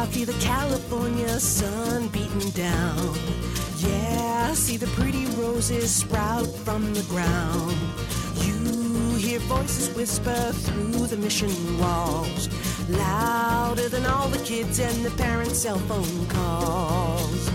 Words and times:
I 0.00 0.06
feel 0.06 0.24
the 0.24 0.40
California 0.40 1.28
sun 1.38 2.08
beating 2.08 2.48
down. 2.52 3.14
Yeah, 3.76 4.54
see 4.54 4.78
the 4.78 4.86
pretty 4.98 5.26
roses 5.36 5.94
sprout 5.94 6.46
from 6.64 6.94
the 6.94 7.02
ground. 7.02 7.76
You 8.36 9.16
hear 9.16 9.40
voices 9.40 9.94
whisper 9.94 10.52
through 10.52 11.06
the 11.08 11.18
mission 11.18 11.50
walls, 11.78 12.48
louder 12.88 13.90
than 13.90 14.06
all 14.06 14.28
the 14.28 14.42
kids 14.42 14.80
and 14.80 15.04
the 15.04 15.10
parents' 15.22 15.58
cell 15.58 15.78
phone 15.80 16.26
calls. 16.28 17.50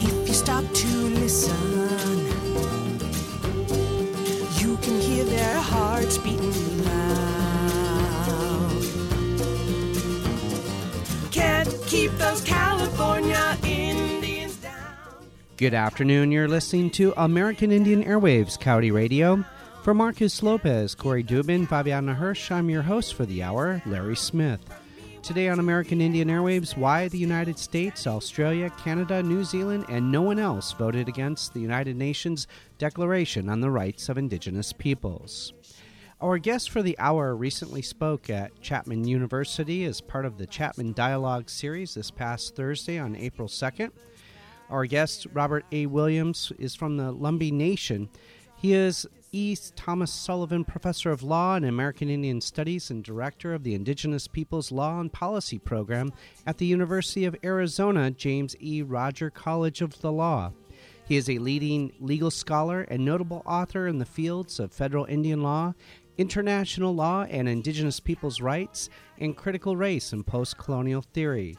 If 0.00 0.26
you 0.26 0.32
stop 0.32 0.64
to 0.72 0.88
listen, 1.20 1.69
Good 15.60 15.74
afternoon. 15.74 16.32
You're 16.32 16.48
listening 16.48 16.88
to 16.92 17.12
American 17.18 17.70
Indian 17.70 18.02
Airwaves 18.02 18.58
Coyote 18.58 18.92
Radio. 18.92 19.44
For 19.82 19.92
Marcus 19.92 20.42
Lopez, 20.42 20.94
Corey 20.94 21.22
Dubin, 21.22 21.68
Fabiana 21.68 22.16
Hirsch, 22.16 22.50
I'm 22.50 22.70
your 22.70 22.80
host 22.80 23.12
for 23.12 23.26
the 23.26 23.42
hour, 23.42 23.82
Larry 23.84 24.16
Smith. 24.16 24.60
Today 25.22 25.50
on 25.50 25.58
American 25.58 26.00
Indian 26.00 26.28
Airwaves, 26.28 26.78
why 26.78 27.08
the 27.08 27.18
United 27.18 27.58
States, 27.58 28.06
Australia, 28.06 28.70
Canada, 28.82 29.22
New 29.22 29.44
Zealand, 29.44 29.84
and 29.90 30.10
no 30.10 30.22
one 30.22 30.38
else 30.38 30.72
voted 30.72 31.10
against 31.10 31.52
the 31.52 31.60
United 31.60 31.94
Nations 31.94 32.46
Declaration 32.78 33.50
on 33.50 33.60
the 33.60 33.70
Rights 33.70 34.08
of 34.08 34.16
Indigenous 34.16 34.72
Peoples. 34.72 35.52
Our 36.22 36.38
guest 36.38 36.70
for 36.70 36.80
the 36.80 36.98
hour 36.98 37.36
recently 37.36 37.82
spoke 37.82 38.30
at 38.30 38.58
Chapman 38.62 39.06
University 39.06 39.84
as 39.84 40.00
part 40.00 40.24
of 40.24 40.38
the 40.38 40.46
Chapman 40.46 40.94
Dialogue 40.94 41.50
series 41.50 41.92
this 41.92 42.10
past 42.10 42.56
Thursday 42.56 42.98
on 42.98 43.14
April 43.14 43.46
2nd. 43.46 43.90
Our 44.70 44.86
guest, 44.86 45.26
Robert 45.32 45.64
A. 45.72 45.86
Williams, 45.86 46.52
is 46.56 46.76
from 46.76 46.96
the 46.96 47.12
Lumbee 47.12 47.52
Nation. 47.52 48.08
He 48.56 48.72
is 48.72 49.04
East 49.32 49.74
Thomas 49.74 50.12
Sullivan 50.12 50.64
Professor 50.64 51.10
of 51.10 51.24
Law 51.24 51.56
and 51.56 51.64
American 51.64 52.08
Indian 52.08 52.40
Studies 52.40 52.88
and 52.88 53.02
Director 53.02 53.52
of 53.52 53.64
the 53.64 53.74
Indigenous 53.74 54.28
Peoples 54.28 54.70
Law 54.70 55.00
and 55.00 55.12
Policy 55.12 55.58
Program 55.58 56.12
at 56.46 56.58
the 56.58 56.66
University 56.66 57.24
of 57.24 57.34
Arizona 57.42 58.12
James 58.12 58.54
E. 58.60 58.82
Roger 58.82 59.28
College 59.28 59.82
of 59.82 60.00
the 60.02 60.12
Law. 60.12 60.52
He 61.04 61.16
is 61.16 61.28
a 61.28 61.38
leading 61.38 61.92
legal 61.98 62.30
scholar 62.30 62.82
and 62.82 63.04
notable 63.04 63.42
author 63.44 63.88
in 63.88 63.98
the 63.98 64.04
fields 64.04 64.60
of 64.60 64.72
federal 64.72 65.04
Indian 65.06 65.42
law, 65.42 65.74
international 66.16 66.94
law 66.94 67.24
and 67.24 67.48
indigenous 67.48 67.98
peoples' 67.98 68.40
rights, 68.40 68.88
and 69.18 69.36
critical 69.36 69.76
race 69.76 70.12
and 70.12 70.24
post 70.24 70.58
colonial 70.58 71.02
theory. 71.02 71.56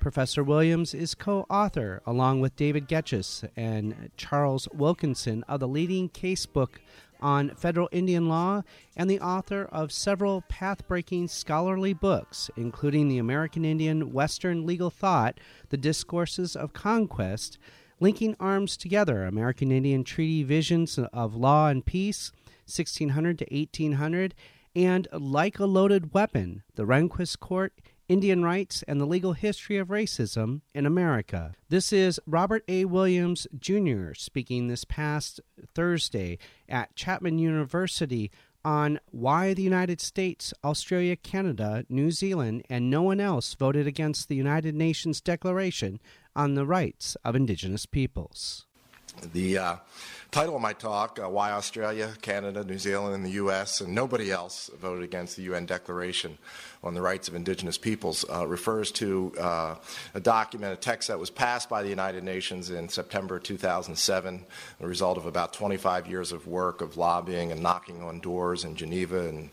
Professor 0.00 0.44
Williams 0.44 0.94
is 0.94 1.14
co 1.14 1.44
author, 1.50 2.02
along 2.06 2.40
with 2.40 2.56
David 2.56 2.88
Getches 2.88 3.48
and 3.56 4.10
Charles 4.16 4.68
Wilkinson, 4.72 5.44
of 5.48 5.60
the 5.60 5.68
leading 5.68 6.08
case 6.08 6.46
book 6.46 6.80
on 7.20 7.50
federal 7.56 7.88
Indian 7.90 8.28
law 8.28 8.62
and 8.96 9.10
the 9.10 9.20
author 9.20 9.68
of 9.72 9.90
several 9.90 10.42
path 10.42 10.86
breaking 10.86 11.28
scholarly 11.28 11.92
books, 11.92 12.50
including 12.56 13.08
The 13.08 13.18
American 13.18 13.64
Indian 13.64 14.12
Western 14.12 14.64
Legal 14.64 14.90
Thought, 14.90 15.38
The 15.70 15.76
Discourses 15.76 16.54
of 16.54 16.72
Conquest, 16.72 17.58
Linking 18.00 18.36
Arms 18.38 18.76
Together 18.76 19.24
American 19.24 19.72
Indian 19.72 20.04
Treaty 20.04 20.44
Visions 20.44 20.98
of 21.12 21.34
Law 21.34 21.68
and 21.68 21.84
Peace, 21.84 22.30
1600 22.66 23.38
to 23.38 23.46
1800, 23.50 24.34
and 24.76 25.08
Like 25.12 25.58
a 25.58 25.66
Loaded 25.66 26.14
Weapon, 26.14 26.62
The 26.76 26.84
Rehnquist 26.84 27.40
Court 27.40 27.72
Indian 28.08 28.42
Rights 28.42 28.82
and 28.88 28.98
the 28.98 29.06
Legal 29.06 29.34
History 29.34 29.76
of 29.76 29.88
Racism 29.88 30.62
in 30.74 30.86
America. 30.86 31.54
This 31.68 31.92
is 31.92 32.18
Robert 32.26 32.64
A. 32.66 32.86
Williams 32.86 33.46
Jr. 33.58 34.14
speaking 34.14 34.66
this 34.66 34.84
past 34.84 35.40
Thursday 35.74 36.38
at 36.70 36.96
Chapman 36.96 37.38
University 37.38 38.30
on 38.64 38.98
why 39.10 39.52
the 39.52 39.62
United 39.62 40.00
States, 40.00 40.54
Australia, 40.64 41.16
Canada, 41.16 41.84
New 41.90 42.10
Zealand, 42.10 42.64
and 42.70 42.88
no 42.88 43.02
one 43.02 43.20
else 43.20 43.52
voted 43.52 43.86
against 43.86 44.28
the 44.28 44.36
United 44.36 44.74
Nations 44.74 45.20
Declaration 45.20 46.00
on 46.34 46.54
the 46.54 46.64
Rights 46.64 47.14
of 47.26 47.36
Indigenous 47.36 47.84
Peoples. 47.84 48.67
The 49.32 49.58
uh, 49.58 49.76
title 50.30 50.56
of 50.56 50.62
my 50.62 50.72
talk, 50.72 51.18
uh, 51.18 51.28
Why 51.28 51.52
Australia, 51.52 52.12
Canada, 52.22 52.62
New 52.64 52.78
Zealand, 52.78 53.14
and 53.14 53.24
the 53.24 53.32
U.S., 53.32 53.80
and 53.80 53.94
nobody 53.94 54.30
else 54.30 54.70
voted 54.80 55.02
against 55.02 55.36
the 55.36 55.42
UN 55.42 55.66
Declaration 55.66 56.38
on 56.84 56.94
the 56.94 57.02
Rights 57.02 57.28
of 57.28 57.34
Indigenous 57.34 57.78
Peoples, 57.78 58.24
uh, 58.32 58.46
refers 58.46 58.92
to 58.92 59.32
uh, 59.38 59.74
a 60.14 60.20
document, 60.20 60.72
a 60.72 60.76
text 60.76 61.08
that 61.08 61.18
was 61.18 61.30
passed 61.30 61.68
by 61.68 61.82
the 61.82 61.88
United 61.88 62.22
Nations 62.22 62.70
in 62.70 62.88
September 62.88 63.38
2007, 63.38 64.44
the 64.80 64.86
result 64.86 65.18
of 65.18 65.26
about 65.26 65.52
25 65.52 66.06
years 66.06 66.32
of 66.32 66.46
work 66.46 66.80
of 66.80 66.96
lobbying 66.96 67.50
and 67.50 67.62
knocking 67.62 68.02
on 68.02 68.20
doors 68.20 68.64
in 68.64 68.76
Geneva 68.76 69.28
and 69.28 69.50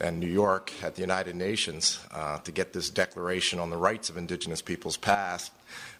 and 0.00 0.20
New 0.20 0.28
York 0.28 0.72
at 0.82 0.94
the 0.94 1.00
United 1.00 1.34
Nations 1.34 1.98
uh, 2.12 2.38
to 2.38 2.52
get 2.52 2.72
this 2.72 2.88
declaration 2.88 3.58
on 3.58 3.70
the 3.70 3.76
rights 3.76 4.08
of 4.08 4.16
indigenous 4.16 4.62
peoples 4.62 4.96
passed. 4.96 5.50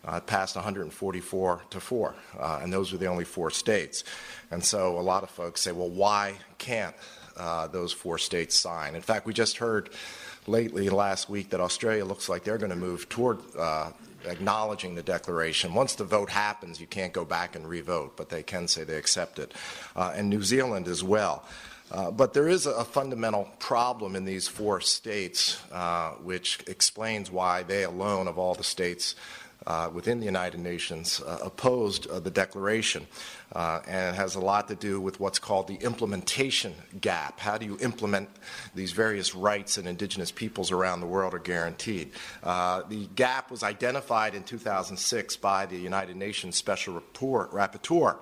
Uh, 0.05 0.21
passed 0.21 0.55
144 0.55 1.63
to 1.71 1.81
4, 1.81 2.15
uh, 2.39 2.61
and 2.63 2.73
those 2.73 2.93
were 2.93 2.99
the 2.99 3.07
only 3.07 3.25
four 3.25 3.51
states. 3.51 4.05
And 4.51 4.65
so 4.65 4.99
a 4.99 5.03
lot 5.03 5.23
of 5.23 5.31
folks 5.31 5.61
say, 5.61 5.73
well, 5.73 5.91
why 5.91 6.35
can't 6.57 6.95
uh, 7.37 7.67
those 7.67 7.93
four 7.93 8.17
states 8.17 8.55
sign? 8.55 8.95
In 8.95 9.03
fact, 9.03 9.27
we 9.27 9.35
just 9.35 9.59
heard 9.59 9.91
lately 10.47 10.89
last 10.89 11.29
week 11.29 11.51
that 11.51 11.61
Australia 11.61 12.05
looks 12.05 12.29
like 12.29 12.45
they're 12.45 12.59
going 12.59 12.71
to 12.71 12.77
move 12.77 13.09
toward 13.09 13.41
uh, 13.57 13.91
acknowledging 14.27 14.95
the 14.95 15.03
declaration. 15.03 15.75
Once 15.75 15.95
the 15.95 16.05
vote 16.05 16.31
happens, 16.31 16.81
you 16.81 16.87
can't 16.87 17.13
go 17.13 17.25
back 17.25 17.57
and 17.57 17.69
re-vote, 17.69 18.17
but 18.17 18.29
they 18.29 18.43
can 18.43 18.67
say 18.67 18.85
they 18.85 18.97
accept 18.97 19.39
it. 19.39 19.53
Uh, 19.95 20.13
and 20.15 20.29
New 20.29 20.43
Zealand 20.43 20.89
as 20.89 21.05
well. 21.05 21.45
Uh, 21.91 22.11
but 22.11 22.35
there 22.35 22.49
is 22.49 22.67
a, 22.67 22.85
fundamental 22.85 23.49
problem 23.59 24.15
in 24.15 24.27
these 24.27 24.47
four 24.47 24.79
states, 24.79 25.59
uh, 25.73 26.11
which 26.23 26.61
explains 26.67 27.31
why 27.31 27.63
they 27.63 27.83
alone, 27.83 28.29
of 28.29 28.39
all 28.39 28.55
the 28.55 28.65
states 28.65 29.15
uh, 29.67 29.91
within 29.93 30.21
the 30.21 30.27
United 30.27 30.61
Nations, 30.61 31.21
uh, 31.21 31.39
opposed 31.43 32.07
uh, 32.07 32.21
the 32.21 32.31
declaration. 32.31 33.07
Uh, 33.53 33.81
and 33.87 34.15
it 34.15 34.19
has 34.19 34.35
a 34.35 34.41
lot 34.41 34.69
to 34.69 34.75
do 34.75 35.01
with 35.01 35.21
what's 35.21 35.39
called 35.39 35.69
the 35.69 35.77
implementation 35.77 36.75
gap. 37.01 37.41
How 37.41 37.59
do 37.59 37.67
you 37.67 37.79
implement 37.81 38.29
these 38.75 38.93
various 38.93 39.35
rights 39.35 39.79
and 39.79 39.89
indigenous 39.89 40.31
peoples 40.31 40.71
around 40.71 41.01
the 41.01 41.07
world 41.07 41.35
are 41.35 41.39
guaranteed? 41.39 42.13
the 42.43 43.09
gap 43.15 43.51
was 43.51 43.63
identified 43.63 44.35
in 44.35 44.43
2006 44.45 45.37
by 45.37 45.67
the 45.67 45.77
United 45.77 46.17
Nations 46.17 46.57
Special 46.57 47.03
Rapporteur 47.15 48.17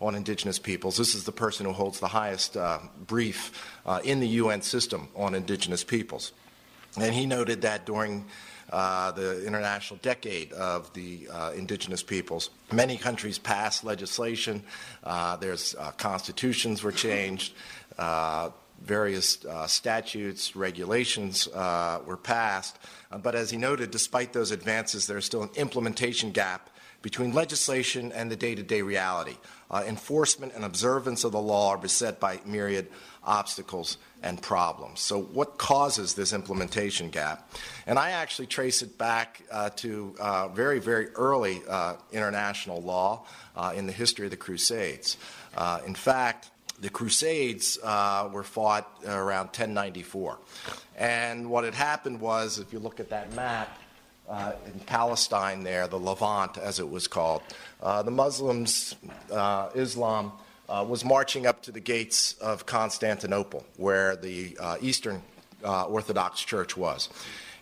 on 0.00 0.14
indigenous 0.14 0.58
peoples. 0.58 0.96
This 0.96 1.14
is 1.14 1.24
the 1.24 1.32
person 1.32 1.66
who 1.66 1.72
holds 1.72 2.00
the 2.00 2.08
highest 2.08 2.56
uh, 2.56 2.78
brief 3.06 3.70
uh, 3.86 4.00
in 4.04 4.20
the 4.20 4.28
UN 4.28 4.62
system 4.62 5.08
on 5.16 5.34
indigenous 5.34 5.84
peoples. 5.84 6.32
And 6.98 7.14
he 7.14 7.26
noted 7.26 7.62
that 7.62 7.86
during 7.86 8.26
uh, 8.74 9.12
the 9.12 9.46
international 9.46 10.00
decade 10.02 10.52
of 10.52 10.92
the 10.94 11.28
uh, 11.32 11.52
indigenous 11.54 12.02
peoples. 12.02 12.50
Many 12.72 12.96
countries 12.96 13.38
passed 13.38 13.84
legislation. 13.84 14.64
Uh, 15.04 15.36
there's 15.36 15.76
uh, 15.76 15.92
constitutions 15.92 16.82
were 16.82 16.90
changed. 16.90 17.54
various 18.82 19.38
statutes, 19.68 20.56
regulations 20.56 21.46
were 21.54 22.18
passed. 22.20 22.76
but 23.22 23.36
as 23.36 23.48
he 23.50 23.56
noted, 23.56 23.92
despite 23.92 24.32
those 24.32 24.50
advances, 24.50 25.06
there's 25.06 25.24
still 25.24 25.44
an 25.44 25.50
implementation 25.54 26.32
gap 26.32 26.68
between 27.00 27.32
legislation 27.32 28.10
and 28.10 28.28
the 28.28 28.36
day 28.36 28.56
to 28.56 28.64
day 28.64 28.82
reality. 28.82 29.36
Enforcement 29.86 30.52
and 30.52 30.64
observance 30.64 31.22
of 31.22 31.30
the 31.30 31.40
law 31.40 31.70
are 31.70 31.78
beset 31.78 32.18
by 32.18 32.40
myriad 32.44 32.88
obstacles 33.24 33.98
and 34.22 34.40
problems. 34.40 35.00
So, 35.00 35.22
what 35.22 35.58
causes 35.58 36.14
this 36.14 36.32
implementation 36.32 37.10
gap? 37.10 37.50
And 37.86 37.98
I 37.98 38.10
actually 38.10 38.46
trace 38.46 38.82
it 38.82 38.96
back 38.96 39.42
uh, 39.50 39.70
to 39.76 40.14
uh, 40.18 40.48
very, 40.48 40.78
very 40.78 41.08
early 41.10 41.62
uh, 41.68 41.96
international 42.12 42.80
law 42.82 43.26
uh, 43.56 43.72
in 43.76 43.86
the 43.86 43.92
history 43.92 44.26
of 44.26 44.30
the 44.30 44.36
Crusades. 44.36 45.16
Uh, 45.56 45.80
in 45.86 45.94
fact, 45.94 46.50
the 46.80 46.90
Crusades 46.90 47.78
uh, 47.82 48.28
were 48.32 48.42
fought 48.42 48.90
around 49.06 49.46
1094. 49.46 50.38
And 50.96 51.50
what 51.50 51.64
had 51.64 51.74
happened 51.74 52.20
was, 52.20 52.58
if 52.58 52.72
you 52.72 52.78
look 52.78 53.00
at 53.00 53.10
that 53.10 53.32
map, 53.34 53.78
uh, 54.28 54.52
in 54.66 54.80
Palestine, 54.80 55.64
there, 55.64 55.86
the 55.86 55.98
Levant, 55.98 56.56
as 56.56 56.80
it 56.80 56.88
was 56.88 57.06
called. 57.06 57.42
Uh, 57.82 58.02
the 58.02 58.10
Muslims, 58.10 58.96
uh, 59.30 59.68
Islam, 59.74 60.32
uh, 60.74 60.82
was 60.82 61.04
marching 61.04 61.46
up 61.46 61.62
to 61.62 61.70
the 61.70 61.80
gates 61.80 62.32
of 62.34 62.66
Constantinople, 62.66 63.64
where 63.76 64.16
the 64.16 64.56
uh, 64.58 64.76
Eastern 64.80 65.22
uh, 65.62 65.84
Orthodox 65.84 66.42
Church 66.42 66.76
was. 66.76 67.08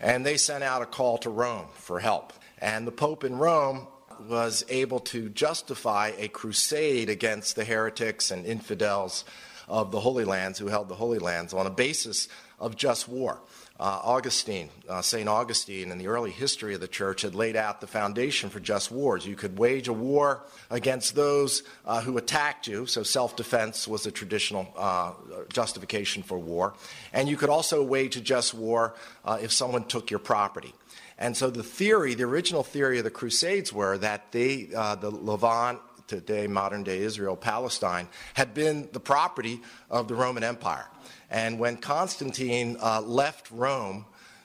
And 0.00 0.25
they 0.25 0.37
sent 0.38 0.64
out 0.64 0.81
a 0.81 0.87
call 0.87 1.19
to 1.19 1.31
Rome 1.31 1.67
for 1.75 2.00
help. 2.00 2.32
And 2.59 2.87
the 2.87 2.93
Pope 2.93 3.25
in 3.25 3.37
Rome 3.37 3.87
was 4.29 4.64
able 4.69 5.00
to 5.00 5.29
justify 5.29 6.12
a 6.17 6.29
crusade 6.29 7.11
against 7.11 7.55
the 7.55 7.64
heretics 7.64 8.31
and 8.31 8.47
infidels 8.47 9.25
of 9.69 9.91
the 9.91 10.00
Holy 10.00 10.25
Lands 10.25 10.59
who 10.59 10.69
held 10.69 10.88
the 10.88 10.94
Holy 10.94 11.19
Lands 11.19 11.53
on 11.53 11.67
a 11.67 11.70
basis 11.70 12.29
of 12.59 12.76
just 12.76 13.09
war. 13.09 13.41
Uh, 13.82 14.00
Augustine, 14.05 14.70
uh, 14.88 15.02
St. 15.02 15.29
Augustine, 15.29 15.90
in 15.90 15.99
the 15.99 16.06
early 16.06 16.31
history 16.31 16.73
of 16.73 16.81
the 16.81 16.87
church, 16.87 17.23
had 17.23 17.34
laid 17.34 17.56
out 17.56 17.81
the 17.81 17.88
foundation 17.88 18.49
for 18.49 18.61
just 18.61 18.93
wars. 18.93 19.26
You 19.26 19.34
could 19.34 19.58
wage 19.58 19.88
a 19.88 19.93
war 19.93 20.44
against 20.70 21.17
those 21.17 21.64
uh, 21.84 22.00
who 22.00 22.17
attacked 22.17 22.69
you, 22.69 22.87
so 22.87 23.02
self 23.02 23.34
defense 23.34 23.88
was 23.88 24.06
a 24.06 24.12
traditional 24.12 24.73
uh, 24.76 25.14
justification 25.52 26.23
for 26.23 26.38
war. 26.38 26.75
And 27.12 27.29
you 27.29 27.37
could 27.37 27.49
also 27.49 27.82
wage 27.82 28.14
a 28.14 28.20
just 28.20 28.55
war 28.55 28.94
uh, 29.25 29.40
if 29.43 29.50
someone 29.50 29.82
took 29.82 30.12
your 30.12 30.20
property. 30.20 30.73
And 31.19 31.37
so 31.37 31.50
the 31.50 31.64
theory, 31.64 32.14
the 32.14 32.23
original 32.23 32.62
theory 32.62 32.99
of 32.99 33.05
the 33.05 33.11
Crusades 33.11 33.73
were 33.73 33.99
that 33.99 34.31
they, 34.31 34.69
uh, 34.76 34.94
the 34.94 35.11
Levant, 35.11 35.81
today 36.12 36.47
modern 36.47 36.82
day 36.82 36.99
Israel, 36.99 37.37
Palestine, 37.37 38.06
had 38.35 38.53
been 38.53 38.87
the 38.93 39.00
property 39.00 39.62
of 39.91 40.09
the 40.09 40.14
Roman 40.14 40.44
Empire. 40.44 40.87
And 41.31 41.59
when 41.59 41.79
Constantine 41.79 42.76
uh, 42.82 43.00
left 43.00 43.50
Rome 43.50 44.05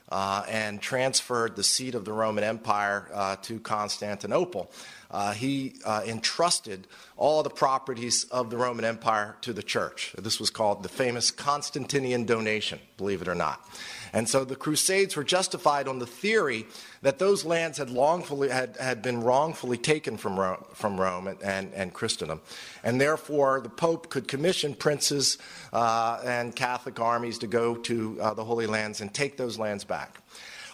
uh, 0.09 0.45
and 0.47 0.81
transferred 0.81 1.57
the 1.57 1.63
seat 1.63 1.93
of 1.93 2.05
the 2.05 2.13
Roman 2.13 2.45
Empire 2.45 3.09
uh, 3.13 3.35
to 3.41 3.59
Constantinople, 3.59 4.71
uh, 5.09 5.33
he 5.33 5.75
uh, 5.85 6.03
entrusted 6.05 6.87
all 7.15 7.43
the 7.43 7.49
properties 7.49 8.25
of 8.25 8.49
the 8.49 8.57
Roman 8.57 8.85
Empire 8.85 9.37
to 9.41 9.53
the 9.53 9.63
church. 9.63 10.13
This 10.17 10.39
was 10.39 10.49
called 10.49 10.83
the 10.83 10.89
famous 10.89 11.31
Constantinian 11.31 12.25
donation, 12.25 12.79
believe 12.97 13.21
it 13.21 13.27
or 13.27 13.35
not. 13.35 13.65
And 14.13 14.27
so 14.27 14.45
the 14.45 14.55
Crusades 14.55 15.15
were 15.15 15.23
justified 15.23 15.87
on 15.87 15.99
the 15.99 16.05
theory 16.05 16.65
that 17.01 17.19
those 17.19 17.45
lands 17.45 17.77
had, 17.77 17.89
longfully, 17.89 18.49
had, 18.49 18.77
had 18.77 19.01
been 19.01 19.21
wrongfully 19.21 19.77
taken 19.77 20.17
from 20.17 20.39
Rome, 20.39 20.63
from 20.73 20.99
Rome 20.99 21.27
and, 21.27 21.41
and, 21.41 21.73
and 21.73 21.93
Christendom. 21.93 22.41
And 22.83 22.99
therefore, 22.99 23.61
the 23.61 23.69
Pope 23.69 24.09
could 24.09 24.27
commission 24.27 24.75
princes 24.75 25.37
uh, 25.73 26.21
and 26.23 26.55
Catholic 26.55 26.99
armies 26.99 27.39
to 27.39 27.47
go 27.47 27.75
to 27.75 28.17
uh, 28.21 28.33
the 28.33 28.43
Holy 28.43 28.67
Lands 28.67 29.01
and 29.01 29.13
take 29.13 29.37
those 29.37 29.59
lands 29.59 29.83
back. 29.83 30.21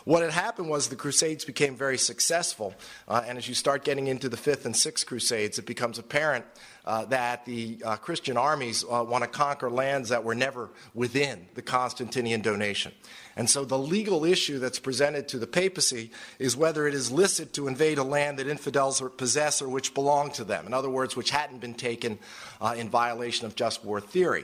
What 0.05 0.21
had 0.21 0.31
happened 0.31 0.69
was 0.69 0.89
the 0.89 0.95
Crusades 0.95 1.45
became 1.45 1.75
very 1.75 1.97
successful, 1.97 2.73
uh, 3.07 3.23
and 3.25 3.37
as 3.37 3.47
you 3.47 3.55
start 3.55 3.85
getting 3.85 4.07
into 4.07 4.27
the 4.27 4.37
Fifth 4.37 4.65
and 4.65 4.75
Sixth 4.75 5.05
Crusades, 5.05 5.57
it 5.59 5.65
becomes 5.65 5.97
apparent 5.97 6.45
uh, 6.85 7.05
that 7.05 7.45
the 7.45 7.77
uh, 7.85 7.95
Christian 7.95 8.35
armies 8.35 8.83
uh, 8.83 9.05
want 9.07 9.23
to 9.23 9.29
conquer 9.29 9.69
lands 9.69 10.09
that 10.09 10.23
were 10.25 10.35
never 10.35 10.69
within 10.93 11.47
the 11.53 11.61
Constantinian 11.61 12.41
donation. 12.41 12.91
And 13.37 13.49
so 13.49 13.63
the 13.63 13.79
legal 13.79 14.25
issue 14.25 14.59
that's 14.59 14.79
presented 14.79 15.29
to 15.29 15.39
the 15.39 15.47
papacy 15.47 16.11
is 16.37 16.57
whether 16.57 16.85
it 16.85 16.93
is 16.93 17.09
licit 17.09 17.53
to 17.53 17.67
invade 17.67 17.97
a 17.97 18.03
land 18.03 18.39
that 18.39 18.47
infidels 18.47 19.01
possess 19.17 19.61
or 19.61 19.69
which 19.69 19.93
belonged 19.93 20.33
to 20.35 20.43
them. 20.43 20.67
In 20.67 20.73
other 20.73 20.89
words, 20.89 21.15
which 21.15 21.29
hadn't 21.29 21.61
been 21.61 21.73
taken 21.73 22.19
uh, 22.59 22.75
in 22.77 22.89
violation 22.89 23.45
of 23.45 23.55
just 23.55 23.85
war 23.85 24.01
theory. 24.01 24.43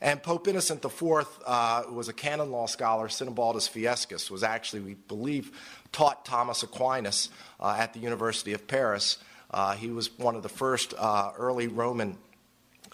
And 0.00 0.22
Pope 0.22 0.48
Innocent 0.48 0.82
IV 0.82 1.26
uh, 1.46 1.82
was 1.92 2.08
a 2.08 2.14
canon 2.14 2.50
law 2.50 2.66
scholar. 2.66 3.08
Sinibaldus 3.08 3.68
Fiescus 3.68 4.30
was 4.30 4.42
actually, 4.42 4.80
we 4.80 4.94
believe, 4.94 5.52
taught 5.92 6.24
Thomas 6.24 6.62
Aquinas 6.62 7.28
uh, 7.60 7.76
at 7.78 7.92
the 7.92 8.00
University 8.00 8.54
of 8.54 8.66
Paris. 8.66 9.18
Uh, 9.50 9.74
he 9.74 9.90
was 9.90 10.16
one 10.18 10.36
of 10.36 10.42
the 10.42 10.48
first 10.48 10.94
uh, 10.96 11.32
early 11.36 11.68
Roman 11.68 12.16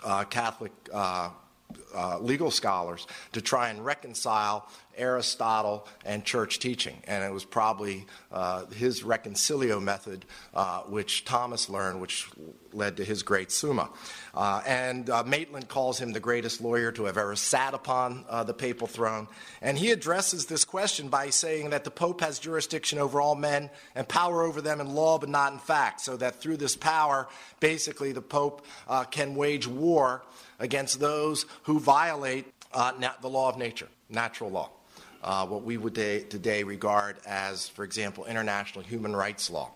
uh, 0.03 0.25
Catholic 0.25 0.73
uh, 0.93 1.31
legal 2.21 2.51
scholars 2.51 3.07
to 3.33 3.41
try 3.41 3.71
and 3.71 3.85
reconcile 3.85 4.69
Aristotle 4.97 5.87
and 6.05 6.25
church 6.25 6.59
teaching. 6.59 6.97
And 7.05 7.25
it 7.25 7.33
was 7.33 7.45
probably 7.45 8.07
his 8.75 9.03
reconcilio 9.03 9.83
method, 9.83 10.25
which 10.89 11.25
Thomas 11.25 11.69
learned, 11.69 12.01
which 12.01 12.29
led 12.73 12.97
to 12.99 13.05
his 13.05 13.23
great 13.23 13.51
Summa. 13.51 13.91
Uh, 14.37 14.61
and 14.67 15.09
uh, 15.09 15.23
Maitland 15.25 15.67
calls 15.67 15.99
him 15.99 16.13
the 16.13 16.21
greatest 16.21 16.61
lawyer 16.61 16.93
to 16.93 17.05
have 17.07 17.17
ever 17.17 17.35
sat 17.35 17.73
upon 17.73 18.25
uh, 18.29 18.45
the 18.45 18.53
papal 18.53 18.87
throne. 18.87 19.27
And 19.63 19.79
he 19.79 19.91
addresses 19.91 20.47
this 20.47 20.65
question 20.65 21.09
by 21.09 21.31
saying 21.31 21.71
that 21.71 21.85
the 21.85 21.91
Pope 21.91 22.21
has 22.21 22.39
jurisdiction 22.39 22.99
over 22.99 23.21
all 23.21 23.35
men 23.35 23.71
and 23.95 24.07
power 24.07 24.43
over 24.43 24.61
them 24.61 24.81
in 24.81 24.95
law 24.95 25.19
but 25.19 25.31
not 25.31 25.53
in 25.53 25.59
fact, 25.59 26.03
so 26.03 26.17
that 26.19 26.41
through 26.41 26.59
this 26.59 26.77
power, 26.77 27.29
basically, 27.61 28.13
the 28.13 28.21
Pope 28.21 28.67
uh, 28.89 29.05
can 29.05 29.35
wage 29.35 29.67
war 29.67 30.23
against 30.59 31.01
those 31.01 31.47
who 31.63 31.81
violate 31.81 32.45
the 32.73 33.29
law 33.29 33.49
of 33.49 33.57
nature, 33.57 33.89
natural 34.11 34.51
law 34.51 34.71
uh, 35.27 35.45
what 35.45 35.65
we 35.65 35.77
would 35.77 35.95
today 35.95 36.63
regard 36.63 37.17
as, 37.27 37.69
for 37.69 37.85
example, 37.85 38.25
international 38.27 38.85
human 38.85 39.15
rights 39.15 39.51
law. 39.51 39.71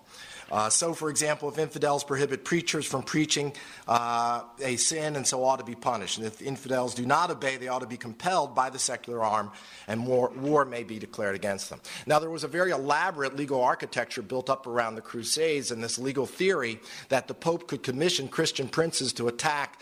Uh, 0.51 0.69
so, 0.69 0.95
for 0.95 1.11
example, 1.11 1.49
if 1.49 1.59
infidels 1.59 2.05
prohibit 2.05 2.45
preachers 2.45 2.87
from 2.87 3.03
preaching 3.03 3.53
uh, 3.87 4.43
a 4.61 4.77
sin 4.77 5.17
and 5.17 5.27
so 5.27 5.45
ought 5.45 5.59
to 5.59 5.65
be 5.65 5.75
punished. 5.75 6.19
And 6.19 6.27
if 6.27 6.43
infidels 6.43 6.95
do 6.95 7.07
not 7.07 7.31
obey, 7.31 7.57
they 7.57 7.69
ought 7.69 7.81
to 7.81 7.87
be 7.87 7.97
compelled 7.97 8.55
by 8.55 8.71
the 8.71 8.79
secular 8.79 9.23
arm, 9.23 9.51
and 9.87 10.07
war, 10.07 10.31
war 10.37 10.65
may 10.65 10.83
be 10.83 10.99
declared 10.99 11.35
against 11.35 11.71
them. 11.71 11.81
Now, 12.07 12.19
there 12.19 12.31
was 12.31 12.45
a 12.45 12.49
very 12.49 12.71
elaborate 12.71 13.37
legal 13.37 13.63
architecture 13.63 14.23
built 14.23 14.51
up 14.51 14.67
around 14.67 14.95
the 14.95 15.01
Crusades 15.01 15.71
and 15.71 15.83
this 15.83 15.99
legal 15.99 16.27
theory 16.27 16.81
that 17.09 17.29
the 17.29 17.35
Pope 17.35 17.69
could 17.69 17.83
commission 17.83 18.29
Christian 18.29 18.69
princes 18.69 19.13
to 19.15 19.29
attack 19.29 19.81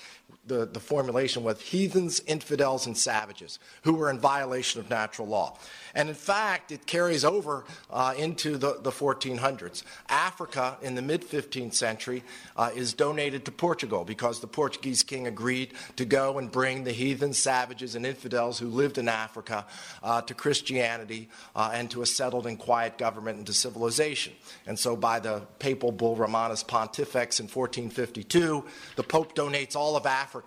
the, 0.48 0.66
the 0.66 0.80
formulation 0.80 1.44
with 1.44 1.60
heathens, 1.60 2.20
infidels, 2.26 2.86
and 2.86 2.96
savages 2.96 3.58
who 3.82 3.94
were 3.94 4.10
in 4.10 4.18
violation 4.18 4.80
of 4.80 4.90
natural 4.90 5.28
law. 5.28 5.56
And 5.94 6.08
in 6.08 6.14
fact, 6.14 6.72
it 6.72 6.86
carries 6.86 7.24
over 7.24 7.64
uh, 7.90 8.14
into 8.16 8.56
the, 8.56 8.78
the 8.82 8.90
1400s. 8.90 9.82
Africa 10.08 10.76
in 10.82 10.94
the 10.94 11.02
mid 11.02 11.22
15th 11.22 11.74
century 11.74 12.22
uh, 12.56 12.70
is 12.74 12.92
donated 12.92 13.44
to 13.44 13.52
Portugal 13.52 14.04
because 14.04 14.40
the 14.40 14.46
Portuguese 14.46 15.02
king 15.02 15.26
agreed 15.26 15.72
to 15.96 16.04
go 16.04 16.38
and 16.38 16.50
bring 16.50 16.84
the 16.84 16.92
heathens, 16.92 17.38
savages, 17.38 17.94
and 17.94 18.06
infidels 18.06 18.58
who 18.58 18.68
lived 18.68 18.98
in 18.98 19.08
Africa 19.08 19.66
uh, 20.02 20.22
to 20.22 20.34
Christianity 20.34 21.28
uh, 21.54 21.70
and 21.74 21.90
to 21.90 22.02
a 22.02 22.06
settled 22.06 22.46
and 22.46 22.58
quiet 22.58 22.98
government 22.98 23.38
and 23.38 23.46
to 23.46 23.52
civilization. 23.52 24.32
And 24.66 24.78
so 24.78 24.96
by 24.96 25.20
the 25.20 25.42
papal 25.58 25.92
bull 25.92 26.16
Romanus 26.16 26.62
Pontifex 26.62 27.40
in 27.40 27.44
1452, 27.44 28.64
the 28.96 29.02
Pope 29.02 29.34
donates 29.34 29.76
all 29.76 29.96
of 29.96 30.06
Africa 30.06 30.37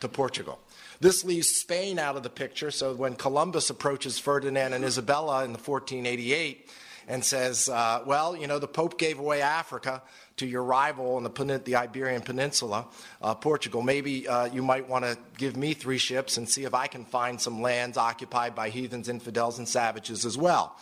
to 0.00 0.08
Portugal. 0.08 0.58
This 1.00 1.24
leaves 1.24 1.48
Spain 1.48 1.98
out 1.98 2.16
of 2.16 2.22
the 2.22 2.30
picture, 2.30 2.70
so 2.70 2.94
when 2.94 3.14
Columbus 3.14 3.70
approaches 3.70 4.18
Ferdinand 4.18 4.72
and 4.72 4.84
Isabella 4.84 5.44
in 5.44 5.52
the 5.52 5.58
1488 5.58 6.70
and 7.08 7.24
says, 7.24 7.68
uh, 7.68 8.02
Well, 8.06 8.36
you 8.36 8.46
know, 8.46 8.58
the 8.58 8.68
Pope 8.68 8.98
gave 8.98 9.18
away 9.18 9.42
Africa 9.42 10.02
to 10.36 10.46
your 10.46 10.64
rival 10.64 11.16
on 11.16 11.22
the, 11.22 11.62
the 11.64 11.76
Iberian 11.76 12.22
Peninsula, 12.22 12.86
uh, 13.22 13.34
Portugal. 13.34 13.82
Maybe 13.82 14.26
uh, 14.26 14.46
you 14.46 14.62
might 14.62 14.88
want 14.88 15.04
to 15.04 15.16
give 15.36 15.56
me 15.56 15.74
three 15.74 15.98
ships 15.98 16.36
and 16.36 16.48
see 16.48 16.64
if 16.64 16.74
I 16.74 16.86
can 16.86 17.04
find 17.04 17.40
some 17.40 17.62
lands 17.62 17.96
occupied 17.96 18.54
by 18.54 18.70
heathens, 18.70 19.08
infidels, 19.08 19.58
and 19.58 19.68
savages 19.68 20.24
as 20.24 20.36
well. 20.36 20.76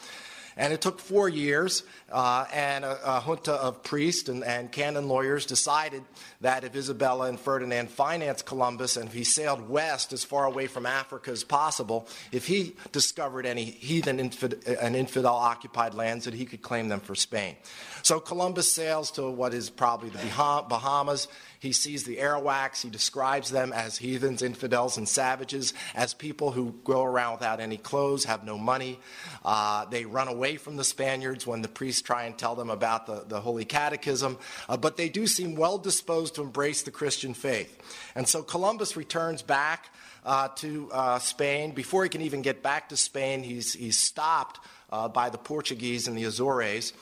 And 0.57 0.73
it 0.73 0.81
took 0.81 0.99
four 0.99 1.29
years, 1.29 1.83
uh, 2.11 2.47
and 2.53 2.85
a, 2.85 3.17
a, 3.17 3.21
junta 3.21 3.53
of 3.53 3.83
priests 3.83 4.29
and, 4.29 4.45
and, 4.45 4.71
canon 4.71 5.09
lawyers 5.09 5.47
decided 5.47 6.03
that 6.41 6.65
if 6.65 6.77
Isabella 6.77 7.29
and 7.29 7.41
Ferdinand 7.41 7.91
financed 7.91 8.45
Columbus 8.45 8.97
and 8.97 9.09
if 9.09 9.15
he 9.15 9.25
sailed 9.25 9.69
west 9.69 10.13
as 10.13 10.25
far 10.25 10.45
away 10.45 10.67
from 10.67 10.87
Africa 10.87 11.31
as 11.31 11.45
possible, 11.45 12.07
if 12.33 12.47
he 12.47 12.75
discovered 12.93 13.47
any 13.47 13.65
heathen 13.65 14.19
infid- 14.19 14.67
and 14.81 14.95
infidel 14.95 15.35
occupied 15.35 15.95
lands, 15.95 16.27
that 16.27 16.35
he 16.35 16.45
could 16.45 16.63
claim 16.63 16.89
them 16.89 17.01
for 17.01 17.15
Spain. 17.15 17.57
So 18.03 18.21
Columbus 18.21 18.71
sails 18.71 19.13
to 19.13 19.31
what 19.31 19.55
is 19.55 19.71
probably 19.71 20.11
the 20.11 20.19
Bahamas. 20.69 21.29
He 21.61 21.73
sees 21.73 22.03
the 22.03 22.17
Arawaks. 22.17 22.83
He 22.83 22.91
describes 22.91 23.51
them 23.51 23.73
as 23.73 23.97
heathens, 23.97 24.43
infidels, 24.43 24.99
and 24.99 25.09
savages, 25.09 25.75
as 25.95 26.13
people 26.13 26.51
who 26.51 26.75
go 26.83 27.05
around 27.05 27.35
without 27.35 27.61
any 27.61 27.77
clothes, 27.77 28.25
have 28.25 28.45
no 28.45 28.59
money. 28.59 28.99
Uh, 29.45 29.85
they 29.85 30.05
run 30.05 30.27
away 30.27 30.57
from 30.57 30.77
the 30.77 30.83
Spaniards 30.83 31.47
when 31.47 31.63
the 31.63 31.69
priests 31.69 32.03
try 32.03 32.25
and 32.25 32.37
tell 32.37 32.57
them 32.57 32.71
about 32.71 33.07
the, 33.07 33.25
the 33.29 33.41
Holy 33.41 33.65
Catechism, 33.65 34.39
uh, 34.69 34.77
but 34.77 34.97
they 34.97 35.09
do 35.09 35.27
seem 35.29 35.55
well 35.55 35.79
disposed 35.79 36.35
to 36.35 36.43
embrace 36.43 36.83
the 36.83 36.91
Christian 36.91 37.33
faith. 37.33 37.79
And 38.17 38.27
so 38.27 38.43
Columbus 38.43 38.97
returns 38.97 39.43
back 39.43 39.95
uh, 40.25 40.49
to 40.57 40.91
uh, 40.93 41.19
Spain. 41.21 41.73
Before 41.73 42.03
he 42.03 42.09
can 42.09 42.23
even 42.23 42.43
get 42.43 42.63
back 42.63 42.89
to 42.89 42.97
Spain, 42.97 43.43
he's, 43.43 43.73
he's 43.73 43.99
stopped 43.99 44.61
uh, 44.91 45.09
by 45.09 45.31
the 45.31 45.39
Portuguese 45.39 46.09
in 46.09 46.15
the 46.15 46.25
Azores. 46.25 46.93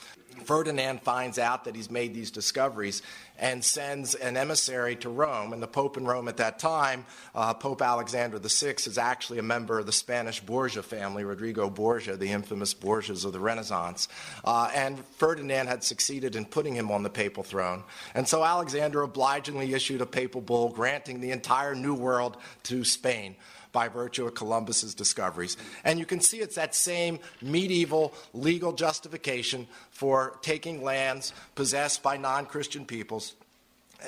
Ferdinand 0.45 1.01
finds 1.01 1.37
out 1.37 1.65
that 1.65 1.75
he's 1.75 1.91
made 1.91 2.13
these 2.13 2.31
discoveries 2.31 3.01
and 3.37 3.63
sends 3.63 4.15
an 4.15 4.37
emissary 4.37 4.95
to 4.97 5.09
Rome. 5.09 5.53
And 5.53 5.61
the 5.61 5.67
Pope 5.67 5.97
in 5.97 6.05
Rome 6.05 6.27
at 6.27 6.37
that 6.37 6.59
time, 6.59 7.05
uh, 7.33 7.53
Pope 7.53 7.81
Alexander 7.81 8.37
VI, 8.37 8.75
is 8.85 8.97
actually 8.97 9.39
a 9.39 9.43
member 9.43 9.79
of 9.79 9.85
the 9.85 9.91
Spanish 9.91 10.39
Borgia 10.39 10.83
family, 10.83 11.23
Rodrigo 11.23 11.69
Borgia, 11.69 12.15
the 12.17 12.31
infamous 12.31 12.73
Borgias 12.73 13.25
of 13.25 13.33
the 13.33 13.39
Renaissance. 13.39 14.07
Uh, 14.45 14.69
and 14.73 15.03
Ferdinand 15.17 15.67
had 15.67 15.83
succeeded 15.83 16.35
in 16.35 16.45
putting 16.45 16.75
him 16.75 16.91
on 16.91 17.03
the 17.03 17.09
papal 17.09 17.43
throne. 17.43 17.83
And 18.13 18.27
so 18.27 18.43
Alexander 18.43 19.01
obligingly 19.01 19.73
issued 19.73 20.01
a 20.01 20.05
papal 20.05 20.41
bull 20.41 20.69
granting 20.69 21.21
the 21.21 21.31
entire 21.31 21.75
New 21.75 21.95
World 21.95 22.37
to 22.63 22.83
Spain 22.83 23.35
by 23.71 23.87
virtue 23.87 24.25
of 24.27 24.33
Columbus's 24.33 24.93
discoveries. 24.93 25.57
And 25.83 25.99
you 25.99 26.05
can 26.05 26.21
see 26.21 26.37
it's 26.39 26.55
that 26.55 26.75
same 26.75 27.19
medieval 27.41 28.13
legal 28.33 28.73
justification 28.73 29.67
for 29.89 30.37
taking 30.41 30.83
lands 30.83 31.33
possessed 31.55 32.03
by 32.03 32.17
non 32.17 32.45
Christian 32.45 32.85
peoples 32.85 33.35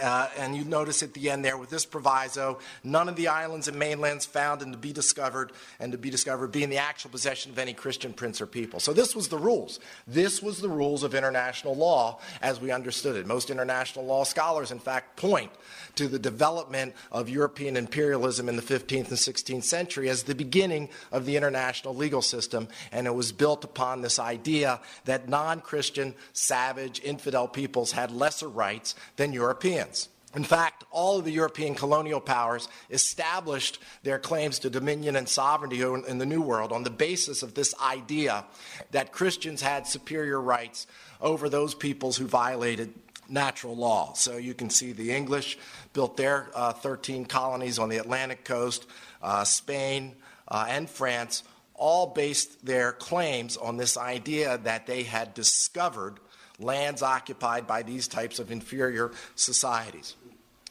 Uh, 0.01 0.27
and 0.37 0.55
you 0.55 0.63
notice 0.63 1.03
at 1.03 1.13
the 1.13 1.29
end 1.29 1.45
there 1.45 1.57
with 1.57 1.69
this 1.69 1.85
proviso, 1.85 2.59
none 2.83 3.07
of 3.07 3.15
the 3.15 3.27
islands 3.27 3.67
and 3.67 3.77
mainlands 3.77 4.25
found 4.25 4.61
and 4.61 4.71
to 4.71 4.77
be 4.77 4.91
discovered 4.91 5.51
and 5.79 5.91
to 5.91 5.97
be 5.97 6.09
discovered 6.09 6.51
be 6.51 6.63
in 6.63 6.69
the 6.69 6.77
actual 6.77 7.11
possession 7.11 7.51
of 7.51 7.59
any 7.59 7.73
Christian 7.73 8.13
prince 8.13 8.41
or 8.41 8.47
people. 8.47 8.79
So 8.79 8.93
this 8.93 9.15
was 9.15 9.27
the 9.27 9.37
rules. 9.37 9.79
This 10.07 10.41
was 10.41 10.61
the 10.61 10.69
rules 10.69 11.03
of 11.03 11.13
international 11.13 11.75
law 11.75 12.19
as 12.41 12.59
we 12.59 12.71
understood 12.71 13.15
it. 13.15 13.27
Most 13.27 13.49
international 13.49 14.05
law 14.05 14.23
scholars, 14.23 14.71
in 14.71 14.79
fact, 14.79 15.15
point 15.17 15.51
to 15.95 16.07
the 16.07 16.19
development 16.19 16.95
of 17.11 17.29
European 17.29 17.77
imperialism 17.77 18.49
in 18.49 18.55
the 18.55 18.61
15th 18.61 19.09
and 19.09 19.17
16th 19.17 19.63
century 19.63 20.09
as 20.09 20.23
the 20.23 20.35
beginning 20.35 20.89
of 21.11 21.25
the 21.25 21.37
international 21.37 21.95
legal 21.95 22.21
system, 22.21 22.67
and 22.91 23.05
it 23.05 23.13
was 23.13 23.31
built 23.31 23.63
upon 23.63 24.01
this 24.01 24.17
idea 24.17 24.79
that 25.05 25.29
non-Christian, 25.29 26.15
savage, 26.33 27.01
infidel 27.03 27.47
peoples 27.47 27.91
had 27.91 28.11
lesser 28.11 28.47
rights 28.47 28.95
than 29.17 29.33
Europeans. 29.33 29.82
In 30.35 30.43
fact, 30.43 30.83
all 30.89 31.19
of 31.19 31.25
the 31.25 31.31
European 31.31 31.75
colonial 31.75 32.19
powers 32.19 32.67
established 32.89 33.77
their 34.01 34.17
claims 34.17 34.57
to 34.59 34.69
dominion 34.69 35.15
and 35.15 35.29
sovereignty 35.29 35.81
in 35.81 36.17
the 36.17 36.25
New 36.25 36.41
World 36.41 36.71
on 36.71 36.83
the 36.83 36.89
basis 36.89 37.43
of 37.43 37.53
this 37.53 37.75
idea 37.79 38.43
that 38.91 39.11
Christians 39.11 39.61
had 39.61 39.85
superior 39.85 40.41
rights 40.41 40.87
over 41.21 41.49
those 41.49 41.75
peoples 41.75 42.17
who 42.17 42.25
violated 42.25 42.93
natural 43.29 43.75
law. 43.75 44.13
So 44.13 44.37
you 44.37 44.55
can 44.55 44.69
see 44.69 44.91
the 44.91 45.11
English 45.11 45.57
built 45.93 46.17
their 46.17 46.49
uh, 46.55 46.73
13 46.73 47.25
colonies 47.25 47.77
on 47.77 47.89
the 47.89 47.97
Atlantic 47.97 48.43
coast, 48.43 48.87
uh, 49.21 49.43
Spain 49.43 50.15
uh, 50.47 50.65
and 50.67 50.89
France 50.89 51.43
all 51.75 52.07
based 52.07 52.65
their 52.65 52.91
claims 52.91 53.57
on 53.57 53.77
this 53.77 53.97
idea 53.97 54.57
that 54.59 54.87
they 54.87 55.03
had 55.03 55.33
discovered 55.33 56.19
lands 56.59 57.01
occupied 57.01 57.67
by 57.67 57.83
these 57.83 58.07
types 58.07 58.39
of 58.39 58.51
inferior 58.51 59.11
societies. 59.35 60.15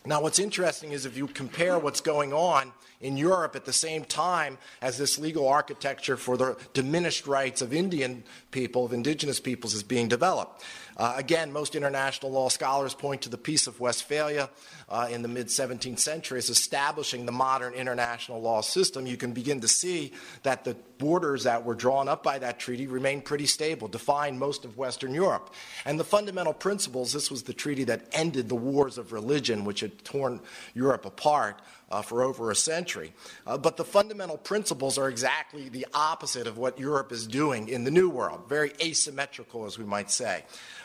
Now, 0.04 0.20
what's 0.20 0.40
interesting 0.40 0.92
is 0.92 1.06
if 1.06 1.16
you 1.16 1.28
compare 1.28 1.78
what's 1.78 2.00
going 2.00 2.32
on 2.32 2.72
in 3.00 3.16
Europe 3.16 3.54
at 3.54 3.64
the 3.64 3.72
same 3.72 4.04
time 4.04 4.58
as 4.80 4.98
this 4.98 5.18
legal 5.18 5.48
architecture 5.48 6.16
for 6.16 6.36
the 6.36 6.56
diminished 6.72 7.26
rights 7.26 7.62
of 7.62 7.72
Indian 7.72 8.24
people, 8.50 8.84
of 8.84 8.92
indigenous 8.92 9.38
peoples, 9.38 9.74
is 9.74 9.84
being 9.84 10.08
developed. 10.08 10.64
Uh, 10.96 11.14
again, 11.16 11.52
most 11.52 11.74
international 11.74 12.30
law 12.32 12.48
scholars 12.48 12.94
point 12.94 13.22
to 13.22 13.28
the 13.28 13.38
Peace 13.38 13.66
of 13.66 13.80
Westphalia 13.80 14.50
uh, 14.88 15.08
in 15.10 15.22
the 15.22 15.28
mid 15.28 15.46
17th 15.46 15.98
century 15.98 16.38
as 16.38 16.50
establishing 16.50 17.26
the 17.26 17.32
modern 17.32 17.72
international 17.74 18.40
law 18.40 18.60
system. 18.60 19.06
You 19.06 19.16
can 19.16 19.32
begin 19.32 19.60
to 19.60 19.68
see 19.68 20.12
that 20.42 20.64
the 20.64 20.76
borders 20.98 21.44
that 21.44 21.64
were 21.64 21.74
drawn 21.74 22.08
up 22.08 22.22
by 22.22 22.38
that 22.38 22.60
treaty 22.60 22.86
remain 22.86 23.20
pretty 23.22 23.46
stable, 23.46 23.88
define 23.88 24.38
most 24.38 24.64
of 24.64 24.76
Western 24.76 25.14
Europe. 25.14 25.52
And 25.84 25.98
the 25.98 26.04
fundamental 26.04 26.52
principles 26.52 27.12
this 27.12 27.30
was 27.30 27.42
the 27.42 27.54
treaty 27.54 27.84
that 27.84 28.06
ended 28.12 28.48
the 28.48 28.54
wars 28.54 28.98
of 28.98 29.12
religion, 29.12 29.64
which 29.64 29.80
had 29.80 30.04
torn 30.04 30.40
Europe 30.74 31.04
apart. 31.06 31.60
Uh, 31.90 32.00
for 32.00 32.22
over 32.22 32.50
a 32.50 32.56
century. 32.56 33.12
Uh, 33.46 33.58
but 33.58 33.76
the 33.76 33.84
fundamental 33.84 34.38
principles 34.38 34.96
are 34.96 35.10
exactly 35.10 35.68
the 35.68 35.86
opposite 35.92 36.46
of 36.46 36.56
what 36.56 36.78
Europe 36.78 37.12
is 37.12 37.26
doing 37.26 37.68
in 37.68 37.84
the 37.84 37.90
New 37.90 38.08
World, 38.08 38.48
very 38.48 38.72
asymmetrical, 38.82 39.66
as 39.66 39.78
we 39.78 39.84
might 39.84 40.10
say. 40.10 40.42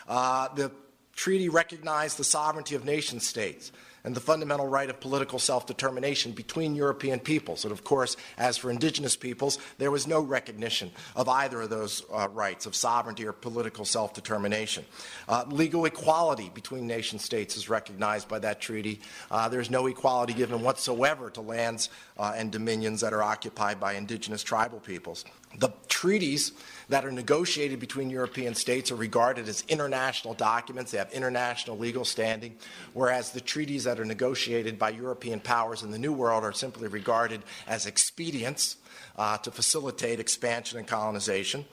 Uh, 0.08 0.48
the 0.54 0.72
treaty 1.14 1.48
recognized 1.48 2.16
the 2.16 2.24
sovereignty 2.24 2.74
of 2.74 2.84
nation 2.84 3.20
states 3.20 3.70
and 4.04 4.14
the 4.14 4.20
fundamental 4.20 4.66
right 4.66 4.88
of 4.88 5.00
political 5.00 5.38
self 5.38 5.66
determination 5.66 6.32
between 6.32 6.74
European 6.74 7.20
peoples. 7.20 7.64
And 7.64 7.72
of 7.72 7.84
course, 7.84 8.16
as 8.38 8.56
for 8.56 8.70
indigenous 8.70 9.16
peoples, 9.16 9.58
there 9.78 9.90
was 9.90 10.06
no 10.06 10.20
recognition 10.20 10.90
of 11.16 11.28
either 11.28 11.62
of 11.62 11.70
those 11.70 12.04
uh, 12.12 12.28
rights 12.32 12.64
of 12.66 12.74
sovereignty 12.74 13.26
or 13.26 13.32
political 13.32 13.84
self 13.84 14.14
determination. 14.14 14.84
Uh, 15.28 15.44
legal 15.48 15.84
equality 15.84 16.50
between 16.54 16.86
nation 16.86 17.18
states 17.18 17.56
is 17.56 17.68
recognized 17.68 18.28
by 18.28 18.38
that 18.38 18.60
treaty. 18.60 19.00
Uh, 19.30 19.48
there's 19.48 19.70
no 19.70 19.86
equality 19.86 20.32
given 20.32 20.62
whatsoever 20.62 21.28
to 21.30 21.40
lands 21.40 21.90
uh, 22.16 22.32
and 22.36 22.50
dominions 22.50 23.00
that 23.00 23.12
are 23.12 23.22
occupied 23.22 23.78
by 23.78 23.94
indigenous 23.94 24.42
tribal 24.42 24.80
peoples. 24.80 25.24
The 25.58 25.70
treaties 25.88 26.52
that 26.88 27.04
are 27.04 27.12
negotiated 27.12 27.80
between 27.80 28.10
European 28.10 28.54
states 28.54 28.90
are 28.90 28.96
regarded 28.96 29.48
as 29.48 29.64
international 29.68 30.34
documents. 30.34 30.92
They 30.92 30.98
have 30.98 31.12
international 31.12 31.76
legal 31.76 32.04
standing, 32.04 32.56
whereas 32.94 33.32
the 33.32 33.40
treaties 33.40 33.84
that 33.84 34.00
are 34.00 34.04
negotiated 34.04 34.78
by 34.78 34.90
European 34.90 35.40
powers 35.40 35.82
in 35.82 35.90
the 35.90 35.98
New 35.98 36.12
World 36.12 36.44
are 36.44 36.52
simply 36.52 36.88
regarded 36.88 37.42
as 37.66 37.86
expedients 37.86 38.76
uh, 39.16 39.36
to 39.38 39.50
facilitate 39.50 40.20
expansion 40.20 40.78
and 40.78 40.86
colonization. 40.86 41.64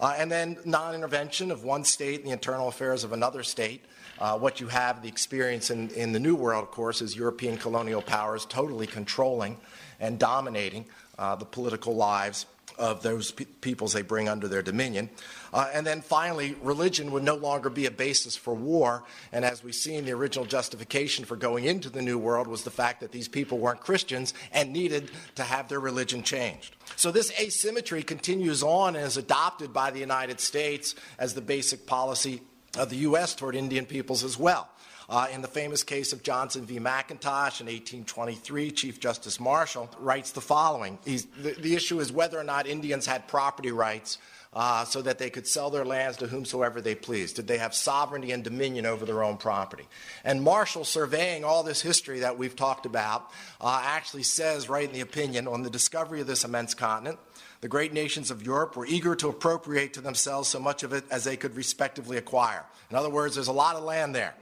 Uh, 0.00 0.14
and 0.18 0.30
then 0.30 0.58
non 0.64 0.94
intervention 0.94 1.50
of 1.50 1.62
one 1.62 1.84
state 1.84 2.20
in 2.20 2.26
the 2.26 2.32
internal 2.32 2.68
affairs 2.68 3.04
of 3.04 3.12
another 3.12 3.42
state. 3.42 3.84
Uh, 4.18 4.38
what 4.38 4.60
you 4.60 4.68
have, 4.68 5.02
the 5.02 5.08
experience 5.08 5.70
in, 5.70 5.90
in 5.90 6.12
the 6.12 6.20
New 6.20 6.34
World, 6.34 6.62
of 6.62 6.70
course, 6.70 7.02
is 7.02 7.16
European 7.16 7.56
colonial 7.56 8.02
powers 8.02 8.44
totally 8.46 8.86
controlling 8.86 9.56
and 10.00 10.18
dominating 10.18 10.84
uh, 11.18 11.34
the 11.36 11.44
political 11.44 11.94
lives 11.94 12.46
of 12.78 13.02
those 13.02 13.30
pe- 13.30 13.44
peoples 13.44 13.92
they 13.92 14.02
bring 14.02 14.28
under 14.28 14.48
their 14.48 14.62
dominion. 14.62 15.10
Uh, 15.52 15.68
and 15.72 15.86
then 15.86 16.00
finally, 16.00 16.56
religion 16.62 17.12
would 17.12 17.22
no 17.22 17.36
longer 17.36 17.70
be 17.70 17.86
a 17.86 17.90
basis 17.90 18.36
for 18.36 18.54
war. 18.54 19.04
And 19.32 19.44
as 19.44 19.62
we've 19.62 19.74
seen, 19.74 20.04
the 20.04 20.12
original 20.12 20.44
justification 20.44 21.24
for 21.24 21.36
going 21.36 21.64
into 21.64 21.90
the 21.90 22.02
New 22.02 22.18
World 22.18 22.46
was 22.46 22.64
the 22.64 22.70
fact 22.70 23.00
that 23.00 23.12
these 23.12 23.28
people 23.28 23.58
weren't 23.58 23.80
Christians 23.80 24.34
and 24.52 24.72
needed 24.72 25.10
to 25.36 25.42
have 25.42 25.68
their 25.68 25.80
religion 25.80 26.22
changed. 26.22 26.76
So 26.96 27.10
this 27.10 27.32
asymmetry 27.40 28.02
continues 28.02 28.62
on 28.62 28.96
and 28.96 29.04
is 29.04 29.16
adopted 29.16 29.72
by 29.72 29.90
the 29.90 30.00
United 30.00 30.40
States 30.40 30.94
as 31.18 31.34
the 31.34 31.40
basic 31.40 31.86
policy 31.86 32.42
of 32.76 32.90
the 32.90 32.96
U.S. 32.96 33.34
toward 33.34 33.54
Indian 33.54 33.86
peoples 33.86 34.24
as 34.24 34.38
well. 34.38 34.68
Uh, 35.08 35.26
in 35.32 35.42
the 35.42 35.48
famous 35.48 35.82
case 35.82 36.12
of 36.12 36.22
Johnson 36.22 36.64
v. 36.64 36.78
McIntosh 36.78 37.60
in 37.60 37.66
1823, 37.66 38.70
Chief 38.70 39.00
Justice 39.00 39.38
Marshall 39.38 39.90
writes 39.98 40.32
the 40.32 40.40
following 40.40 40.98
the, 41.04 41.56
the, 41.58 41.74
issue 41.74 42.00
is 42.00 42.10
whether 42.10 42.38
or 42.38 42.44
not 42.44 42.66
Indians 42.66 43.06
had 43.06 43.28
property 43.28 43.72
rights. 43.72 44.18
Uh, 44.56 44.84
so 44.84 45.02
that 45.02 45.18
they 45.18 45.30
could 45.30 45.48
sell 45.48 45.68
their 45.68 45.84
lands 45.84 46.18
to 46.18 46.28
whomsoever 46.28 46.80
they 46.80 46.94
pleased? 46.94 47.34
Did 47.34 47.48
they 47.48 47.58
have 47.58 47.74
sovereignty 47.74 48.30
and 48.30 48.44
dominion 48.44 48.86
over 48.86 49.04
their 49.04 49.24
own 49.24 49.36
property? 49.36 49.88
And 50.22 50.40
Marshall, 50.40 50.84
surveying 50.84 51.42
all 51.42 51.64
this 51.64 51.82
history 51.82 52.20
that 52.20 52.38
we've 52.38 52.54
talked 52.54 52.86
about, 52.86 53.32
uh, 53.60 53.82
actually 53.84 54.22
says, 54.22 54.68
right 54.68 54.86
in 54.86 54.94
the 54.94 55.00
opinion, 55.00 55.48
on 55.48 55.64
the 55.64 55.70
discovery 55.70 56.20
of 56.20 56.28
this 56.28 56.44
immense 56.44 56.72
continent, 56.72 57.18
the 57.62 57.68
great 57.68 57.92
nations 57.92 58.30
of 58.30 58.46
Europe 58.46 58.76
were 58.76 58.86
eager 58.86 59.16
to 59.16 59.28
appropriate 59.28 59.94
to 59.94 60.00
themselves 60.00 60.48
so 60.48 60.60
much 60.60 60.84
of 60.84 60.92
it 60.92 61.02
as 61.10 61.24
they 61.24 61.36
could 61.36 61.56
respectively 61.56 62.16
acquire. 62.16 62.64
In 62.90 62.96
other 62.96 63.10
words, 63.10 63.34
there's 63.34 63.48
a 63.48 63.52
lot 63.52 63.74
of 63.74 63.82
land 63.82 64.14
there. 64.14 64.34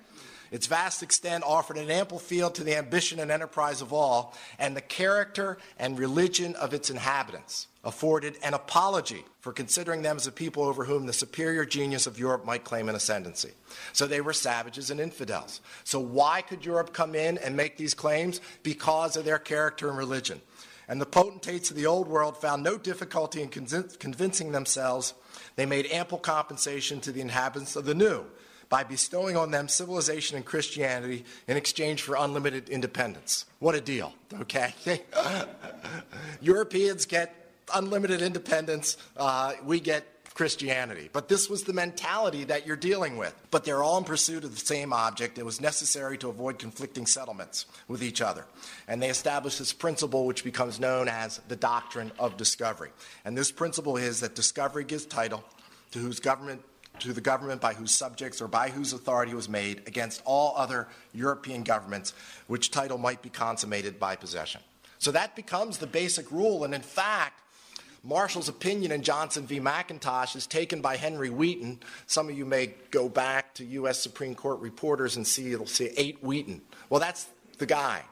Its 0.52 0.66
vast 0.66 1.02
extent 1.02 1.42
offered 1.44 1.78
an 1.78 1.90
ample 1.90 2.18
field 2.18 2.54
to 2.54 2.62
the 2.62 2.76
ambition 2.76 3.18
and 3.18 3.30
enterprise 3.30 3.80
of 3.80 3.92
all, 3.92 4.35
and 4.59 4.76
the 4.76 4.82
character 4.82 5.56
and 5.78 5.99
religion 5.99 6.54
of 6.56 6.75
its 6.75 6.90
inhabitants 6.90 7.68
afforded 7.85 8.37
an 8.44 8.52
apology 8.52 9.25
for 9.40 9.52
considering 9.52 10.02
them 10.02 10.16
as 10.16 10.26
a 10.26 10.32
people 10.32 10.62
over 10.62 10.85
whom 10.85 11.06
the 11.06 11.12
superior 11.12 11.64
genius 11.64 12.06
of 12.06 12.18
Europe 12.18 12.44
might 12.44 12.64
claim 12.64 12.90
an 12.90 12.94
ascendancy. 12.94 13.50
So 13.94 14.06
they 14.06 14.21
were 14.21 14.35
savages 14.35 14.90
and 14.90 15.00
infidels. 15.00 15.62
So 15.85 15.99
why 15.99 16.42
could 16.42 16.66
Europe 16.66 16.92
come 16.92 17.14
in 17.14 17.38
and 17.38 17.56
make 17.56 17.78
these 17.78 17.94
claims? 17.94 18.42
Because 18.62 19.16
of 19.16 19.25
their 19.25 19.38
character 19.38 19.88
and 19.88 19.97
religion. 19.97 20.42
And 20.87 21.00
the 21.00 21.06
potentates 21.06 21.71
of 21.71 21.76
the 21.76 21.87
old 21.87 22.09
world 22.09 22.37
found 22.37 22.62
no 22.62 22.76
difficulty 22.76 23.40
in 23.40 23.49
convincing 23.49 24.52
themselves 24.52 25.14
they 25.56 25.64
made 25.64 25.87
ample 25.87 26.18
compensation 26.18 27.00
to 27.00 27.12
the 27.12 27.23
inhabitants 27.23 27.75
of 27.75 27.87
the 27.87 27.94
new 27.94 28.26
by 28.72 28.82
bestowing 28.82 29.36
on 29.36 29.50
them 29.50 29.68
civilization 29.68 30.34
and 30.34 30.46
Christianity 30.46 31.26
in 31.46 31.58
exchange 31.58 32.00
for 32.00 32.16
unlimited 32.16 32.70
independence. 32.70 33.44
What 33.58 33.74
a 33.74 33.82
deal, 33.82 34.14
okay? 34.40 34.72
Europeans 36.40 37.04
get 37.04 37.52
unlimited 37.74 38.22
independence, 38.22 38.96
uh, 39.18 39.52
we 39.62 39.78
get 39.78 40.06
Christianity. 40.32 41.10
But 41.12 41.28
this 41.28 41.50
was 41.50 41.64
the 41.64 41.74
mentality 41.74 42.44
that 42.44 42.66
you're 42.66 42.76
dealing 42.76 43.18
with. 43.18 43.34
But 43.50 43.66
they're 43.66 43.82
all 43.82 43.98
in 43.98 44.04
pursuit 44.04 44.42
of 44.42 44.52
the 44.54 44.64
same 44.64 44.94
object. 44.94 45.36
It 45.36 45.44
was 45.44 45.60
necessary 45.60 46.16
to 46.16 46.30
avoid 46.30 46.58
conflicting 46.58 47.04
settlements 47.04 47.66
with 47.88 48.02
each 48.02 48.22
other. 48.22 48.46
And 48.88 49.02
they 49.02 49.10
established 49.10 49.58
this 49.58 49.74
principle, 49.74 50.24
which 50.24 50.44
becomes 50.44 50.80
known 50.80 51.08
as 51.08 51.42
the 51.48 51.56
doctrine 51.56 52.10
of 52.18 52.38
discovery. 52.38 52.92
And 53.26 53.36
this 53.36 53.52
principle 53.52 53.98
is 53.98 54.20
that 54.20 54.34
discovery 54.34 54.84
gives 54.84 55.04
title 55.04 55.44
to 55.90 55.98
whose 55.98 56.20
government 56.20 56.62
to 57.09 57.12
the 57.12 57.21
government 57.21 57.61
by 57.61 57.75
whose 57.75 57.90
subjects 57.90 58.40
or 58.40 58.49
by 58.49 58.68
whose 58.68 58.92
authority 58.92 59.35
was 59.35 59.49
made 59.49 59.82
against 59.87 60.23
all 60.25 60.54
other 60.56 60.88
European 61.12 61.62
governments, 61.62 62.14
which 62.47 62.71
title 62.71 62.99
might 62.99 63.23
be 63.23 63.28
consummated 63.28 63.99
by 63.99 64.16
possession. 64.16 64.61
So 64.99 65.11
that 65.12 65.35
becomes 65.35 65.78
the 65.78 65.87
basic 65.87 66.30
rule, 66.30 66.64
and 66.64 66.75
in 66.75 66.82
fact, 66.82 67.40
Marshall's 68.04 68.49
opinion 68.49 68.90
in 68.90 69.02
Johnson 69.02 69.47
v. 69.47 69.61
McIntosh 69.61 70.35
is 70.35 70.47
taken 70.47 70.80
by 70.80 70.97
Henry 70.97 71.30
Wheaton. 71.30 71.80
Some 72.06 72.28
of 72.28 72.37
you 72.37 72.44
may 72.44 72.75
go 72.90 73.09
back 73.09 73.54
to 73.54 73.64
U.S. 73.64 74.00
Supreme 74.00 74.35
Court 74.35 74.59
reporters 74.61 75.16
and 75.16 75.26
see 75.26 75.52
it'll 75.52 75.66
say 75.66 75.92
8 75.97 76.23
Wheaton. 76.23 76.62
Well, 76.90 76.99
that's 76.99 77.28
the 77.59 77.66
guy, 77.66 78.02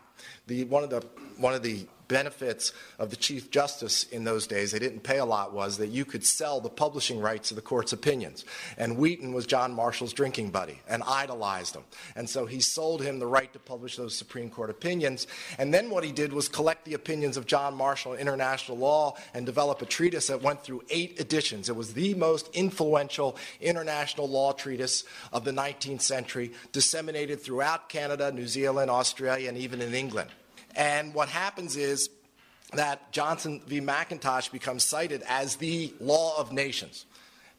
the, 0.47 0.64
one, 0.64 0.85
of 0.85 0.90
the, 0.90 1.04
one 1.38 1.54
of 1.54 1.62
the 1.62 1.87
benefits 2.10 2.72
of 2.98 3.10
the 3.10 3.16
Chief 3.16 3.50
Justice 3.50 4.04
in 4.04 4.24
those 4.24 4.46
days, 4.46 4.72
they 4.72 4.78
didn't 4.78 5.04
pay 5.04 5.18
a 5.18 5.24
lot, 5.24 5.54
was 5.54 5.78
that 5.78 5.86
you 5.86 6.04
could 6.04 6.26
sell 6.26 6.60
the 6.60 6.68
publishing 6.68 7.20
rights 7.20 7.50
of 7.50 7.54
the 7.54 7.62
court's 7.62 7.92
opinions. 7.92 8.44
And 8.76 8.98
Wheaton 8.98 9.32
was 9.32 9.46
John 9.46 9.72
Marshall's 9.72 10.12
drinking 10.12 10.50
buddy 10.50 10.80
and 10.88 11.02
idolized 11.06 11.76
him. 11.76 11.84
And 12.16 12.28
so 12.28 12.46
he 12.46 12.60
sold 12.60 13.00
him 13.00 13.20
the 13.20 13.26
right 13.26 13.52
to 13.52 13.58
publish 13.60 13.96
those 13.96 14.16
Supreme 14.16 14.50
Court 14.50 14.70
opinions. 14.70 15.28
And 15.56 15.72
then 15.72 15.88
what 15.88 16.04
he 16.04 16.10
did 16.10 16.32
was 16.32 16.48
collect 16.48 16.84
the 16.84 16.94
opinions 16.94 17.36
of 17.36 17.46
John 17.46 17.74
Marshall 17.74 18.14
in 18.14 18.20
international 18.20 18.78
law 18.78 19.16
and 19.32 19.46
develop 19.46 19.80
a 19.80 19.86
treatise 19.86 20.26
that 20.26 20.42
went 20.42 20.62
through 20.62 20.82
eight 20.90 21.20
editions. 21.20 21.68
It 21.68 21.76
was 21.76 21.94
the 21.94 22.14
most 22.14 22.48
influential 22.52 23.36
international 23.60 24.28
law 24.28 24.52
treatise 24.52 25.04
of 25.32 25.44
the 25.44 25.52
19th 25.52 26.02
century, 26.02 26.52
disseminated 26.72 27.40
throughout 27.40 27.88
Canada, 27.88 28.32
New 28.32 28.46
Zealand, 28.46 28.90
Australia, 28.90 29.48
and 29.48 29.58
even 29.58 29.80
in 29.80 29.94
England. 29.94 30.30
And 30.74 31.14
what 31.14 31.28
happens 31.28 31.76
is 31.76 32.10
that 32.72 33.12
Johnson 33.12 33.62
v. 33.66 33.80
McIntosh 33.80 34.52
becomes 34.52 34.84
cited 34.84 35.22
as 35.28 35.56
the 35.56 35.92
law 36.00 36.38
of 36.38 36.52
nations. 36.52 37.06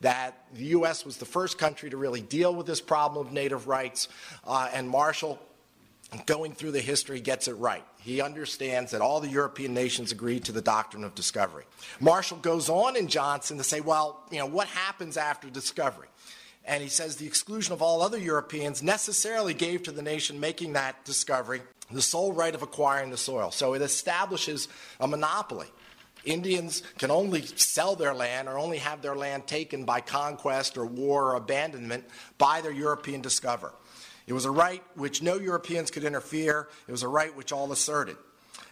That 0.02 0.46
the 0.54 0.66
U.S. 0.66 1.06
was 1.06 1.18
the 1.18 1.26
first 1.26 1.60
country 1.60 1.90
to 1.92 1.98
really 1.98 2.22
deal 2.22 2.56
with 2.56 2.66
this 2.66 2.82
problem 2.82 3.28
of 3.28 3.32
native 3.32 3.68
rights, 3.68 4.08
uh, 4.48 4.68
and 4.74 4.90
Marshall, 4.90 5.40
going 6.26 6.54
through 6.54 6.72
the 6.72 6.82
history, 6.82 7.22
gets 7.22 7.48
it 7.48 7.54
right. 7.54 7.84
He 8.00 8.20
understands 8.20 8.92
that 8.92 9.02
all 9.02 9.20
the 9.20 9.30
European 9.30 9.76
nations 9.76 10.12
agreed 10.12 10.46
to 10.46 10.52
the 10.52 10.62
doctrine 10.62 11.04
of 11.04 11.14
discovery. 11.14 11.66
Marshall 12.00 12.38
goes 12.38 12.68
on 12.68 12.96
in 12.96 13.08
Johnson 13.08 13.58
to 13.58 13.64
say, 13.64 13.80
well, 13.80 14.24
you 14.32 14.40
know, 14.40 14.48
what 14.48 14.68
happens 14.68 15.18
after 15.18 15.52
discovery? 15.52 16.08
And 16.66 16.84
he 16.84 16.90
says 16.90 17.16
the 17.16 17.28
exclusion 17.28 17.74
of 17.74 17.82
all 17.82 18.02
other 18.02 18.18
Europeans 18.18 18.84
necessarily 18.84 19.54
gave 19.54 19.84
to 19.84 19.92
the 19.92 20.02
nation 20.02 20.40
making 20.40 20.74
that 20.74 21.04
discovery 21.06 21.62
the 21.90 22.02
sole 22.02 22.32
right 22.32 22.54
of 22.54 22.62
acquiring 22.62 23.10
the 23.10 23.18
soil. 23.18 23.52
So 23.52 23.74
it 23.74 23.82
establishes 23.82 24.68
a 25.00 25.08
monopoly. 25.08 25.68
Indians 26.24 26.84
can 26.98 27.10
only 27.10 27.46
sell 27.56 27.96
their 27.96 28.14
land 28.14 28.48
or 28.48 28.60
only 28.60 28.78
have 28.78 29.02
their 29.02 29.16
land 29.16 29.48
taken 29.48 29.86
by 29.86 30.02
conquest 30.02 30.78
or 30.78 30.86
war 30.86 31.32
or 31.32 31.36
abandonment 31.36 32.06
by 32.38 32.62
their 32.62 32.72
European 32.72 33.22
discoverer. 33.22 33.74
It 34.28 34.34
was 34.34 34.46
a 34.46 34.52
right 34.52 34.84
which 34.96 35.24
no 35.24 35.36
Europeans 35.36 35.90
could 35.90 36.04
interfere, 36.04 36.70
it 36.88 36.92
was 36.92 37.04
a 37.04 37.08
right 37.08 37.36
which 37.36 37.52
all 37.52 37.72
asserted. 37.72 38.18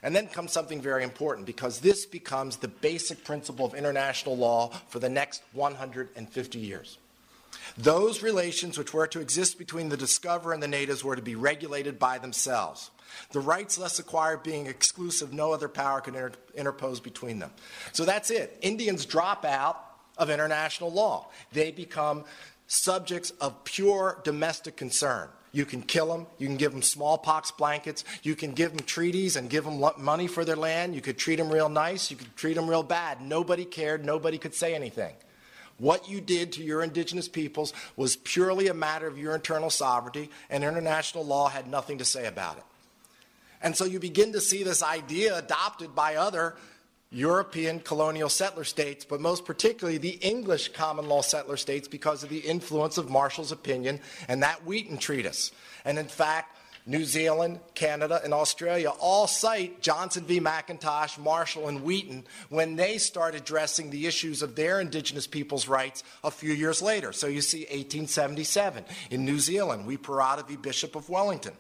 And 0.04 0.16
then 0.16 0.28
comes 0.28 0.54
something 0.54 0.80
very 0.80 1.04
important 1.04 1.46
because 1.46 1.80
this 1.80 2.06
becomes 2.06 2.58
the 2.58 2.68
basic 2.68 3.26
principle 3.26 3.66
of 3.66 3.74
international 3.74 4.38
law 4.38 4.70
for 4.88 5.00
the 5.00 5.10
next 5.10 5.42
150 5.54 6.60
years. 6.60 6.98
Those 7.80 8.22
relations 8.22 8.78
which 8.78 8.94
were 8.94 9.08
to 9.08 9.22
exist 9.22 9.58
between 9.58 9.88
the 9.88 9.96
discoverer 9.96 10.52
and 10.52 10.62
the 10.62 10.68
natives 10.68 11.02
were 11.02 11.16
to 11.16 11.22
be 11.22 11.36
regulated 11.36 11.98
by 11.98 12.18
themselves. 12.18 12.92
The 13.32 13.40
rights 13.40 13.78
thus 13.78 14.00
acquired 14.00 14.44
being 14.44 14.68
exclusive, 14.68 15.32
no 15.32 15.54
other 15.54 15.70
power 15.70 16.02
could 16.02 16.14
inter- 16.14 16.34
interpose 16.54 17.00
between 17.00 17.40
them. 17.40 17.52
So 17.94 18.04
that's 18.04 18.32
it. 18.32 18.58
Indians 18.62 19.06
drop 19.06 19.46
out 19.46 19.82
of 20.18 20.30
international 20.30 20.92
law. 20.92 21.30
They 21.54 21.72
become 21.72 22.26
subjects 22.68 23.32
of 23.40 23.64
pure 23.64 24.20
domestic 24.26 24.76
concern. 24.76 25.30
You 25.54 25.64
can 25.64 25.82
kill 25.82 26.08
them. 26.08 26.28
You 26.38 26.48
can 26.48 26.58
give 26.58 26.74
them 26.74 26.82
smallpox 26.82 27.52
blankets. 27.52 28.04
You 28.24 28.36
can 28.36 28.52
give 28.52 28.76
them 28.76 28.86
treaties 28.86 29.38
and 29.38 29.50
give 29.50 29.64
them 29.64 29.82
money 29.98 30.28
for 30.28 30.44
their 30.44 30.58
land. 30.58 30.96
You 30.96 31.02
could 31.02 31.18
treat 31.18 31.38
them 31.38 31.50
real 31.50 31.70
nice. 31.70 32.12
You 32.12 32.18
could 32.18 32.36
treat 32.36 32.56
them 32.56 32.70
real 32.70 32.84
bad. 32.84 33.22
Nobody 33.22 33.64
cared. 33.64 34.04
Nobody 34.04 34.38
could 34.38 34.54
say 34.54 34.76
anything. 34.76 35.16
What 35.80 36.08
you 36.08 36.22
did 36.22 36.54
to 36.54 36.64
your 36.64 36.84
indigenous 36.84 37.28
peoples 37.28 37.74
was 37.96 38.16
purely 38.16 38.68
a 38.68 38.74
matter 38.74 39.08
of 39.08 39.18
your 39.18 39.34
internal 39.34 39.70
sovereignty, 39.70 40.30
and 40.50 40.64
international 40.64 41.26
law 41.26 41.50
had 41.50 41.68
nothing 41.68 41.98
to 41.98 42.06
say 42.06 42.28
about 42.28 42.58
it. 42.58 42.64
And 43.62 43.76
so 43.76 43.86
you 43.86 44.00
begin 44.00 44.34
to 44.34 44.42
see 44.42 44.64
this 44.64 44.84
idea 44.84 45.38
adopted 45.38 45.96
by 45.96 46.16
other 46.16 46.56
European 47.12 47.80
colonial 47.80 48.30
settler 48.30 48.64
states, 48.64 49.04
but 49.04 49.20
most 49.20 49.44
particularly 49.44 49.98
the 49.98 50.20
English 50.22 50.74
common 50.74 51.08
law 51.08 51.22
settler 51.22 51.58
states 51.58 51.88
because 51.88 52.24
of 52.24 52.30
the 52.30 52.40
influence 52.40 52.98
of 52.98 53.10
Marshall's 53.10 53.52
opinion 53.52 54.00
and 54.28 54.44
that 54.44 54.64
Wheaton 54.66 55.00
Treatise. 55.00 55.52
And 55.86 55.98
in 55.98 56.08
fact, 56.08 56.56
New 56.90 57.06
Zealand, 57.06 57.60
Canada, 57.76 58.20
and 58.24 58.34
Australia 58.34 58.90
all 59.00 59.28
cite 59.28 59.80
Johnson 59.80 60.24
v. 60.26 60.40
McIntosh, 60.40 61.20
Marshall, 61.20 61.68
and 61.68 61.84
Wheaton 61.84 62.26
when 62.50 62.78
they 62.78 62.98
start 62.98 63.36
addressing 63.36 63.92
the 63.92 64.08
issues 64.08 64.42
of 64.42 64.56
their 64.56 64.82
indigenous 64.82 65.28
people's 65.28 65.68
rights 65.68 66.04
a 66.24 66.32
few 66.32 66.52
years 66.52 66.82
later. 66.82 67.14
So 67.14 67.28
you 67.28 67.42
see 67.42 67.60
1877 67.60 68.86
in 69.12 69.24
New 69.24 69.38
Zealand, 69.38 69.84
Wi 69.84 69.98
Parata 69.98 70.48
v. 70.48 70.56
Bishop 70.56 70.96
of 70.96 71.10
Wellington. 71.10 71.54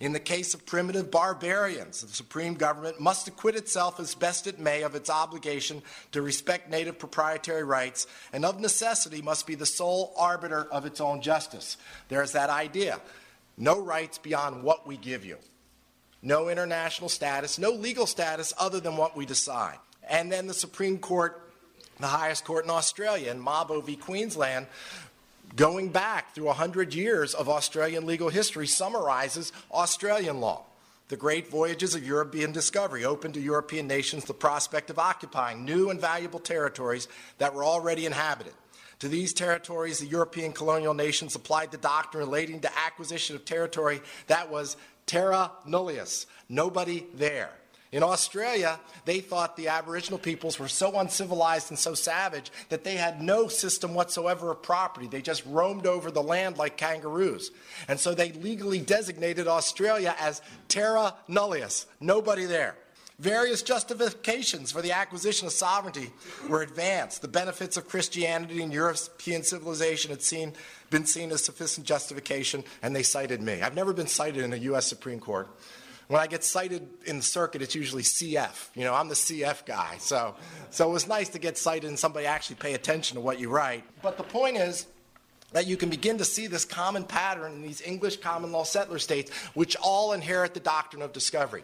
In 0.00 0.12
the 0.12 0.18
case 0.18 0.52
of 0.52 0.66
primitive 0.66 1.12
barbarians, 1.12 2.00
the 2.00 2.08
supreme 2.08 2.54
government 2.54 2.98
must 2.98 3.28
acquit 3.28 3.54
itself 3.54 4.00
as 4.00 4.16
best 4.16 4.48
it 4.48 4.58
may 4.58 4.82
of 4.82 4.96
its 4.96 5.08
obligation 5.08 5.80
to 6.10 6.22
respect 6.22 6.68
native 6.68 6.98
proprietary 6.98 7.62
rights, 7.62 8.08
and 8.32 8.44
of 8.44 8.58
necessity 8.58 9.22
must 9.22 9.46
be 9.46 9.54
the 9.54 9.64
sole 9.64 10.12
arbiter 10.16 10.64
of 10.72 10.86
its 10.86 11.00
own 11.00 11.22
justice. 11.22 11.76
There's 12.08 12.32
that 12.32 12.50
idea. 12.50 13.00
No 13.56 13.80
rights 13.80 14.18
beyond 14.18 14.62
what 14.62 14.86
we 14.86 14.96
give 14.96 15.24
you. 15.24 15.38
No 16.22 16.48
international 16.48 17.08
status, 17.08 17.58
no 17.58 17.70
legal 17.70 18.06
status 18.06 18.52
other 18.58 18.80
than 18.80 18.96
what 18.96 19.16
we 19.16 19.26
decide. 19.26 19.78
And 20.08 20.30
then 20.30 20.46
the 20.46 20.54
Supreme 20.54 20.98
Court, 20.98 21.50
the 21.98 22.06
highest 22.06 22.44
court 22.44 22.64
in 22.64 22.70
Australia, 22.70 23.30
in 23.30 23.42
Mabo 23.42 23.84
v. 23.84 23.96
Queensland, 23.96 24.66
going 25.56 25.88
back 25.88 26.34
through 26.34 26.46
100 26.46 26.94
years 26.94 27.34
of 27.34 27.48
Australian 27.48 28.06
legal 28.06 28.28
history, 28.28 28.66
summarizes 28.66 29.52
Australian 29.72 30.40
law. 30.40 30.64
The 31.08 31.16
great 31.16 31.48
voyages 31.48 31.94
of 31.94 32.06
European 32.06 32.52
discovery 32.52 33.04
opened 33.04 33.34
to 33.34 33.40
European 33.40 33.86
nations 33.86 34.24
the 34.24 34.32
prospect 34.32 34.88
of 34.88 34.98
occupying 34.98 35.64
new 35.64 35.90
and 35.90 36.00
valuable 36.00 36.40
territories 36.40 37.06
that 37.38 37.52
were 37.52 37.64
already 37.64 38.06
inhabited. 38.06 38.54
To 39.02 39.08
these 39.08 39.32
territories, 39.32 39.98
the 39.98 40.06
European 40.06 40.52
colonial 40.52 40.94
nations 40.94 41.34
applied 41.34 41.72
the 41.72 41.76
doctrine 41.76 42.24
relating 42.24 42.60
to 42.60 42.78
acquisition 42.78 43.34
of 43.34 43.44
territory 43.44 44.00
that 44.28 44.48
was 44.48 44.76
terra 45.06 45.50
nullius, 45.66 46.26
nobody 46.48 47.08
there. 47.12 47.50
In 47.90 48.04
Australia, 48.04 48.78
they 49.04 49.18
thought 49.18 49.56
the 49.56 49.66
Aboriginal 49.66 50.20
peoples 50.20 50.56
were 50.56 50.68
so 50.68 51.00
uncivilized 51.00 51.70
and 51.70 51.78
so 51.78 51.94
savage 51.94 52.52
that 52.68 52.84
they 52.84 52.94
had 52.94 53.20
no 53.20 53.48
system 53.48 53.92
whatsoever 53.92 54.52
of 54.52 54.62
property. 54.62 55.08
They 55.08 55.20
just 55.20 55.44
roamed 55.46 55.88
over 55.88 56.12
the 56.12 56.22
land 56.22 56.56
like 56.56 56.76
kangaroos. 56.76 57.50
And 57.88 57.98
so 57.98 58.14
they 58.14 58.30
legally 58.30 58.78
designated 58.78 59.48
Australia 59.48 60.14
as 60.20 60.40
terra 60.68 61.16
nullius, 61.26 61.86
nobody 62.00 62.44
there. 62.44 62.76
Various 63.22 63.62
justifications 63.62 64.72
for 64.72 64.82
the 64.82 64.90
acquisition 64.90 65.46
of 65.46 65.52
sovereignty 65.52 66.10
were 66.48 66.62
advanced. 66.62 67.22
The 67.22 67.28
benefits 67.28 67.76
of 67.76 67.86
Christianity 67.86 68.60
and 68.60 68.72
European 68.72 69.44
civilization 69.44 70.10
had 70.10 70.22
seen, 70.22 70.54
been 70.90 71.06
seen 71.06 71.30
as 71.30 71.44
sufficient 71.44 71.86
justification, 71.86 72.64
and 72.82 72.96
they 72.96 73.04
cited 73.04 73.40
me. 73.40 73.62
I've 73.62 73.76
never 73.76 73.92
been 73.92 74.08
cited 74.08 74.42
in 74.42 74.52
a 74.52 74.56
U.S. 74.56 74.88
Supreme 74.88 75.20
Court. 75.20 75.48
When 76.08 76.20
I 76.20 76.26
get 76.26 76.42
cited 76.42 76.88
in 77.04 77.18
the 77.18 77.22
circuit, 77.22 77.62
it's 77.62 77.76
usually 77.76 78.02
CF. 78.02 78.70
You 78.74 78.82
know, 78.82 78.92
I'm 78.92 79.06
the 79.06 79.14
CF 79.14 79.66
guy. 79.66 79.98
So, 80.00 80.34
so 80.70 80.90
it 80.90 80.92
was 80.92 81.06
nice 81.06 81.28
to 81.28 81.38
get 81.38 81.56
cited 81.56 81.88
and 81.88 81.96
somebody 81.96 82.26
actually 82.26 82.56
pay 82.56 82.74
attention 82.74 83.14
to 83.14 83.20
what 83.20 83.38
you 83.38 83.50
write. 83.50 83.84
But 84.02 84.16
the 84.16 84.24
point 84.24 84.56
is, 84.56 84.88
that 85.52 85.66
you 85.66 85.76
can 85.76 85.90
begin 85.90 86.18
to 86.18 86.24
see 86.24 86.46
this 86.46 86.64
common 86.64 87.04
pattern 87.04 87.52
in 87.52 87.62
these 87.62 87.82
English 87.82 88.16
common 88.16 88.52
law 88.52 88.64
settler 88.64 88.98
states, 88.98 89.30
which 89.54 89.76
all 89.76 90.12
inherit 90.12 90.54
the 90.54 90.60
doctrine 90.60 91.02
of 91.02 91.12
discovery. 91.12 91.62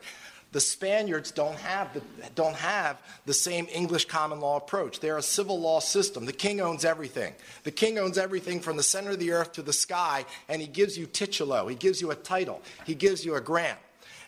The 0.53 0.61
Spaniards 0.61 1.31
don't 1.31 1.57
have 1.57 1.93
the, 1.93 2.01
don't 2.35 2.55
have 2.57 3.03
the 3.27 3.35
same 3.35 3.67
English 3.73 4.07
common 4.07 4.41
law 4.41 4.57
approach. 4.57 5.01
They're 5.01 5.19
a 5.19 5.23
civil 5.23 5.61
law 5.61 5.79
system. 5.81 6.25
The 6.25 6.33
king 6.33 6.61
owns 6.61 6.87
everything. 6.87 7.35
The 7.65 7.71
king 7.71 7.99
owns 7.99 8.17
everything 8.17 8.61
from 8.61 8.79
the 8.79 8.83
center 8.83 9.11
of 9.11 9.19
the 9.19 9.33
earth 9.33 9.53
to 9.53 9.63
the 9.63 9.75
sky, 9.75 10.25
and 10.49 10.63
he 10.63 10.69
gives 10.69 10.97
you 10.97 11.07
titulo. 11.07 11.69
He 11.69 11.77
gives 11.77 12.01
you 12.01 12.11
a 12.11 12.15
title. 12.15 12.63
He 12.87 12.95
gives 12.95 13.27
you 13.27 13.35
a 13.35 13.41
grant. 13.41 13.79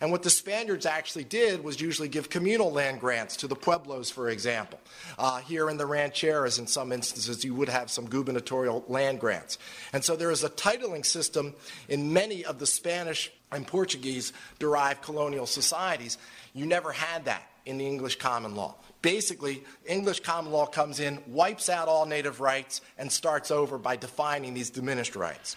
And 0.00 0.10
what 0.10 0.22
the 0.22 0.30
Spaniards 0.30 0.86
actually 0.86 1.24
did 1.24 1.62
was 1.62 1.78
usually 1.78 2.08
give 2.08 2.30
communal 2.30 2.72
land 2.72 3.00
grants 3.00 3.36
to 3.38 3.46
the 3.46 3.54
pueblos, 3.54 4.10
for 4.10 4.30
example. 4.30 4.80
Uh, 5.18 5.40
here 5.40 5.68
in 5.68 5.76
the 5.76 5.84
rancheras, 5.84 6.58
in 6.58 6.66
some 6.66 6.90
instances, 6.90 7.44
you 7.44 7.54
would 7.54 7.68
have 7.68 7.90
some 7.90 8.08
gubernatorial 8.08 8.82
land 8.88 9.20
grants. 9.20 9.58
And 9.92 10.02
so 10.02 10.16
there 10.16 10.30
is 10.30 10.42
a 10.42 10.48
titling 10.48 11.04
system 11.04 11.54
in 11.88 12.14
many 12.14 12.46
of 12.46 12.58
the 12.58 12.66
Spanish 12.66 13.30
and 13.52 13.66
Portuguese 13.66 14.32
derived 14.58 15.02
colonial 15.02 15.46
societies. 15.46 16.16
You 16.54 16.64
never 16.64 16.92
had 16.92 17.26
that 17.26 17.46
in 17.66 17.76
the 17.76 17.86
English 17.86 18.16
common 18.16 18.54
law. 18.54 18.76
Basically, 19.02 19.64
English 19.86 20.20
common 20.20 20.50
law 20.50 20.64
comes 20.64 20.98
in, 20.98 21.22
wipes 21.26 21.68
out 21.68 21.88
all 21.88 22.06
native 22.06 22.40
rights, 22.40 22.80
and 22.96 23.12
starts 23.12 23.50
over 23.50 23.76
by 23.76 23.96
defining 23.96 24.54
these 24.54 24.70
diminished 24.70 25.14
rights. 25.14 25.56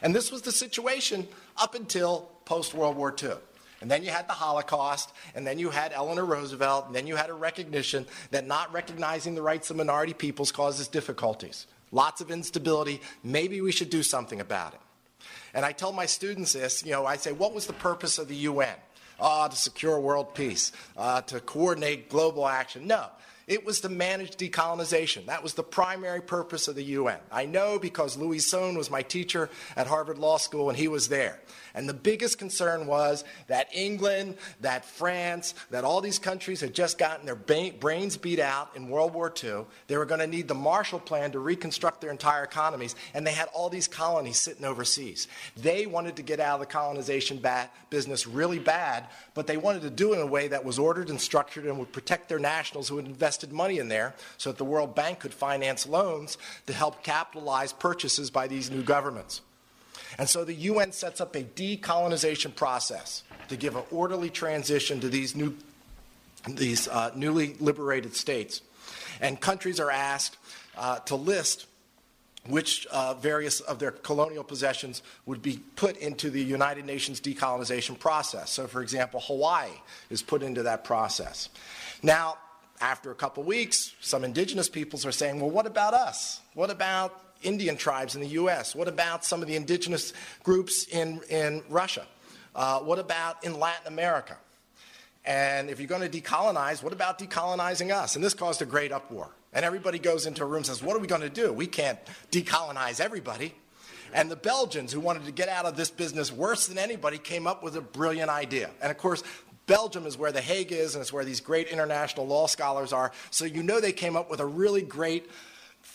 And 0.00 0.14
this 0.14 0.32
was 0.32 0.42
the 0.42 0.52
situation 0.52 1.28
up 1.58 1.74
until 1.74 2.30
post 2.46 2.72
World 2.72 2.96
War 2.96 3.14
II. 3.22 3.32
And 3.80 3.90
then 3.90 4.02
you 4.02 4.10
had 4.10 4.28
the 4.28 4.34
Holocaust, 4.34 5.10
and 5.34 5.46
then 5.46 5.58
you 5.58 5.70
had 5.70 5.92
Eleanor 5.92 6.24
Roosevelt, 6.24 6.86
and 6.86 6.94
then 6.94 7.06
you 7.06 7.16
had 7.16 7.30
a 7.30 7.34
recognition 7.34 8.06
that 8.30 8.46
not 8.46 8.72
recognizing 8.72 9.34
the 9.34 9.42
rights 9.42 9.70
of 9.70 9.76
minority 9.76 10.12
peoples 10.12 10.52
causes 10.52 10.86
difficulties. 10.86 11.66
Lots 11.90 12.20
of 12.20 12.30
instability. 12.30 13.00
Maybe 13.24 13.60
we 13.60 13.72
should 13.72 13.90
do 13.90 14.02
something 14.02 14.40
about 14.40 14.74
it. 14.74 14.80
And 15.54 15.64
I 15.64 15.72
tell 15.72 15.92
my 15.92 16.06
students 16.06 16.52
this, 16.52 16.84
you 16.84 16.92
know, 16.92 17.06
I 17.06 17.16
say, 17.16 17.32
what 17.32 17.54
was 17.54 17.66
the 17.66 17.72
purpose 17.72 18.18
of 18.18 18.28
the 18.28 18.36
UN? 18.36 18.74
uh, 19.20 19.48
to 19.48 19.56
secure 19.56 20.00
world 20.00 20.34
peace, 20.34 20.72
uh, 20.96 21.20
to 21.22 21.40
coordinate 21.40 22.08
global 22.08 22.46
action. 22.46 22.86
No. 22.86 23.06
It 23.46 23.66
was 23.66 23.80
to 23.80 23.88
manage 23.88 24.36
decolonization. 24.36 25.26
That 25.26 25.42
was 25.42 25.54
the 25.54 25.64
primary 25.64 26.20
purpose 26.20 26.68
of 26.68 26.76
the 26.76 26.84
UN. 26.84 27.18
I 27.32 27.46
know 27.46 27.80
because 27.80 28.16
Louis 28.16 28.38
Sohn 28.38 28.78
was 28.78 28.92
my 28.92 29.02
teacher 29.02 29.50
at 29.76 29.88
Harvard 29.88 30.18
Law 30.18 30.36
School 30.36 30.68
and 30.68 30.78
he 30.78 30.86
was 30.86 31.08
there. 31.08 31.40
And 31.74 31.88
the 31.88 31.94
biggest 31.94 32.38
concern 32.38 32.86
was 32.86 33.24
that 33.46 33.68
England, 33.74 34.36
that 34.60 34.84
France, 34.84 35.54
that 35.70 35.84
all 35.84 36.00
these 36.00 36.18
countries 36.18 36.60
had 36.60 36.74
just 36.74 36.98
gotten 36.98 37.26
their 37.26 37.34
brains 37.34 38.16
beat 38.16 38.38
out 38.38 38.74
in 38.76 38.88
World 38.88 39.14
War 39.14 39.32
II. 39.42 39.64
They 39.86 39.96
were 39.96 40.06
going 40.06 40.20
to 40.20 40.26
need 40.26 40.48
the 40.48 40.54
Marshall 40.54 41.00
Plan 41.00 41.32
to 41.32 41.38
reconstruct 41.38 42.00
their 42.00 42.10
entire 42.10 42.44
economies, 42.44 42.94
and 43.14 43.26
they 43.26 43.32
had 43.32 43.48
all 43.52 43.68
these 43.68 43.88
colonies 43.88 44.38
sitting 44.38 44.64
overseas. 44.64 45.28
They 45.56 45.86
wanted 45.86 46.16
to 46.16 46.22
get 46.22 46.40
out 46.40 46.54
of 46.54 46.60
the 46.60 46.66
colonization 46.66 47.40
business 47.90 48.26
really 48.26 48.58
bad, 48.58 49.06
but 49.34 49.46
they 49.46 49.56
wanted 49.56 49.82
to 49.82 49.90
do 49.90 50.12
it 50.12 50.16
in 50.16 50.22
a 50.22 50.26
way 50.26 50.48
that 50.48 50.64
was 50.64 50.78
ordered 50.78 51.08
and 51.10 51.20
structured 51.20 51.66
and 51.66 51.78
would 51.78 51.92
protect 51.92 52.28
their 52.28 52.38
nationals 52.38 52.88
who 52.88 52.96
had 52.96 53.06
invested 53.06 53.52
money 53.52 53.78
in 53.78 53.88
there 53.88 54.14
so 54.36 54.50
that 54.50 54.58
the 54.58 54.64
World 54.64 54.94
Bank 54.94 55.20
could 55.20 55.34
finance 55.34 55.86
loans 55.86 56.38
to 56.66 56.72
help 56.72 57.02
capitalize 57.02 57.72
purchases 57.72 58.30
by 58.30 58.46
these 58.46 58.70
new 58.70 58.82
governments. 58.82 59.42
And 60.18 60.28
so 60.28 60.44
the 60.44 60.54
UN 60.54 60.92
sets 60.92 61.20
up 61.20 61.34
a 61.34 61.42
decolonization 61.42 62.54
process 62.54 63.22
to 63.48 63.56
give 63.56 63.76
an 63.76 63.84
orderly 63.90 64.30
transition 64.30 65.00
to 65.00 65.08
these, 65.08 65.34
new, 65.34 65.56
these 66.48 66.88
uh, 66.88 67.10
newly 67.14 67.54
liberated 67.60 68.14
states. 68.14 68.62
And 69.20 69.40
countries 69.40 69.80
are 69.80 69.90
asked 69.90 70.36
uh, 70.76 70.98
to 71.00 71.16
list 71.16 71.66
which 72.48 72.86
uh, 72.86 73.14
various 73.14 73.60
of 73.60 73.78
their 73.78 73.90
colonial 73.90 74.42
possessions 74.42 75.02
would 75.26 75.42
be 75.42 75.60
put 75.76 75.96
into 75.98 76.30
the 76.30 76.42
United 76.42 76.86
Nations 76.86 77.20
decolonization 77.20 77.98
process. 77.98 78.50
So, 78.50 78.66
for 78.66 78.82
example, 78.82 79.20
Hawaii 79.20 79.70
is 80.08 80.22
put 80.22 80.42
into 80.42 80.62
that 80.62 80.84
process. 80.84 81.50
Now, 82.02 82.38
after 82.80 83.10
a 83.10 83.14
couple 83.14 83.42
weeks, 83.42 83.94
some 84.00 84.24
indigenous 84.24 84.70
peoples 84.70 85.04
are 85.04 85.12
saying, 85.12 85.38
well, 85.38 85.50
what 85.50 85.66
about 85.66 85.92
us? 85.92 86.40
What 86.54 86.70
about 86.70 87.20
Indian 87.42 87.76
tribes 87.76 88.14
in 88.14 88.20
the 88.20 88.28
U.S.? 88.28 88.74
What 88.74 88.88
about 88.88 89.24
some 89.24 89.42
of 89.42 89.48
the 89.48 89.56
indigenous 89.56 90.12
groups 90.42 90.84
in, 90.84 91.20
in 91.28 91.62
Russia? 91.68 92.06
Uh, 92.54 92.80
what 92.80 92.98
about 92.98 93.44
in 93.44 93.58
Latin 93.58 93.86
America? 93.86 94.36
And 95.24 95.68
if 95.68 95.78
you're 95.78 95.88
going 95.88 96.08
to 96.08 96.20
decolonize, 96.20 96.82
what 96.82 96.92
about 96.92 97.18
decolonizing 97.18 97.92
us? 97.92 98.16
And 98.16 98.24
this 98.24 98.34
caused 98.34 98.62
a 98.62 98.66
great 98.66 98.92
uproar. 98.92 99.30
And 99.52 99.64
everybody 99.64 99.98
goes 99.98 100.26
into 100.26 100.42
a 100.42 100.46
room 100.46 100.58
and 100.58 100.66
says, 100.66 100.82
What 100.82 100.96
are 100.96 101.00
we 101.00 101.06
going 101.06 101.20
to 101.22 101.30
do? 101.30 101.52
We 101.52 101.66
can't 101.66 101.98
decolonize 102.30 103.00
everybody. 103.00 103.54
And 104.12 104.30
the 104.30 104.36
Belgians, 104.36 104.92
who 104.92 105.00
wanted 105.00 105.24
to 105.26 105.32
get 105.32 105.48
out 105.48 105.66
of 105.66 105.76
this 105.76 105.90
business 105.90 106.32
worse 106.32 106.66
than 106.66 106.78
anybody, 106.78 107.18
came 107.18 107.46
up 107.46 107.62
with 107.62 107.76
a 107.76 107.80
brilliant 107.80 108.30
idea. 108.30 108.70
And 108.82 108.90
of 108.90 108.98
course, 108.98 109.22
Belgium 109.66 110.04
is 110.04 110.18
where 110.18 110.32
The 110.32 110.40
Hague 110.40 110.72
is, 110.72 110.94
and 110.94 111.02
it's 111.02 111.12
where 111.12 111.24
these 111.24 111.40
great 111.40 111.68
international 111.68 112.26
law 112.26 112.48
scholars 112.48 112.92
are. 112.92 113.12
So 113.30 113.44
you 113.44 113.62
know 113.62 113.80
they 113.80 113.92
came 113.92 114.16
up 114.16 114.28
with 114.28 114.40
a 114.40 114.46
really 114.46 114.82
great 114.82 115.30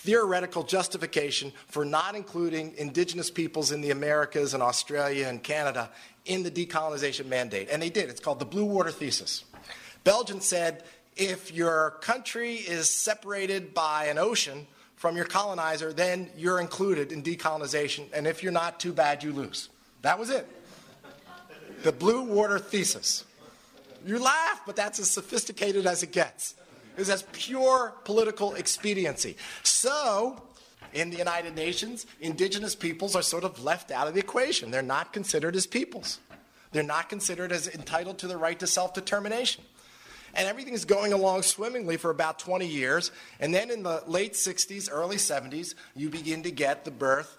theoretical 0.06 0.62
justification 0.62 1.52
for 1.68 1.84
not 1.84 2.16
including 2.16 2.76
indigenous 2.78 3.32
peoples 3.32 3.72
in 3.72 3.82
the 3.82 3.90
Americas 3.90 4.54
and 4.54 4.62
Australia 4.62 5.28
and 5.28 5.42
Canada 5.42 5.90
in 6.26 6.44
the 6.44 6.52
decolonization 6.52 7.26
mandate. 7.26 7.70
And 7.72 7.82
they 7.82 7.90
did. 7.90 8.10
It's 8.10 8.20
called 8.20 8.40
the 8.40 8.46
Blue 8.46 8.66
Water 8.66 8.92
Thesis. 8.92 9.44
Belgium 10.04 10.42
said 10.42 10.84
if 11.16 11.52
your 11.52 11.98
country 12.02 12.56
is 12.56 12.88
separated 12.88 13.74
by 13.74 14.06
an 14.06 14.20
ocean 14.20 14.68
from 14.96 15.16
your 15.16 15.26
colonizer, 15.26 15.92
then 15.92 16.30
you're 16.38 16.60
included 16.60 17.12
in 17.12 17.24
decolonization. 17.24 18.06
And 18.14 18.28
if 18.28 18.44
you're 18.44 18.52
not, 18.52 18.80
too 18.80 18.94
bad, 18.94 19.24
you 19.24 19.34
lose. 19.34 19.70
That 20.04 20.20
was 20.20 20.30
it. 20.30 20.48
The 21.82 21.92
Blue 21.92 22.24
Water 22.24 22.60
Thesis. 22.60 23.26
You 24.06 24.20
laugh, 24.20 24.62
but 24.68 24.76
that's 24.76 25.00
as 25.00 25.10
sophisticated 25.10 25.88
as 25.88 26.04
it 26.04 26.12
gets. 26.12 26.54
It 26.98 27.10
as 27.10 27.24
pure 27.32 27.94
political 28.04 28.56
expediency. 28.56 29.38
So, 29.64 30.42
in 30.94 31.10
the 31.10 31.18
United 31.18 31.56
Nations, 31.56 32.06
indigenous 32.22 32.76
peoples 32.76 33.16
are 33.16 33.22
sort 33.22 33.44
of 33.44 33.64
left 33.64 33.92
out 33.92 34.08
of 34.08 34.14
the 34.14 34.20
equation. 34.20 34.72
They're 34.72 34.82
not 34.82 35.12
considered 35.12 35.56
as 35.56 35.68
peoples. 35.68 36.20
They're 36.72 36.84
not 36.84 37.10
considered 37.10 37.52
as 37.52 37.68
entitled 37.68 38.18
to 38.20 38.28
the 38.28 38.38
right 38.38 38.60
to 38.60 38.68
self 38.68 38.94
determination. 38.94 39.64
And 40.34 40.48
everything 40.48 40.74
is 40.74 40.84
going 40.84 41.14
along 41.14 41.44
swimmingly 41.44 41.98
for 41.98 42.10
about 42.10 42.40
20 42.40 42.68
years. 42.68 43.12
And 43.40 43.54
then 43.54 43.72
in 43.72 43.84
the 43.84 44.04
late 44.06 44.34
60s, 44.34 44.90
early 44.92 45.16
70s, 45.16 45.76
you 45.96 46.10
begin 46.10 46.44
to 46.44 46.52
get 46.52 46.84
the 46.84 46.92
birth 46.92 47.38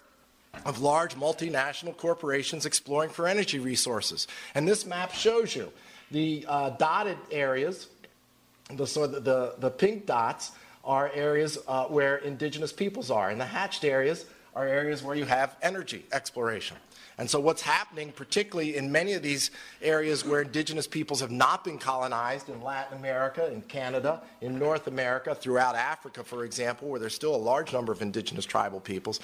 of 0.65 0.81
large 0.81 1.15
multinational 1.15 1.95
corporations 1.95 2.65
exploring 2.65 3.11
for 3.11 3.27
energy 3.27 3.59
resources. 3.59 4.27
And 4.55 4.67
this 4.67 4.85
map 4.85 5.13
shows 5.13 5.55
you 5.55 5.71
the 6.09 6.45
uh, 6.47 6.71
dotted 6.71 7.17
areas 7.31 7.87
the, 8.73 8.85
so 8.85 9.07
the, 9.07 9.19
the, 9.19 9.55
the 9.59 9.69
pink 9.69 10.05
dots 10.05 10.51
are 10.83 11.11
areas 11.13 11.57
uh, 11.67 11.85
where 11.85 12.17
indigenous 12.17 12.71
peoples 12.71 13.11
are, 13.11 13.29
and 13.29 13.39
the 13.39 13.45
hatched 13.45 13.83
areas 13.83 14.25
are 14.55 14.67
areas 14.67 15.03
where 15.03 15.15
you 15.15 15.25
have 15.25 15.55
energy 15.61 16.05
exploration. 16.11 16.77
And 17.19 17.27
so, 17.27 17.39
what's 17.39 17.63
happening, 17.63 18.11
particularly 18.11 18.75
in 18.75 18.91
many 18.91 19.13
of 19.13 19.23
these 19.23 19.49
areas 19.81 20.23
where 20.23 20.41
indigenous 20.41 20.85
peoples 20.85 21.19
have 21.21 21.31
not 21.31 21.63
been 21.63 21.79
colonized 21.79 22.47
in 22.47 22.61
Latin 22.61 22.95
America, 22.99 23.51
in 23.51 23.63
Canada, 23.63 24.21
in 24.41 24.59
North 24.59 24.85
America, 24.85 25.33
throughout 25.33 25.75
Africa, 25.75 26.23
for 26.23 26.45
example, 26.45 26.89
where 26.89 26.99
there's 26.99 27.15
still 27.15 27.35
a 27.35 27.37
large 27.37 27.73
number 27.73 27.91
of 27.91 28.03
indigenous 28.03 28.45
tribal 28.45 28.79
peoples, 28.79 29.19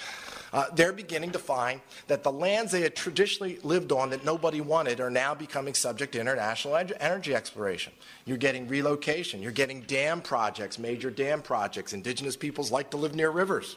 uh, 0.52 0.66
they're 0.74 0.92
beginning 0.92 1.30
to 1.30 1.38
find 1.38 1.80
that 2.08 2.24
the 2.24 2.32
lands 2.32 2.72
they 2.72 2.80
had 2.80 2.96
traditionally 2.96 3.60
lived 3.62 3.92
on 3.92 4.10
that 4.10 4.24
nobody 4.24 4.60
wanted 4.60 4.98
are 4.98 5.10
now 5.10 5.32
becoming 5.32 5.72
subject 5.72 6.14
to 6.14 6.20
international 6.20 6.76
energy 6.98 7.32
exploration. 7.32 7.92
You're 8.24 8.38
getting 8.38 8.66
relocation, 8.66 9.40
you're 9.40 9.52
getting 9.52 9.82
dam 9.82 10.20
projects, 10.20 10.80
major 10.80 11.10
dam 11.10 11.42
projects. 11.42 11.92
Indigenous 11.92 12.36
peoples 12.36 12.72
like 12.72 12.90
to 12.90 12.96
live 12.96 13.14
near 13.14 13.30
rivers. 13.30 13.76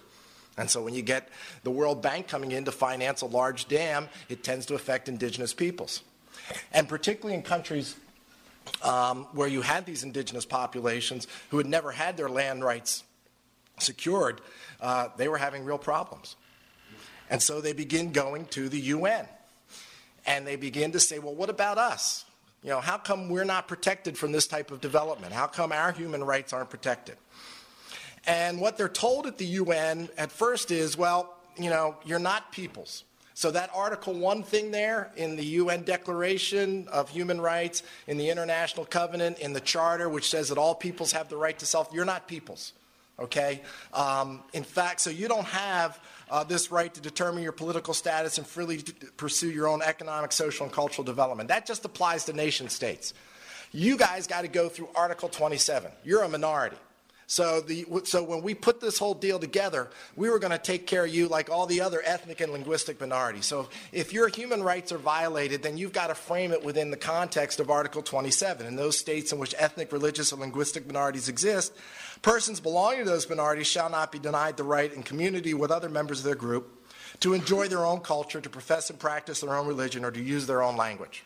And 0.57 0.69
so 0.69 0.81
when 0.81 0.95
you 0.95 1.03
get 1.03 1.29
the 1.63 1.69
World 1.69 2.01
Bank 2.01 2.27
coming 2.27 2.51
in 2.51 2.65
to 2.65 2.71
finance 2.71 3.21
a 3.21 3.27
large 3.27 3.67
dam, 3.67 4.09
it 4.27 4.43
tends 4.43 4.65
to 4.67 4.75
affect 4.75 5.07
indigenous 5.07 5.53
peoples. 5.53 6.01
And 6.71 6.89
particularly 6.89 7.35
in 7.35 7.43
countries 7.43 7.95
um, 8.81 9.27
where 9.33 9.47
you 9.47 9.61
had 9.61 9.85
these 9.85 10.03
indigenous 10.03 10.45
populations 10.45 11.27
who 11.49 11.57
had 11.57 11.67
never 11.67 11.91
had 11.91 12.17
their 12.17 12.29
land 12.29 12.63
rights 12.63 13.03
secured, 13.79 14.41
uh, 14.81 15.09
they 15.17 15.27
were 15.27 15.37
having 15.37 15.63
real 15.63 15.77
problems. 15.77 16.35
And 17.29 17.41
so 17.41 17.61
they 17.61 17.73
begin 17.73 18.11
going 18.11 18.45
to 18.47 18.69
the 18.69 18.79
UN. 18.79 19.27
And 20.25 20.45
they 20.45 20.55
begin 20.55 20.91
to 20.91 20.99
say, 20.99 21.19
well, 21.19 21.35
what 21.35 21.49
about 21.49 21.77
us? 21.77 22.25
You 22.63 22.71
know, 22.71 22.81
how 22.81 22.97
come 22.97 23.29
we're 23.29 23.45
not 23.45 23.67
protected 23.67 24.17
from 24.17 24.31
this 24.31 24.47
type 24.47 24.71
of 24.71 24.81
development? 24.81 25.31
How 25.31 25.47
come 25.47 25.71
our 25.71 25.91
human 25.91 26.23
rights 26.23 26.51
aren't 26.51 26.69
protected? 26.69 27.15
And 28.27 28.59
what 28.59 28.77
they're 28.77 28.89
told 28.89 29.25
at 29.25 29.37
the 29.37 29.45
UN 29.45 30.09
at 30.17 30.31
first 30.31 30.69
is, 30.69 30.97
well, 30.97 31.33
you 31.57 31.69
know, 31.69 31.95
you're 32.05 32.19
not 32.19 32.51
peoples. 32.51 33.05
So 33.33 33.51
that 33.51 33.69
Article 33.73 34.13
1 34.15 34.43
thing 34.43 34.71
there 34.71 35.11
in 35.15 35.35
the 35.35 35.45
UN 35.45 35.83
Declaration 35.83 36.87
of 36.91 37.09
Human 37.09 37.39
Rights, 37.39 37.83
in 38.07 38.17
the 38.17 38.29
International 38.29 38.83
Covenant, 38.83 39.39
in 39.39 39.53
the 39.53 39.59
Charter, 39.61 40.09
which 40.09 40.29
says 40.29 40.49
that 40.49 40.57
all 40.57 40.75
peoples 40.75 41.11
have 41.11 41.29
the 41.29 41.37
right 41.37 41.57
to 41.59 41.65
self, 41.65 41.89
you're 41.93 42.03
not 42.03 42.27
peoples. 42.27 42.73
Okay? 43.19 43.61
Um, 43.93 44.41
in 44.53 44.63
fact, 44.63 45.01
so 45.01 45.09
you 45.09 45.27
don't 45.27 45.45
have 45.45 45.99
uh, 46.29 46.43
this 46.43 46.71
right 46.71 46.93
to 46.93 46.99
determine 46.99 47.43
your 47.43 47.51
political 47.51 47.93
status 47.93 48.39
and 48.39 48.45
freely 48.45 48.83
pursue 49.15 49.51
your 49.51 49.67
own 49.67 49.81
economic, 49.81 50.31
social, 50.31 50.65
and 50.65 50.73
cultural 50.73 51.05
development. 51.05 51.49
That 51.49 51.65
just 51.65 51.85
applies 51.85 52.25
to 52.25 52.33
nation 52.33 52.69
states. 52.69 53.13
You 53.71 53.97
guys 53.97 54.27
got 54.27 54.41
to 54.41 54.47
go 54.47 54.67
through 54.67 54.89
Article 54.95 55.29
27. 55.29 55.91
You're 56.03 56.23
a 56.23 56.29
minority. 56.29 56.77
So, 57.29 57.59
the, 57.59 57.85
so 58.05 58.23
when 58.23 58.41
we 58.41 58.55
put 58.55 58.79
this 58.79 58.97
whole 58.97 59.13
deal 59.13 59.37
together, 59.37 59.89
we 60.15 60.29
were 60.29 60.39
going 60.39 60.51
to 60.51 60.57
take 60.57 60.87
care 60.87 61.03
of 61.03 61.13
you 61.13 61.27
like 61.27 61.49
all 61.49 61.65
the 61.65 61.81
other 61.81 62.01
ethnic 62.05 62.39
and 62.39 62.53
linguistic 62.53 63.01
minorities. 63.01 63.45
So 63.45 63.67
if 63.91 64.13
your 64.13 64.29
human 64.29 64.63
rights 64.63 64.93
are 64.93 64.97
violated, 64.97 65.61
then 65.61 65.77
you've 65.77 65.91
got 65.91 66.07
to 66.07 66.15
frame 66.15 66.53
it 66.53 66.63
within 66.63 66.89
the 66.89 66.95
context 66.95 67.59
of 67.59 67.69
Article 67.69 68.01
27. 68.01 68.65
In 68.65 68.77
those 68.77 68.97
states 68.97 69.33
in 69.33 69.39
which 69.39 69.53
ethnic, 69.57 69.91
religious, 69.91 70.31
or 70.31 70.39
linguistic 70.39 70.87
minorities 70.87 71.27
exist, 71.27 71.73
persons 72.21 72.61
belonging 72.61 73.03
to 73.03 73.11
those 73.11 73.27
minorities 73.27 73.67
shall 73.67 73.89
not 73.89 74.09
be 74.09 74.19
denied 74.19 74.55
the 74.55 74.63
right 74.63 74.91
in 74.93 75.03
community 75.03 75.53
with 75.53 75.69
other 75.69 75.89
members 75.89 76.19
of 76.19 76.25
their 76.25 76.35
group 76.35 76.87
to 77.19 77.33
enjoy 77.33 77.67
their 77.67 77.85
own 77.85 77.99
culture, 77.99 78.39
to 78.39 78.49
profess 78.49 78.89
and 78.89 78.99
practice 78.99 79.41
their 79.41 79.53
own 79.53 79.67
religion, 79.67 80.05
or 80.05 80.11
to 80.11 80.21
use 80.21 80.47
their 80.47 80.63
own 80.63 80.77
language. 80.77 81.25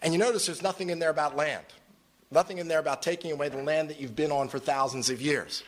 And 0.00 0.12
you 0.12 0.20
notice 0.20 0.46
there's 0.46 0.62
nothing 0.62 0.90
in 0.90 1.00
there 1.00 1.10
about 1.10 1.36
land. 1.36 1.64
Nothing 2.32 2.58
in 2.58 2.66
there 2.66 2.78
about 2.78 3.02
taking 3.02 3.30
away 3.30 3.50
the 3.50 3.62
land 3.62 3.90
that 3.90 4.00
you've 4.00 4.16
been 4.16 4.32
on 4.32 4.48
for 4.48 4.58
thousands 4.58 5.10
of 5.10 5.20
years. 5.20 5.62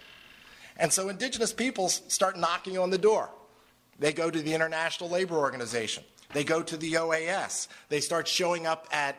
And 0.78 0.92
so 0.92 1.08
indigenous 1.08 1.52
peoples 1.52 2.02
start 2.08 2.38
knocking 2.38 2.78
on 2.78 2.90
the 2.90 2.98
door. 2.98 3.28
They 3.98 4.12
go 4.12 4.30
to 4.30 4.40
the 4.40 4.54
International 4.54 5.10
Labor 5.10 5.36
Organization. 5.36 6.02
They 6.32 6.42
go 6.42 6.62
to 6.62 6.76
the 6.76 6.94
OAS. 6.94 7.68
They 7.90 8.00
start 8.00 8.26
showing 8.26 8.66
up 8.66 8.88
at 8.90 9.16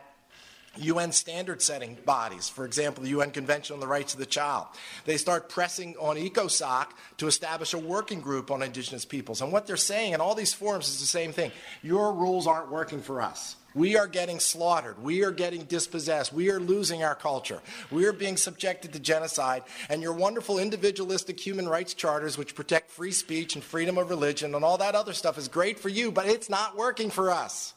UN 0.77 1.11
standard 1.11 1.61
setting 1.61 1.97
bodies, 2.05 2.49
for 2.49 2.65
example, 2.65 3.03
the 3.03 3.09
UN 3.09 3.31
Convention 3.31 3.73
on 3.73 3.79
the 3.79 3.87
Rights 3.87 4.13
of 4.13 4.19
the 4.19 4.25
Child. 4.25 4.67
They 5.05 5.17
start 5.17 5.49
pressing 5.49 5.95
on 5.97 6.17
ECOSOC 6.17 6.87
to 7.17 7.27
establish 7.27 7.73
a 7.73 7.79
working 7.79 8.21
group 8.21 8.51
on 8.51 8.61
indigenous 8.61 9.05
peoples. 9.05 9.41
And 9.41 9.51
what 9.51 9.67
they're 9.67 9.77
saying 9.77 10.13
in 10.13 10.21
all 10.21 10.35
these 10.35 10.53
forums 10.53 10.87
is 10.87 10.99
the 10.99 11.05
same 11.05 11.31
thing 11.31 11.51
your 11.81 12.13
rules 12.13 12.47
aren't 12.47 12.71
working 12.71 13.01
for 13.01 13.21
us. 13.21 13.55
We 13.75 13.97
are 13.97 14.07
getting 14.07 14.39
slaughtered. 14.39 15.03
We 15.03 15.25
are 15.25 15.31
getting 15.31 15.65
dispossessed. 15.65 16.31
We 16.31 16.49
are 16.49 16.61
losing 16.61 17.03
our 17.03 17.13
culture. 17.13 17.61
We 17.91 18.05
are 18.05 18.13
being 18.13 18.37
subjected 18.37 18.93
to 18.93 18.99
genocide. 18.99 19.63
And 19.89 20.01
your 20.01 20.13
wonderful 20.13 20.59
individualistic 20.59 21.37
human 21.37 21.67
rights 21.67 21.93
charters, 21.93 22.37
which 22.37 22.55
protect 22.55 22.89
free 22.89 23.11
speech 23.11 23.53
and 23.53 23.63
freedom 23.63 23.97
of 23.97 24.09
religion 24.09 24.55
and 24.55 24.63
all 24.63 24.77
that 24.77 24.95
other 24.95 25.11
stuff, 25.11 25.37
is 25.37 25.49
great 25.49 25.77
for 25.77 25.89
you, 25.89 26.09
but 26.09 26.25
it's 26.25 26.49
not 26.49 26.77
working 26.77 27.09
for 27.09 27.29
us. 27.29 27.74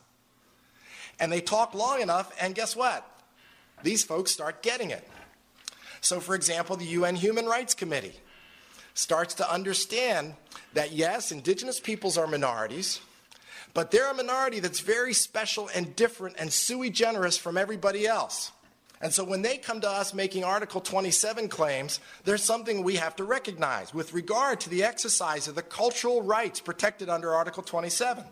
And 1.21 1.33
they 1.33 1.41
talk 1.41 1.75
long 1.75 2.01
enough, 2.01 2.33
and 2.41 2.55
guess 2.55 2.77
what? 2.77 3.05
These 3.83 4.05
folks 4.05 4.31
start 4.31 4.63
getting 4.63 4.91
it. 4.91 5.09
So, 6.01 6.21
for 6.21 6.35
example, 6.35 6.77
the 6.77 6.85
UN 6.87 7.17
Human 7.17 7.47
Rights 7.47 7.75
Committee 7.75 8.15
starts 8.95 9.35
to 9.35 9.53
understand 9.53 10.35
that 10.75 10.93
yes, 10.93 11.33
indigenous 11.33 11.81
peoples 11.81 12.19
are 12.19 12.27
minorities, 12.27 13.01
but 13.75 13.91
they're 13.91 14.11
a 14.11 14.15
minority 14.15 14.61
that's 14.61 14.81
very 14.81 15.13
special 15.13 15.69
and 15.75 15.95
different 15.95 16.37
and 16.39 16.53
sui 16.53 16.91
generis 16.91 17.37
from 17.37 17.57
everybody 17.57 18.07
else. 18.07 18.53
And 19.01 19.13
so 19.13 19.23
when 19.23 19.43
they 19.43 19.59
come 19.59 19.81
to 19.83 19.89
us 19.89 20.13
making 20.13 20.43
Article 20.43 20.81
27 20.81 21.49
claims, 21.49 22.01
there's 22.25 22.43
something 22.43 22.83
we 22.83 22.97
have 22.97 23.15
to 23.17 23.25
recognize 23.25 23.95
with 23.95 24.13
regard 24.13 24.59
to 24.61 24.71
the 24.71 24.83
exercise 24.83 25.47
of 25.47 25.55
the 25.55 25.63
cultural 25.63 26.23
rights 26.23 26.61
protected 26.61 27.09
under 27.09 27.33
Article 27.33 27.63
27. 27.63 28.25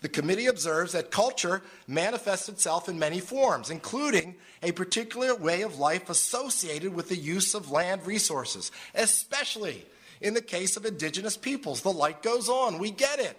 The 0.00 0.08
committee 0.08 0.46
observes 0.46 0.92
that 0.92 1.10
culture 1.10 1.62
manifests 1.86 2.48
itself 2.48 2.88
in 2.88 2.98
many 2.98 3.20
forms, 3.20 3.70
including 3.70 4.36
a 4.62 4.72
particular 4.72 5.34
way 5.34 5.62
of 5.62 5.78
life 5.78 6.08
associated 6.08 6.94
with 6.94 7.08
the 7.08 7.16
use 7.16 7.54
of 7.54 7.70
land 7.70 8.06
resources, 8.06 8.70
especially 8.94 9.84
in 10.20 10.34
the 10.34 10.42
case 10.42 10.76
of 10.76 10.84
indigenous 10.84 11.36
peoples. 11.36 11.82
The 11.82 11.92
light 11.92 12.22
goes 12.22 12.48
on. 12.48 12.78
We 12.78 12.90
get 12.90 13.18
it. 13.18 13.36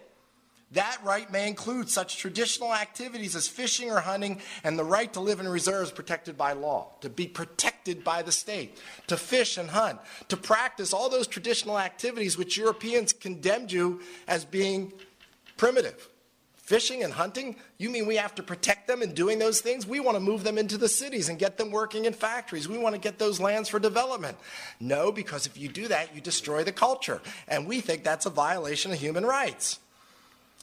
That 0.73 0.99
right 1.03 1.31
may 1.31 1.47
include 1.47 1.89
such 1.89 2.17
traditional 2.17 2.75
activities 2.75 3.35
as 3.35 3.47
fishing 3.47 3.89
or 3.89 4.01
hunting 4.01 4.39
and 4.63 4.77
the 4.77 4.83
right 4.83 5.11
to 5.13 5.19
live 5.19 5.39
in 5.39 5.47
reserves 5.47 5.91
protected 5.91 6.37
by 6.37 6.53
law, 6.53 6.91
to 7.01 7.09
be 7.09 7.25
protected 7.25 8.03
by 8.03 8.21
the 8.21 8.31
state, 8.31 8.77
to 9.07 9.17
fish 9.17 9.57
and 9.57 9.71
hunt, 9.71 9.99
to 10.27 10.37
practice 10.37 10.93
all 10.93 11.09
those 11.09 11.25
traditional 11.25 11.79
activities 11.79 12.37
which 12.37 12.55
Europeans 12.55 13.13
condemned 13.13 13.71
you 13.71 14.01
as 14.27 14.45
being 14.45 14.93
primitive. 15.57 16.07
Fishing 16.69 17.03
and 17.03 17.11
hunting, 17.11 17.55
you 17.79 17.89
mean 17.89 18.05
we 18.05 18.17
have 18.17 18.35
to 18.35 18.43
protect 18.43 18.85
them 18.85 19.01
in 19.01 19.15
doing 19.15 19.39
those 19.39 19.59
things? 19.59 19.87
We 19.87 19.99
want 19.99 20.17
to 20.17 20.19
move 20.19 20.43
them 20.43 20.59
into 20.59 20.77
the 20.77 20.87
cities 20.87 21.27
and 21.27 21.39
get 21.39 21.57
them 21.57 21.71
working 21.71 22.05
in 22.05 22.13
factories. 22.13 22.69
We 22.69 22.77
want 22.77 22.93
to 22.93 23.01
get 23.01 23.17
those 23.17 23.39
lands 23.39 23.69
for 23.69 23.79
development. 23.79 24.37
No, 24.79 25.11
because 25.11 25.47
if 25.47 25.57
you 25.57 25.67
do 25.67 25.87
that, 25.87 26.13
you 26.13 26.21
destroy 26.21 26.63
the 26.63 26.71
culture. 26.71 27.21
And 27.47 27.65
we 27.65 27.81
think 27.81 28.03
that's 28.03 28.27
a 28.27 28.29
violation 28.29 28.91
of 28.91 28.99
human 28.99 29.25
rights. 29.25 29.79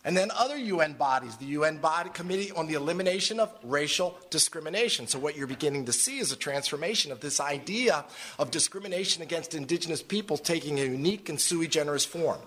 And 0.05 0.17
then 0.17 0.31
other 0.31 0.57
UN 0.57 0.93
bodies, 0.93 1.39
the 1.39 1.47
UN 1.47 1.79
body 1.79 2.11
Committee 2.11 2.53
on 2.53 2.69
the 2.69 2.75
Elimination 2.75 3.41
of 3.41 3.53
Racial 3.65 4.17
Discrimination. 4.31 5.09
So, 5.09 5.19
what 5.19 5.37
you're 5.37 5.49
beginning 5.49 5.87
to 5.87 5.93
see 5.93 6.21
is 6.21 6.31
a 6.31 6.37
transformation 6.37 7.11
of 7.11 7.19
this 7.19 7.41
idea 7.41 8.05
of 8.39 8.53
discrimination 8.53 9.25
against 9.25 9.57
indigenous 9.57 10.05
peoples 10.05 10.41
taking 10.41 10.79
a 10.79 10.85
unique 10.85 11.29
and 11.29 11.41
sui 11.41 11.67
generis 11.67 12.05
form. 12.05 12.39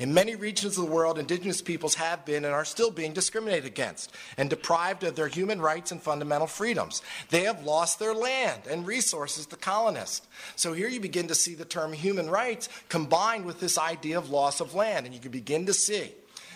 In 0.00 0.14
many 0.14 0.34
regions 0.34 0.78
of 0.78 0.86
the 0.86 0.90
world, 0.90 1.18
indigenous 1.18 1.60
peoples 1.60 1.96
have 1.96 2.24
been 2.24 2.46
and 2.46 2.54
are 2.54 2.64
still 2.64 2.90
being 2.90 3.12
discriminated 3.12 3.66
against 3.66 4.10
and 4.38 4.48
deprived 4.48 5.04
of 5.04 5.14
their 5.14 5.28
human 5.28 5.60
rights 5.60 5.92
and 5.92 6.02
fundamental 6.02 6.46
freedoms. 6.46 7.02
They 7.28 7.42
have 7.42 7.64
lost 7.64 7.98
their 7.98 8.14
land 8.14 8.62
and 8.66 8.86
resources 8.86 9.44
to 9.48 9.56
colonists. 9.56 10.26
So 10.56 10.72
here 10.72 10.88
you 10.88 11.00
begin 11.00 11.28
to 11.28 11.34
see 11.34 11.54
the 11.54 11.66
term 11.66 11.92
human 11.92 12.30
rights 12.30 12.70
combined 12.88 13.44
with 13.44 13.60
this 13.60 13.76
idea 13.76 14.16
of 14.16 14.30
loss 14.30 14.60
of 14.60 14.74
land, 14.74 15.04
and 15.04 15.14
you 15.14 15.20
can 15.20 15.32
begin 15.32 15.66
to 15.66 15.74
see 15.74 16.12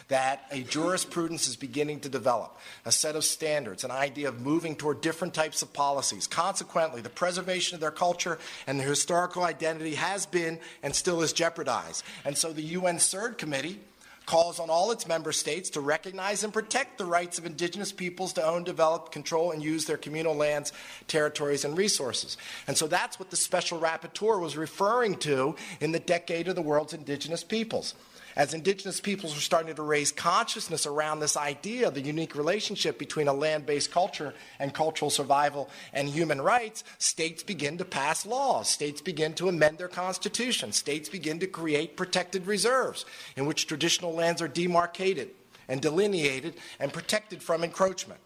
that 0.09 0.47
a 0.51 0.61
jurisprudence 0.63 1.49
is 1.49 1.57
beginning 1.57 2.01
to 2.01 2.09
develop, 2.09 2.59
a 2.85 2.93
set 2.93 3.17
of 3.17 3.25
standards, 3.25 3.85
an 3.85 3.91
idea 3.91 4.29
of 4.29 4.41
moving 4.41 4.77
toward 4.77 5.01
different 5.01 5.35
types 5.35 5.63
of 5.63 5.73
policies. 5.73 6.27
Consequently, 6.27 7.01
the 7.01 7.09
preservation 7.09 7.75
of 7.75 7.81
their 7.81 7.91
culture 7.91 8.39
and 8.67 8.79
their 8.79 8.89
historical 8.89 9.45
identity 9.45 9.95
has 9.95 10.27
been 10.27 10.59
and 10.83 10.95
still 10.95 11.23
is 11.23 11.33
jeopardized. 11.33 12.05
And 12.25 12.37
so 12.37 12.53
the 12.53 12.63
UN 12.63 12.97
CERD 12.97 13.39
Committee 13.39 13.81
calls 14.27 14.59
on 14.59 14.71
all 14.71 14.91
its 14.91 15.07
member 15.07 15.33
states 15.33 15.71
to 15.71 15.81
recognize 15.81 16.45
and 16.45 16.53
protect 16.53 16.99
the 16.99 17.05
rights 17.05 17.39
of 17.39 17.45
indigenous 17.45 17.93
peoples 17.93 18.33
to 18.35 18.45
own, 18.45 18.65
develop, 18.65 19.13
control, 19.13 19.53
and 19.53 19.63
use 19.63 19.85
their 19.85 19.99
communal 19.99 20.35
lands, 20.35 20.73
territories, 21.09 21.65
and 21.65 21.77
resources. 21.77 22.37
And 22.67 22.77
so 22.77 22.87
that's 22.87 23.19
what 23.19 23.31
the 23.31 23.37
special 23.37 23.79
rapporteur 23.79 24.41
was 24.41 24.57
referring 24.57 25.17
to 25.19 25.57
in 25.81 25.93
the 25.93 25.99
decade 26.01 26.49
of 26.49 26.55
the 26.55 26.63
world's 26.63 26.95
indigenous 26.95 27.45
peoples 27.45 27.95
as 28.37 28.55
indigenous 28.55 29.01
peoples 29.01 29.35
were 29.35 29.41
starting 29.41 29.75
to 29.75 29.83
raise 29.83 30.11
consciousness 30.11 30.87
around 30.87 31.21
this 31.21 31.37
idea 31.37 31.87
of 31.89 31.95
the 31.95 32.01
unique 32.01 32.35
relationship 32.35 32.99
between 32.99 33.29
a 33.29 33.33
land 33.33 33.67
based 33.67 33.91
culture 33.91 34.35
and 34.59 34.75
cultural 34.75 35.11
survival 35.11 35.69
and 35.93 36.09
human 36.09 36.41
rights, 36.41 36.85
states 36.99 37.43
begin 37.43 37.79
to 37.79 37.85
pass 37.85 38.27
laws. 38.27 38.69
States 38.69 39.01
begin 39.01 39.35
to 39.35 39.49
amend 39.49 39.79
their 39.79 39.89
constitutions. 39.89 40.77
States 40.77 41.09
begin 41.09 41.39
to 41.39 41.47
create 41.47 41.97
protected 41.97 42.47
reserves 42.47 43.05
in 43.37 43.47
which 43.47 43.67
traditional 43.67 44.13
lands 44.13 44.43
are 44.43 44.49
demarcated 44.49 45.31
and 45.69 45.81
delineated 45.81 46.55
and 46.79 46.93
protected 46.93 47.43
from 47.43 47.65
encroachment. 47.65 48.21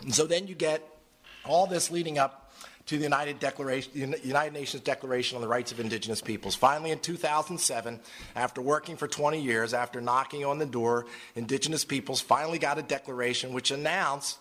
And 0.00 0.14
so 0.14 0.26
then 0.26 0.46
you 0.46 0.54
get 0.54 0.86
all 1.44 1.66
this 1.66 1.90
leading 1.90 2.18
up 2.18 2.41
to 2.86 2.96
the 2.96 3.04
United, 3.04 3.38
Declaration, 3.38 4.14
United 4.22 4.52
Nations 4.52 4.82
Declaration 4.82 5.36
on 5.36 5.42
the 5.42 5.48
Rights 5.48 5.72
of 5.72 5.80
Indigenous 5.80 6.20
Peoples. 6.20 6.54
Finally, 6.54 6.90
in 6.90 6.98
2007, 6.98 8.00
after 8.34 8.60
working 8.60 8.96
for 8.96 9.06
20 9.06 9.40
years, 9.40 9.72
after 9.74 10.00
knocking 10.00 10.44
on 10.44 10.58
the 10.58 10.66
door, 10.66 11.06
Indigenous 11.34 11.84
peoples 11.84 12.20
finally 12.20 12.58
got 12.58 12.78
a 12.78 12.82
declaration 12.82 13.52
which 13.52 13.70
announced 13.70 14.38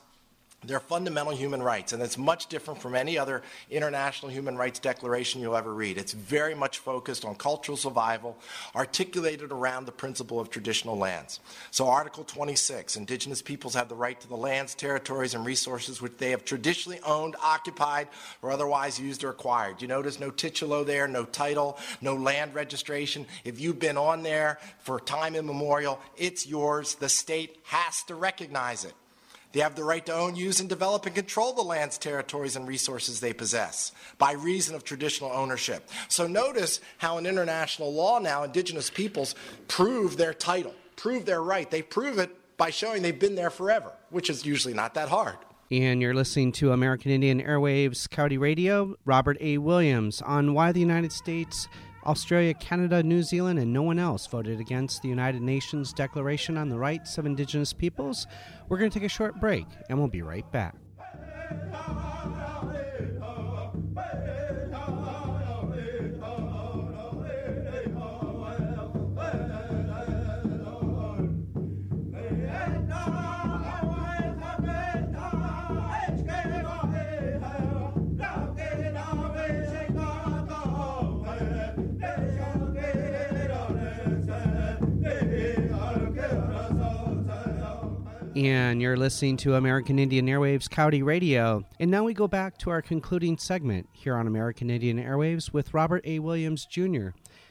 they're 0.64 0.80
fundamental 0.80 1.36
human 1.36 1.64
rights, 1.64 1.92
and 1.92 2.04
it's 2.04 2.20
much 2.20 2.46
different 2.46 2.80
from 2.80 2.94
any 2.94 3.18
other 3.18 3.42
international 3.72 4.32
human 4.32 4.56
rights 4.56 4.80
declaration 4.80 5.42
you'll 5.42 5.56
ever 5.56 5.74
read. 5.74 5.98
It's 5.98 6.14
very 6.14 6.54
much 6.54 6.78
focused 6.78 7.26
on 7.26 7.34
cultural 7.34 7.78
survival, 7.78 8.38
articulated 8.76 9.52
around 9.52 9.86
the 9.86 9.92
principle 9.92 10.40
of 10.40 10.52
traditional 10.52 10.96
lands. 10.96 11.40
So, 11.72 11.88
Article 11.88 12.24
26 12.24 12.96
Indigenous 12.96 13.42
peoples 13.42 13.74
have 13.74 13.90
the 13.90 13.96
right 13.96 14.20
to 14.22 14.28
the 14.28 14.38
lands, 14.38 14.76
territories, 14.76 15.34
and 15.34 15.44
resources 15.44 16.00
which 16.00 16.18
they 16.18 16.30
have 16.30 16.46
traditionally 16.46 17.00
owned, 17.04 17.36
occupied, 17.42 18.08
or 18.44 18.52
otherwise 18.52 19.00
used 19.00 19.24
or 19.24 19.32
acquired. 19.32 19.82
You 19.82 19.88
notice 19.88 20.20
no 20.20 20.30
titulo 20.30 20.86
there, 20.86 21.08
no 21.08 21.26
title, 21.26 21.80
no 22.02 22.16
land 22.16 22.54
registration. 22.54 23.26
If 23.44 23.60
you've 23.60 23.80
been 23.80 23.98
on 23.98 24.22
there 24.22 24.60
for 24.80 25.00
time 25.00 25.36
immemorial, 25.36 26.00
it's 26.18 26.46
yours. 26.46 26.96
The 26.96 27.10
state 27.10 27.58
has 27.64 28.04
to 28.04 28.14
recognize 28.14 28.86
it. 28.86 28.94
They 29.54 29.60
have 29.60 29.76
the 29.76 29.84
right 29.84 30.06
to 30.06 30.14
own, 30.14 30.36
use, 30.36 30.60
and 30.60 30.70
develop 30.70 31.06
and 31.06 31.16
control 31.16 31.54
the 31.54 31.62
lands, 31.62 31.98
territories, 31.98 32.56
and 32.56 32.68
resources 32.68 33.20
they 33.20 33.34
possess 33.34 33.92
by 34.18 34.34
reason 34.34 34.76
of 34.76 34.84
traditional 34.84 35.32
ownership. 35.32 35.90
So 36.08 36.28
notice 36.28 36.80
how 36.98 37.18
in 37.18 37.26
international 37.26 37.94
law 37.94 38.20
now, 38.20 38.44
indigenous 38.44 38.90
peoples 38.90 39.36
prove 39.68 40.18
their 40.18 40.34
title, 40.34 40.74
prove 40.96 41.26
their 41.26 41.42
right. 41.42 41.70
They 41.70 41.82
prove 41.82 42.18
it 42.18 42.36
by 42.58 42.70
showing 42.70 43.02
they've 43.02 43.18
been 43.18 43.36
there 43.36 43.50
forever, 43.50 43.92
which 44.10 44.30
is 44.30 44.46
usually 44.46 44.74
not 44.74 44.94
that 44.94 45.10
hard. 45.10 45.38
And 45.72 46.02
you're 46.02 46.14
listening 46.14 46.52
to 46.54 46.74
American 46.74 47.12
Indian 47.12 47.42
Airwaves 47.42 48.10
Coyote 48.10 48.38
Radio, 48.38 48.96
Robert 49.06 49.38
A. 49.40 49.58
Williams 49.58 50.22
on 50.22 50.54
why 50.54 50.74
the 50.74 50.82
United 50.82 51.14
States 51.14 51.70
Australia, 52.06 52.54
Canada, 52.54 53.04
New 53.04 53.24
Zealand, 53.24 53.60
and 53.60 53.72
no 53.72 53.82
one 53.82 54.00
else 54.00 54.28
voted 54.28 54.60
against 54.60 55.02
the 55.02 55.10
United 55.10 55.42
Nations 55.42 55.94
Declaration 55.94 56.58
on 56.58 56.70
the 56.70 56.78
Rights 56.78 57.18
of 57.18 57.26
Indigenous 57.26 57.74
Peoples. 57.74 58.28
We're 58.70 58.78
going 58.78 58.90
to 58.90 59.00
take 59.00 59.06
a 59.06 59.10
short 59.10 59.40
break, 59.40 59.66
and 59.90 59.98
we'll 59.98 60.08
be 60.08 60.22
right 60.22 60.50
back. 60.52 60.76
And 88.36 88.82
you're 88.82 88.98
listening 88.98 89.36
to 89.38 89.56
American 89.56 90.00
Indian 90.00 90.28
Airwaves 90.28 90.70
Coyote 90.70 91.04
Radio. 91.04 91.66
And 91.80 91.92
now 91.92 92.04
we 92.04 92.14
go 92.14 92.28
back 92.28 92.58
to 92.60 92.70
our 92.70 92.82
concluding 92.82 93.38
segment 93.38 93.90
here 93.92 94.16
on 94.16 94.28
American 94.28 94.70
Indian 94.70 94.98
Airwaves 94.98 95.52
with 95.52 95.74
Robert 95.74 96.02
A. 96.06 96.20
Williams 96.20 96.66
Jr., 96.66 97.10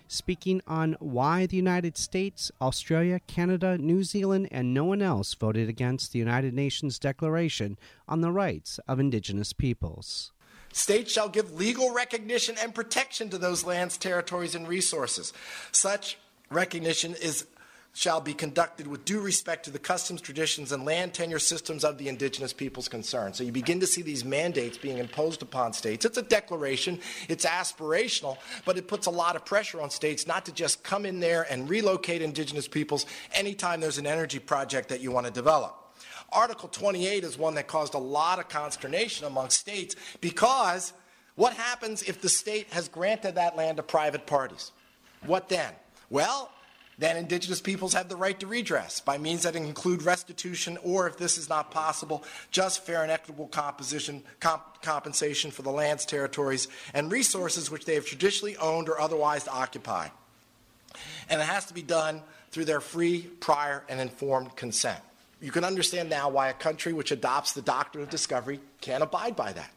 speaking 0.09 0.63
on 0.67 0.97
why 0.99 1.47
the 1.47 1.57
United 1.57 1.99
States, 1.99 2.51
Australia, 2.61 3.21
Canada, 3.27 3.77
New 3.79 4.03
Zealand, 4.03 4.49
and 4.51 4.73
no 4.73 4.85
one 4.85 5.03
else 5.03 5.35
voted 5.35 5.69
against 5.69 6.13
the 6.13 6.19
United 6.19 6.55
Nations 6.55 6.99
Declaration 6.99 7.79
on 8.09 8.21
the 8.23 8.33
Rights 8.33 8.81
of 8.89 8.99
Indigenous 8.99 9.53
Peoples. 9.53 10.33
States 10.73 11.13
shall 11.13 11.29
give 11.29 11.53
legal 11.53 11.93
recognition 11.93 12.57
and 12.61 12.75
protection 12.75 13.29
to 13.29 13.39
those 13.39 13.65
lands, 13.65 13.99
territories, 13.99 14.55
and 14.55 14.67
resources. 14.67 15.33
Such 15.73 16.17
recognition 16.51 17.15
is 17.21 17.47
shall 17.93 18.21
be 18.21 18.33
conducted 18.33 18.87
with 18.87 19.05
due 19.05 19.21
respect 19.21 19.65
to 19.65 19.71
the 19.71 19.79
customs, 19.79 20.21
traditions, 20.21 20.71
and 20.73 20.85
land 20.85 21.13
tenure 21.13 21.39
systems 21.39 21.85
of 21.85 21.99
the 21.99 22.09
indigenous 22.09 22.53
peoples 22.53 22.89
concerned. 22.89 23.35
So 23.35 23.43
you 23.43 23.53
begin 23.53 23.81
to 23.81 23.87
see 23.87 24.03
these 24.03 24.25
mandates 24.25 24.79
being 24.79 24.99
imposed 24.99 25.43
upon 25.43 25.73
states. 25.73 26.05
It's 26.05 26.17
a 26.17 26.23
declaration, 26.23 27.01
it's 27.29 27.45
aspirational, 27.45 28.39
but 28.65 28.79
it 28.79 28.87
puts 28.87 29.07
a 29.07 29.11
lot 29.11 29.35
of 29.35 29.45
pressure 29.45 29.81
on 29.81 29.91
states 29.91 30.27
not 30.27 30.45
to 30.47 30.53
just 30.53 30.85
come 30.85 31.05
in 31.05 31.21
there 31.21 31.47
and 31.51 31.69
relocate 31.69 32.23
indigenous 32.23 32.69
peoples 32.69 33.07
anytime 33.33 33.81
there's 33.81 33.99
an 33.99 34.07
energy 34.07 34.39
project 34.39 34.89
that 34.91 35.01
you 35.01 35.11
want 35.11 35.27
to 35.27 35.33
develop. 35.33 35.77
Article 36.33 36.69
28 36.69 37.25
is 37.25 37.37
one 37.37 37.55
that 37.55 37.67
caused 37.67 37.95
a 37.95 37.99
lot 37.99 38.39
of 38.39 38.49
consternation 38.49 39.27
among 39.27 39.51
states 39.51 39.97
because 40.21 40.93
what 41.35 41.55
happens 41.55 42.03
if 42.05 42.21
the 42.21 42.29
state 42.29 42.69
has 42.71 42.89
granted 42.89 43.35
that 43.35 43.57
land 43.57 43.79
to 43.79 43.83
private 43.83 44.27
parties? 44.27 44.71
What 45.27 45.49
then? 45.49 45.73
Well, 46.09 46.51
then 47.01 47.17
indigenous 47.17 47.63
peoples 47.63 47.95
have 47.95 48.11
the 48.11 48.17
right 48.17 48.39
to 48.41 48.47
redress 48.47 49.01
by 49.01 49.17
means 49.17 49.43
that 49.43 49.57
include 49.57 50.03
restitution 50.03 50.77
or, 50.83 51.09
if 51.09 51.17
this 51.17 51.39
is 51.39 51.49
not 51.49 51.71
possible, 51.71 52.23
just 52.51 52.85
fair 52.85 53.03
and 53.03 53.11
equitable 53.11 53.49
comp- 53.49 54.83
compensation 54.83 55.51
for 55.51 55.63
the 55.63 55.71
lands, 55.71 56.05
territories, 56.05 56.69
and 56.93 57.11
resources 57.11 57.71
which 57.71 57.87
they 57.87 57.95
have 57.95 58.05
traditionally 58.05 58.55
owned 58.59 58.91
or 58.91 59.01
otherwise 59.01 59.49
occupied. 59.49 60.11
And 61.31 61.41
it 61.41 61.47
has 61.47 61.65
to 61.67 61.75
be 61.75 61.81
done 61.81 62.23
through 62.51 62.67
their 62.67 62.81
free, 62.81 63.23
prior, 63.23 63.83
and 63.89 63.99
informed 63.99 64.55
consent. 64.55 65.01
You 65.41 65.53
can 65.53 65.65
understand 65.65 66.11
now 66.11 66.29
why 66.29 66.51
a 66.51 66.53
country 66.53 66.93
which 66.93 67.13
adopts 67.13 67.53
the 67.53 67.63
doctrine 67.63 68.05
of 68.05 68.11
discovery 68.11 68.61
can't 68.83 69.03
abide 69.03 69.37
by 69.37 69.55
that. 69.55 69.71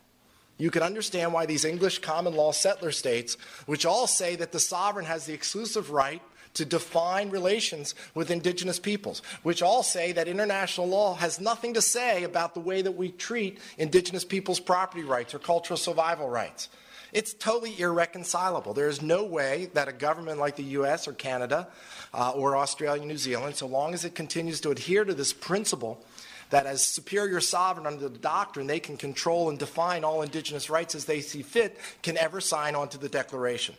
You 0.57 0.71
can 0.71 0.83
understand 0.83 1.31
why 1.31 1.45
these 1.45 1.63
English 1.63 1.99
common 1.99 2.35
law 2.35 2.51
settler 2.51 2.91
states, 2.91 3.37
which 3.65 3.85
all 3.85 4.07
say 4.07 4.35
that 4.35 4.51
the 4.51 4.59
sovereign 4.59 5.05
has 5.05 5.25
the 5.25 5.33
exclusive 5.33 5.89
right 5.89 6.21
to 6.53 6.65
define 6.65 7.29
relations 7.29 7.95
with 8.13 8.31
indigenous 8.31 8.79
peoples, 8.79 9.21
which 9.43 9.61
all 9.61 9.83
say 9.83 10.11
that 10.11 10.27
international 10.27 10.87
law 10.87 11.15
has 11.15 11.39
nothing 11.39 11.73
to 11.73 11.81
say 11.81 12.23
about 12.23 12.53
the 12.53 12.59
way 12.59 12.81
that 12.81 12.91
we 12.91 13.11
treat 13.11 13.59
indigenous 13.77 14.25
peoples' 14.25 14.59
property 14.59 15.03
rights 15.03 15.33
or 15.33 15.39
cultural 15.39 15.77
survival 15.77 16.29
rights. 16.29 16.69
It's 17.11 17.33
totally 17.33 17.79
irreconcilable. 17.79 18.73
There 18.73 18.89
is 18.89 19.01
no 19.01 19.23
way 19.23 19.69
that 19.73 19.87
a 19.87 19.93
government 19.93 20.39
like 20.39 20.55
the 20.55 20.63
US 20.63 21.07
or 21.07 21.13
Canada 21.13 21.67
uh, 22.13 22.31
or 22.31 22.57
Australia, 22.57 23.05
New 23.05 23.17
Zealand, 23.17 23.55
so 23.55 23.67
long 23.67 23.93
as 23.93 24.03
it 24.03 24.15
continues 24.15 24.61
to 24.61 24.71
adhere 24.71 25.05
to 25.05 25.13
this 25.13 25.31
principle 25.31 26.03
that 26.49 26.65
as 26.65 26.85
superior 26.85 27.39
sovereign 27.39 27.87
under 27.87 28.09
the 28.09 28.17
doctrine, 28.17 28.67
they 28.67 28.79
can 28.79 28.97
control 28.97 29.49
and 29.49 29.57
define 29.57 30.03
all 30.03 30.21
indigenous 30.21 30.69
rights 30.69 30.93
as 30.93 31.05
they 31.05 31.21
see 31.21 31.41
fit, 31.41 31.79
can 32.01 32.17
ever 32.17 32.41
sign 32.41 32.75
on 32.75 32.89
to 32.89 32.97
the 32.97 33.09
declaration. 33.09 33.75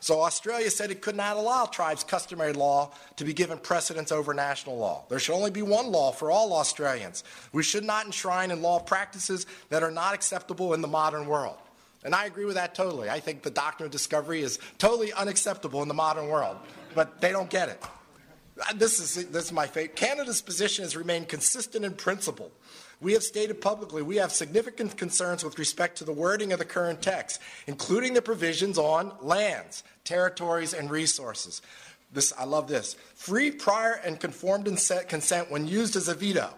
So 0.00 0.20
Australia 0.20 0.70
said 0.70 0.90
it 0.90 1.00
could 1.00 1.16
not 1.16 1.36
allow 1.36 1.64
tribes' 1.64 2.04
customary 2.04 2.52
law 2.52 2.92
to 3.16 3.24
be 3.24 3.32
given 3.32 3.58
precedence 3.58 4.12
over 4.12 4.34
national 4.34 4.76
law. 4.76 5.04
There 5.08 5.18
should 5.18 5.34
only 5.34 5.50
be 5.50 5.62
one 5.62 5.90
law 5.90 6.12
for 6.12 6.30
all 6.30 6.52
Australians. 6.52 7.24
We 7.52 7.62
should 7.62 7.84
not 7.84 8.06
enshrine 8.06 8.50
in 8.50 8.62
law 8.62 8.78
practices 8.78 9.46
that 9.70 9.82
are 9.82 9.90
not 9.90 10.14
acceptable 10.14 10.74
in 10.74 10.82
the 10.82 10.88
modern 10.88 11.26
world. 11.26 11.56
And 12.04 12.14
I 12.14 12.26
agree 12.26 12.44
with 12.44 12.54
that 12.54 12.74
totally. 12.74 13.10
I 13.10 13.18
think 13.20 13.42
the 13.42 13.50
doctrine 13.50 13.86
of 13.86 13.90
discovery 13.90 14.42
is 14.42 14.60
totally 14.78 15.12
unacceptable 15.12 15.82
in 15.82 15.88
the 15.88 15.94
modern 15.94 16.28
world, 16.28 16.56
but 16.94 17.20
they 17.20 17.32
don't 17.32 17.50
get 17.50 17.68
it. 17.68 17.82
This 18.76 19.00
is, 19.00 19.26
this 19.26 19.46
is 19.46 19.52
my 19.52 19.66
favorite. 19.66 19.96
Canada's 19.96 20.40
position 20.40 20.84
has 20.84 20.96
remained 20.96 21.28
consistent 21.28 21.84
in 21.84 21.94
principle 21.94 22.52
we 23.00 23.12
have 23.12 23.22
stated 23.22 23.60
publicly 23.60 24.02
we 24.02 24.16
have 24.16 24.32
significant 24.32 24.96
concerns 24.96 25.44
with 25.44 25.58
respect 25.58 25.98
to 25.98 26.04
the 26.04 26.12
wording 26.12 26.52
of 26.52 26.58
the 26.58 26.64
current 26.64 27.02
text, 27.02 27.40
including 27.66 28.14
the 28.14 28.22
provisions 28.22 28.78
on 28.78 29.12
lands, 29.20 29.84
territories, 30.04 30.72
and 30.72 30.90
resources. 30.90 31.62
This, 32.12 32.32
I 32.38 32.44
love 32.44 32.68
this. 32.68 32.94
Free, 33.14 33.50
prior, 33.50 34.00
and 34.04 34.18
conformed 34.18 34.64
consent 34.64 35.50
when 35.50 35.66
used 35.66 35.96
as 35.96 36.08
a 36.08 36.14
veto. 36.14 36.50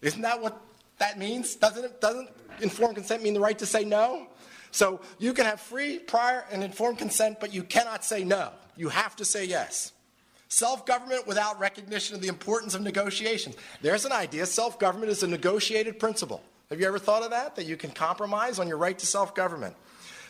Isn't 0.00 0.22
that 0.22 0.40
what 0.40 0.60
that 0.98 1.18
means? 1.18 1.56
Doesn't? 1.56 2.00
Doesn't 2.00 2.28
informed 2.60 2.96
consent 2.96 3.22
mean 3.22 3.34
the 3.34 3.40
right 3.40 3.58
to 3.58 3.66
say 3.66 3.84
no? 3.84 4.26
So 4.70 5.00
you 5.18 5.34
can 5.34 5.44
have 5.44 5.60
free, 5.60 5.98
prior, 5.98 6.44
and 6.50 6.64
informed 6.64 6.98
consent, 6.98 7.38
but 7.40 7.52
you 7.52 7.62
cannot 7.62 8.04
say 8.04 8.24
no. 8.24 8.50
You 8.76 8.88
have 8.88 9.14
to 9.16 9.24
say 9.24 9.44
yes. 9.44 9.92
Self 10.52 10.84
government 10.84 11.26
without 11.26 11.58
recognition 11.58 12.14
of 12.14 12.20
the 12.20 12.28
importance 12.28 12.74
of 12.74 12.82
negotiations. 12.82 13.56
There's 13.80 14.04
an 14.04 14.12
idea. 14.12 14.44
Self 14.44 14.78
government 14.78 15.10
is 15.10 15.22
a 15.22 15.26
negotiated 15.26 15.98
principle. 15.98 16.42
Have 16.68 16.78
you 16.78 16.86
ever 16.86 16.98
thought 16.98 17.22
of 17.22 17.30
that? 17.30 17.56
That 17.56 17.64
you 17.64 17.78
can 17.78 17.90
compromise 17.90 18.58
on 18.58 18.68
your 18.68 18.76
right 18.76 18.98
to 18.98 19.06
self 19.06 19.34
government? 19.34 19.74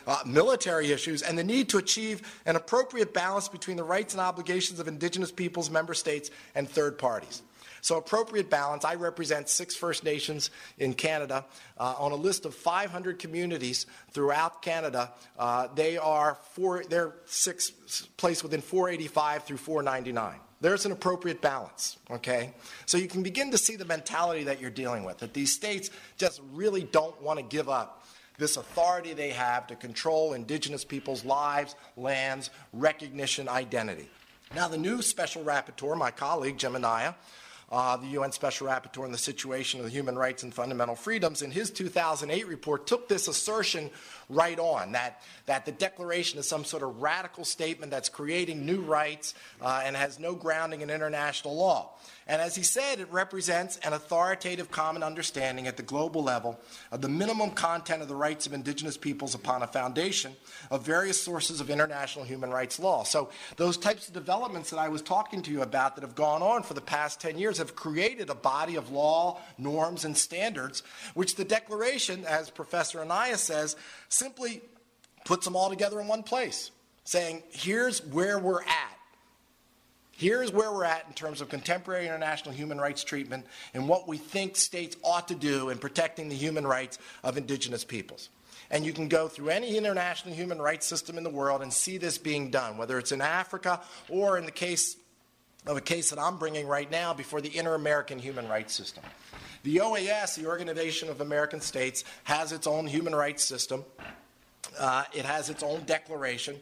Uh, 0.06 0.18
military 0.24 0.92
issues, 0.92 1.22
and 1.22 1.36
the 1.36 1.42
need 1.42 1.68
to 1.70 1.78
achieve 1.78 2.40
an 2.46 2.54
appropriate 2.54 3.12
balance 3.12 3.48
between 3.48 3.76
the 3.76 3.82
rights 3.82 4.14
and 4.14 4.20
obligations 4.20 4.78
of 4.78 4.86
indigenous 4.86 5.32
peoples, 5.32 5.70
member 5.70 5.92
states, 5.92 6.30
and 6.54 6.68
third 6.68 6.98
parties. 6.98 7.42
So, 7.82 7.98
appropriate 7.98 8.48
balance. 8.48 8.84
I 8.84 8.94
represent 8.94 9.48
six 9.48 9.74
First 9.74 10.04
Nations 10.04 10.50
in 10.78 10.94
Canada 10.94 11.44
uh, 11.76 11.96
on 11.98 12.12
a 12.12 12.16
list 12.16 12.46
of 12.46 12.54
500 12.54 13.18
communities 13.18 13.86
throughout 14.12 14.62
Canada. 14.62 15.12
Uh, 15.38 15.66
they 15.74 15.98
are 15.98 16.38
four, 16.52 16.84
they're 16.88 17.14
six 17.26 17.72
placed 18.16 18.42
within 18.42 18.62
485 18.62 19.44
through 19.44 19.58
499 19.58 20.40
there's 20.62 20.86
an 20.86 20.92
appropriate 20.92 21.42
balance, 21.42 21.96
okay? 22.08 22.54
So 22.86 22.96
you 22.96 23.08
can 23.08 23.24
begin 23.24 23.50
to 23.50 23.58
see 23.58 23.74
the 23.74 23.84
mentality 23.84 24.44
that 24.44 24.60
you're 24.60 24.70
dealing 24.70 25.02
with, 25.02 25.18
that 25.18 25.34
these 25.34 25.52
states 25.52 25.90
just 26.16 26.40
really 26.52 26.84
don't 26.84 27.20
want 27.20 27.40
to 27.40 27.44
give 27.44 27.68
up 27.68 28.06
this 28.38 28.56
authority 28.56 29.12
they 29.12 29.30
have 29.30 29.66
to 29.66 29.76
control 29.76 30.34
indigenous 30.34 30.84
people's 30.84 31.24
lives, 31.24 31.74
lands, 31.96 32.50
recognition, 32.72 33.48
identity. 33.48 34.08
Now, 34.54 34.68
the 34.68 34.78
new 34.78 35.02
special 35.02 35.42
rapporteur, 35.42 35.96
my 35.96 36.12
colleague, 36.12 36.62
Anaya, 36.64 37.16
uh, 37.72 37.96
the 37.96 38.08
UN 38.08 38.32
Special 38.32 38.66
Rapporteur 38.66 39.02
on 39.02 39.12
the 39.12 39.18
Situation 39.18 39.80
of 39.80 39.86
the 39.86 39.90
Human 39.90 40.14
Rights 40.14 40.42
and 40.42 40.52
Fundamental 40.52 40.94
Freedoms, 40.94 41.40
in 41.40 41.50
his 41.50 41.70
2008 41.70 42.46
report, 42.46 42.86
took 42.86 43.08
this 43.08 43.28
assertion 43.28 43.90
right 44.34 44.58
on 44.58 44.92
that, 44.92 45.22
that 45.46 45.66
the 45.66 45.72
Declaration 45.72 46.38
is 46.38 46.48
some 46.48 46.64
sort 46.64 46.82
of 46.82 47.02
radical 47.02 47.44
statement 47.44 47.90
that's 47.90 48.08
creating 48.08 48.64
new 48.64 48.80
rights 48.80 49.34
uh, 49.60 49.82
and 49.84 49.96
has 49.96 50.18
no 50.18 50.34
grounding 50.34 50.80
in 50.80 50.90
international 50.90 51.56
law. 51.56 51.90
And 52.26 52.40
as 52.40 52.54
he 52.54 52.62
said, 52.62 53.00
it 53.00 53.10
represents 53.10 53.78
an 53.78 53.92
authoritative 53.92 54.70
common 54.70 55.02
understanding 55.02 55.66
at 55.66 55.76
the 55.76 55.82
global 55.82 56.22
level 56.22 56.58
of 56.92 57.00
the 57.00 57.08
minimum 57.08 57.50
content 57.50 58.00
of 58.00 58.08
the 58.08 58.14
rights 58.14 58.46
of 58.46 58.52
indigenous 58.52 58.96
peoples 58.96 59.34
upon 59.34 59.62
a 59.62 59.66
foundation 59.66 60.36
of 60.70 60.86
various 60.86 61.20
sources 61.20 61.60
of 61.60 61.68
international 61.68 62.24
human 62.24 62.50
rights 62.50 62.78
law. 62.78 63.02
So, 63.02 63.30
those 63.56 63.76
types 63.76 64.06
of 64.06 64.14
developments 64.14 64.70
that 64.70 64.78
I 64.78 64.88
was 64.88 65.02
talking 65.02 65.42
to 65.42 65.50
you 65.50 65.62
about 65.62 65.96
that 65.96 66.02
have 66.02 66.14
gone 66.14 66.42
on 66.42 66.62
for 66.62 66.74
the 66.74 66.80
past 66.80 67.20
10 67.20 67.38
years 67.38 67.58
have 67.58 67.74
created 67.74 68.30
a 68.30 68.34
body 68.34 68.76
of 68.76 68.90
law, 68.90 69.40
norms, 69.58 70.04
and 70.04 70.16
standards, 70.16 70.82
which 71.14 71.34
the 71.34 71.44
Declaration, 71.44 72.24
as 72.24 72.50
Professor 72.50 73.00
Anaya 73.00 73.36
says, 73.36 73.76
simply 74.22 74.62
puts 75.24 75.44
them 75.44 75.56
all 75.56 75.68
together 75.68 76.00
in 76.00 76.06
one 76.06 76.22
place, 76.22 76.70
saying, 77.04 77.42
here's 77.50 78.04
where 78.06 78.38
we're 78.38 78.62
at. 78.62 78.98
Here's 80.12 80.52
where 80.52 80.70
we're 80.70 80.84
at 80.84 81.04
in 81.08 81.14
terms 81.14 81.40
of 81.40 81.48
contemporary 81.48 82.06
international 82.06 82.54
human 82.54 82.78
rights 82.78 83.02
treatment 83.02 83.44
and 83.74 83.88
what 83.88 84.06
we 84.06 84.18
think 84.18 84.56
states 84.56 84.96
ought 85.02 85.26
to 85.28 85.34
do 85.34 85.70
in 85.70 85.78
protecting 85.78 86.28
the 86.28 86.36
human 86.36 86.64
rights 86.64 86.98
of 87.24 87.36
indigenous 87.36 87.82
peoples. 87.82 88.28
And 88.70 88.86
you 88.86 88.92
can 88.92 89.08
go 89.08 89.26
through 89.26 89.48
any 89.48 89.76
international 89.76 90.34
human 90.34 90.62
rights 90.62 90.86
system 90.86 91.18
in 91.18 91.24
the 91.24 91.30
world 91.30 91.60
and 91.60 91.72
see 91.72 91.98
this 91.98 92.18
being 92.18 92.50
done, 92.50 92.76
whether 92.76 92.98
it's 92.98 93.10
in 93.10 93.20
Africa 93.20 93.80
or 94.08 94.38
in 94.38 94.44
the 94.44 94.52
case 94.52 94.96
of 95.66 95.76
a 95.76 95.80
case 95.80 96.10
that 96.10 96.18
I'm 96.18 96.38
bringing 96.38 96.66
right 96.68 96.90
now 96.90 97.12
before 97.14 97.40
the 97.40 97.56
Inter 97.56 97.74
American 97.74 98.18
Human 98.18 98.48
Rights 98.48 98.74
System. 98.74 99.02
The 99.62 99.76
OAS, 99.76 100.34
the 100.34 100.46
Organization 100.46 101.08
of 101.08 101.20
American 101.20 101.60
States, 101.60 102.04
has 102.24 102.52
its 102.52 102.66
own 102.66 102.86
human 102.86 103.14
rights 103.14 103.44
system. 103.44 103.84
Uh, 104.78 105.04
it 105.12 105.24
has 105.24 105.50
its 105.50 105.62
own 105.62 105.84
declaration. 105.84 106.56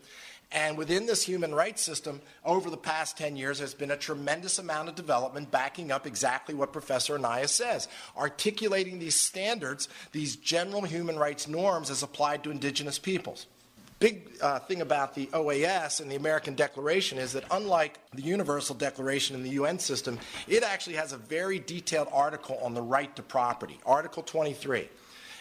And 0.53 0.77
within 0.77 1.07
this 1.07 1.23
human 1.23 1.55
rights 1.55 1.81
system, 1.81 2.21
over 2.45 2.71
the 2.71 2.77
past 2.77 3.17
10 3.17 3.37
years, 3.37 3.59
there's 3.59 3.73
been 3.73 3.93
a 3.93 3.97
tremendous 3.97 4.59
amount 4.59 4.89
of 4.89 4.97
development 4.97 5.51
backing 5.53 5.93
up 5.93 6.07
exactly 6.07 6.55
what 6.55 6.73
Professor 6.73 7.15
Anaya 7.15 7.47
says, 7.47 7.87
articulating 8.17 8.99
these 8.99 9.15
standards, 9.15 9.89
these 10.11 10.35
general 10.35 10.83
human 10.83 11.17
rights 11.17 11.47
norms 11.47 11.89
as 11.89 12.03
applied 12.03 12.43
to 12.45 12.51
indigenous 12.51 12.99
peoples. 12.99 13.47
Big 14.01 14.31
uh, 14.41 14.59
thing 14.61 14.81
about 14.81 15.15
the 15.15 15.27
OAS 15.27 16.01
and 16.01 16.11
the 16.11 16.17
American 16.17 16.55
Declaration 16.55 17.19
is 17.19 17.35
that, 17.35 17.45
unlike 17.51 18.01
the 18.15 18.23
Universal 18.23 18.77
Declaration 18.77 19.37
in 19.37 19.43
the 19.43 19.51
UN 19.51 19.79
system, 19.79 20.19
it 20.49 20.63
actually 20.63 20.97
has 20.97 21.13
a 21.13 21.19
very 21.19 21.59
detailed 21.59 22.09
article 22.11 22.59
on 22.63 22.73
the 22.73 22.81
right 22.81 23.15
to 23.17 23.23
property, 23.23 23.79
Article 23.85 24.23
23. 24.23 24.89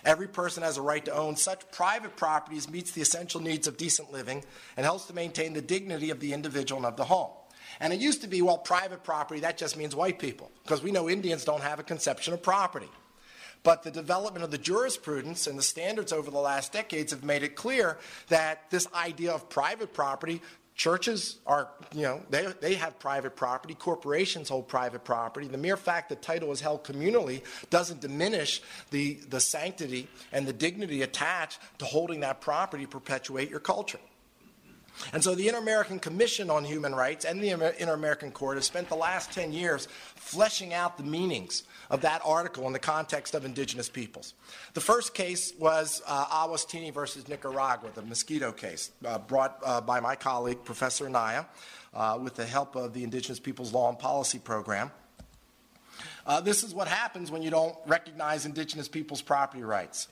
Every 0.04 0.28
person 0.28 0.62
has 0.64 0.76
a 0.76 0.82
right 0.82 1.04
to 1.06 1.16
own 1.16 1.38
such 1.38 1.72
private 1.72 2.18
properties 2.18 2.70
meets 2.70 2.92
the 2.92 3.02
essential 3.02 3.40
needs 3.40 3.66
of 3.66 3.78
decent 3.78 4.12
living 4.12 4.44
and 4.76 4.86
helps 4.86 5.06
to 5.06 5.14
maintain 5.14 5.54
the 5.54 5.62
dignity 5.62 6.10
of 6.10 6.20
the 6.20 6.34
individual 6.34 6.80
and 6.80 6.86
of 6.86 6.98
the 6.98 7.06
home. 7.06 7.32
And 7.80 7.94
it 7.94 8.02
used 8.02 8.22
to 8.24 8.28
be, 8.28 8.42
well, 8.42 8.58
private 8.58 9.04
property, 9.06 9.40
that 9.40 9.58
just 9.58 9.78
means 9.78 9.96
white 9.96 10.20
people, 10.20 10.52
because 10.64 10.84
we 10.84 10.92
know 10.92 11.10
Indians 11.10 11.46
don't 11.46 11.62
have 11.62 11.80
a 11.80 11.84
conception 11.84 12.34
of 12.34 12.44
property. 12.44 12.90
But 13.64 13.84
the 13.84 13.92
development 13.92 14.44
of 14.44 14.52
the 14.52 14.58
jurisprudence 14.58 15.46
and 15.48 15.58
the 15.58 15.64
standards 15.64 16.14
over 16.14 16.32
the 16.32 16.40
last 16.40 16.72
decades 16.72 17.12
have 17.12 17.24
made 17.24 17.44
it 17.44 17.56
clear 17.56 17.98
that 18.30 18.70
this 18.70 18.88
idea 18.94 19.32
of 19.32 19.50
private 19.50 19.94
property 19.94 20.42
Churches 20.80 21.40
are, 21.46 21.68
you 21.94 22.04
know, 22.04 22.22
they, 22.30 22.48
they 22.62 22.76
have 22.76 22.98
private 23.00 23.36
property. 23.36 23.74
Corporations 23.74 24.48
hold 24.48 24.70
private 24.70 25.04
property. 25.04 25.46
The 25.46 25.58
mere 25.58 25.76
fact 25.76 26.08
that 26.08 26.22
title 26.22 26.54
is 26.54 26.62
held 26.62 26.86
communally 26.86 27.42
doesn't 27.70 28.00
diminish 28.00 28.62
the, 28.90 29.20
the 29.28 29.42
sanctity 29.42 30.08
and 30.32 30.48
the 30.48 30.54
dignity 30.54 31.02
attached 31.02 31.60
to 31.80 31.86
holding 31.86 32.22
that 32.22 32.40
property 32.40 32.86
to 32.86 32.90
perpetuate 32.90 33.50
your 33.50 33.60
culture. 33.60 34.00
And 35.14 35.24
so 35.24 35.34
the 35.34 35.48
Inter 35.48 35.60
American 35.60 36.00
Commission 36.00 36.50
on 36.50 36.64
Human 36.64 36.94
Rights 36.94 37.26
and 37.26 37.42
the 37.42 37.50
Inter 37.50 37.94
American 37.94 38.32
Court 38.32 38.58
have 38.58 38.64
spent 38.64 38.90
the 38.90 38.96
last 38.96 39.32
10 39.32 39.54
years 39.54 39.88
fleshing 40.16 40.74
out 40.74 40.98
the 40.98 41.04
meanings 41.04 41.64
of 41.90 42.02
that 42.02 42.22
article 42.24 42.68
in 42.68 42.74
the 42.74 42.80
context 42.80 43.34
of 43.34 43.46
indigenous 43.46 43.90
peoples. 43.90 44.34
The 44.74 44.82
first 44.82 45.14
case 45.14 45.54
was 45.58 46.02
uh, 46.06 46.26
Awas 46.26 46.68
Tingni 46.68 46.94
versus 46.94 47.28
Nicaragua, 47.28 47.90
the 47.94 48.02
mosquito 48.02 48.52
case, 48.52 48.92
uh, 49.06 49.18
brought 49.18 49.60
uh, 49.64 49.82
by 49.82 50.00
my 50.00 50.16
colleague, 50.16 50.64
Professor 50.64 51.06
Anaya, 51.06 51.46
uh, 51.94 52.20
with 52.22 52.36
the 52.36 52.46
help 52.46 52.76
of 52.76 52.94
the 52.94 53.04
Indigenous 53.04 53.40
Peoples 53.40 53.74
Law 53.74 53.90
and 53.90 53.98
Policy 53.98 54.40
Program. 54.40 54.92
Uh, 56.26 56.40
this 56.42 56.64
is 56.64 56.74
what 56.74 56.88
happens 56.88 57.32
when 57.32 57.42
you 57.42 57.50
don't 57.50 57.76
recognize 57.88 58.46
indigenous 58.46 58.88
peoples' 58.88 59.22
property 59.22 59.64
rights. 59.64 60.08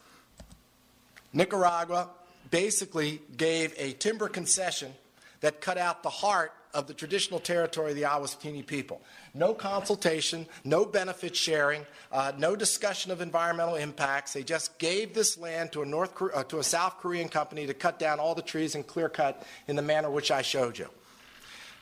Nicaragua 1.34 2.10
basically 2.50 3.22
gave 3.36 3.74
a 3.78 3.93
timber 3.93 4.28
concession 4.28 4.93
that 5.41 5.62
cut 5.62 5.78
out 5.78 6.04
the 6.04 6.10
heart 6.10 6.52
of 6.74 6.88
the 6.88 6.93
traditional 6.93 7.39
territory 7.39 7.91
of 7.91 7.95
the 7.95 8.04
Awas 8.04 8.39
Tingni 8.39 8.66
people. 8.66 9.02
No 9.34 9.54
consultation, 9.54 10.45
no 10.64 10.86
benefit 10.86 11.36
sharing, 11.36 11.86
uh, 12.12 12.34
no 12.38 12.56
discussion 12.56 13.12
of 13.12 13.22
environmental 13.22 13.76
impacts. 13.76 14.34
They 14.34 14.43
just 14.43 14.78
gave 14.78 15.14
this 15.14 15.38
land 15.38 15.72
to 15.72 15.82
a, 15.82 15.86
North, 15.86 16.12
uh, 16.22 16.43
to 16.43 16.60
a 16.60 16.64
South 16.64 16.98
Korean 17.00 17.30
company 17.30 17.66
to 17.68 17.74
cut 17.74 18.00
down 18.00 18.20
all 18.20 18.36
the 18.36 18.41
trees 18.41 18.76
and 18.76 18.86
clear 18.86 19.10
cut 19.10 19.45
in 19.68 19.76
the 19.76 19.82
manner 19.82 20.10
which 20.10 20.30
I 20.30 20.41
showed 20.41 20.78
you. 20.78 20.88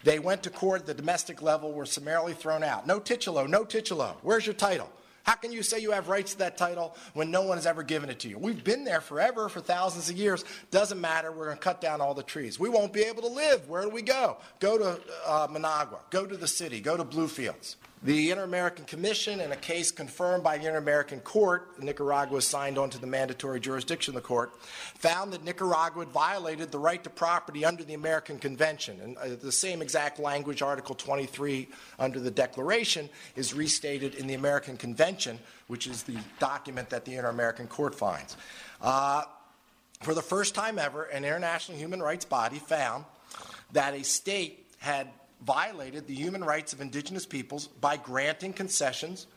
They 0.03 0.19
went 0.19 0.43
to 0.43 0.49
court 0.49 0.81
at 0.81 0.87
the 0.87 0.93
domestic 0.93 1.41
level, 1.41 1.73
were 1.73 1.87
summarily 1.87 2.33
thrown 2.33 2.63
out. 2.63 2.85
No 2.85 2.99
titulo, 2.99 3.49
no 3.49 3.65
titulo. 3.65 4.15
Where's 4.21 4.45
your 4.45 4.53
title? 4.53 4.89
How 5.25 5.33
can 5.33 5.51
you 5.51 5.63
say 5.63 5.79
you 5.79 5.91
have 5.91 6.07
rights 6.07 6.33
to 6.33 6.37
that 6.39 6.55
title 6.55 6.95
when 7.13 7.31
no 7.31 7.41
one 7.41 7.57
has 7.57 7.65
ever 7.65 7.81
given 7.81 8.09
it 8.09 8.19
to 8.19 8.29
you? 8.29 8.37
We've 8.37 8.63
been 8.63 8.83
there 8.83 9.01
forever, 9.01 9.49
for 9.49 9.59
thousands 9.59 10.07
of 10.09 10.17
years. 10.17 10.45
Doesn't 10.69 11.01
matter. 11.01 11.31
We're 11.31 11.45
going 11.45 11.57
to 11.57 11.63
cut 11.63 11.81
down 11.81 11.99
all 11.99 12.13
the 12.13 12.23
trees. 12.23 12.59
We 12.59 12.69
won't 12.69 12.93
be 12.93 13.01
able 13.01 13.23
to 13.23 13.29
live. 13.29 13.67
Where 13.67 13.81
do 13.81 13.89
we 13.89 14.03
go? 14.03 14.37
Go 14.59 14.77
to 14.77 15.01
uh, 15.25 15.47
Managua. 15.49 15.99
Go 16.11 16.27
to 16.27 16.37
the 16.37 16.47
city. 16.47 16.79
Go 16.79 16.95
to 16.95 17.03
Bluefields. 17.03 17.77
The 18.03 18.29
Inter 18.29 18.43
American 18.43 18.85
Commission, 18.85 19.39
in 19.39 19.51
a 19.51 19.55
case 19.55 19.89
confirmed 19.89 20.43
by 20.43 20.57
the 20.57 20.67
Inter 20.67 20.77
American 20.77 21.21
Court, 21.21 21.81
Nicaragua 21.81 22.41
signed 22.41 22.77
on 22.77 22.89
to 22.91 22.99
the 22.99 23.07
mandatory 23.07 23.59
jurisdiction 23.59 24.15
of 24.15 24.21
the 24.21 24.27
court, 24.27 24.51
found 24.61 25.33
that 25.33 25.43
Nicaragua 25.43 26.05
had 26.05 26.13
violated 26.13 26.71
the 26.71 26.77
right 26.77 27.03
to 27.03 27.09
property 27.09 27.65
under 27.65 27.83
the 27.83 27.95
American 27.95 28.37
Convention. 28.37 28.99
And 29.01 29.17
uh, 29.17 29.35
the 29.41 29.51
same 29.51 29.81
exact 29.81 30.19
language, 30.19 30.61
Article 30.61 30.93
23 30.93 31.67
under 31.97 32.19
the 32.19 32.29
Declaration, 32.29 33.09
is 33.35 33.53
restated 33.53 34.13
in 34.15 34.27
the 34.27 34.35
American 34.35 34.77
Convention, 34.77 35.39
which 35.67 35.87
is 35.87 36.03
the 36.03 36.17
document 36.39 36.91
that 36.91 37.05
the 37.05 37.15
Inter 37.15 37.29
American 37.29 37.67
Court 37.67 37.95
finds. 37.95 38.37
Uh, 38.81 39.23
for 40.01 40.13
the 40.13 40.21
first 40.21 40.53
time 40.53 40.77
ever, 40.77 41.05
an 41.05 41.23
international 41.23 41.77
human 41.77 42.03
rights 42.03 42.25
body 42.25 42.59
found 42.59 43.05
that 43.71 43.95
a 43.95 44.03
state 44.03 44.67
had 44.77 45.07
violated 45.45 46.07
the 46.07 46.15
human 46.15 46.43
rights 46.43 46.73
of 46.73 46.81
indigenous 46.81 47.25
peoples 47.25 47.67
by 47.67 47.97
granting 47.97 48.53
concessions 48.53 49.27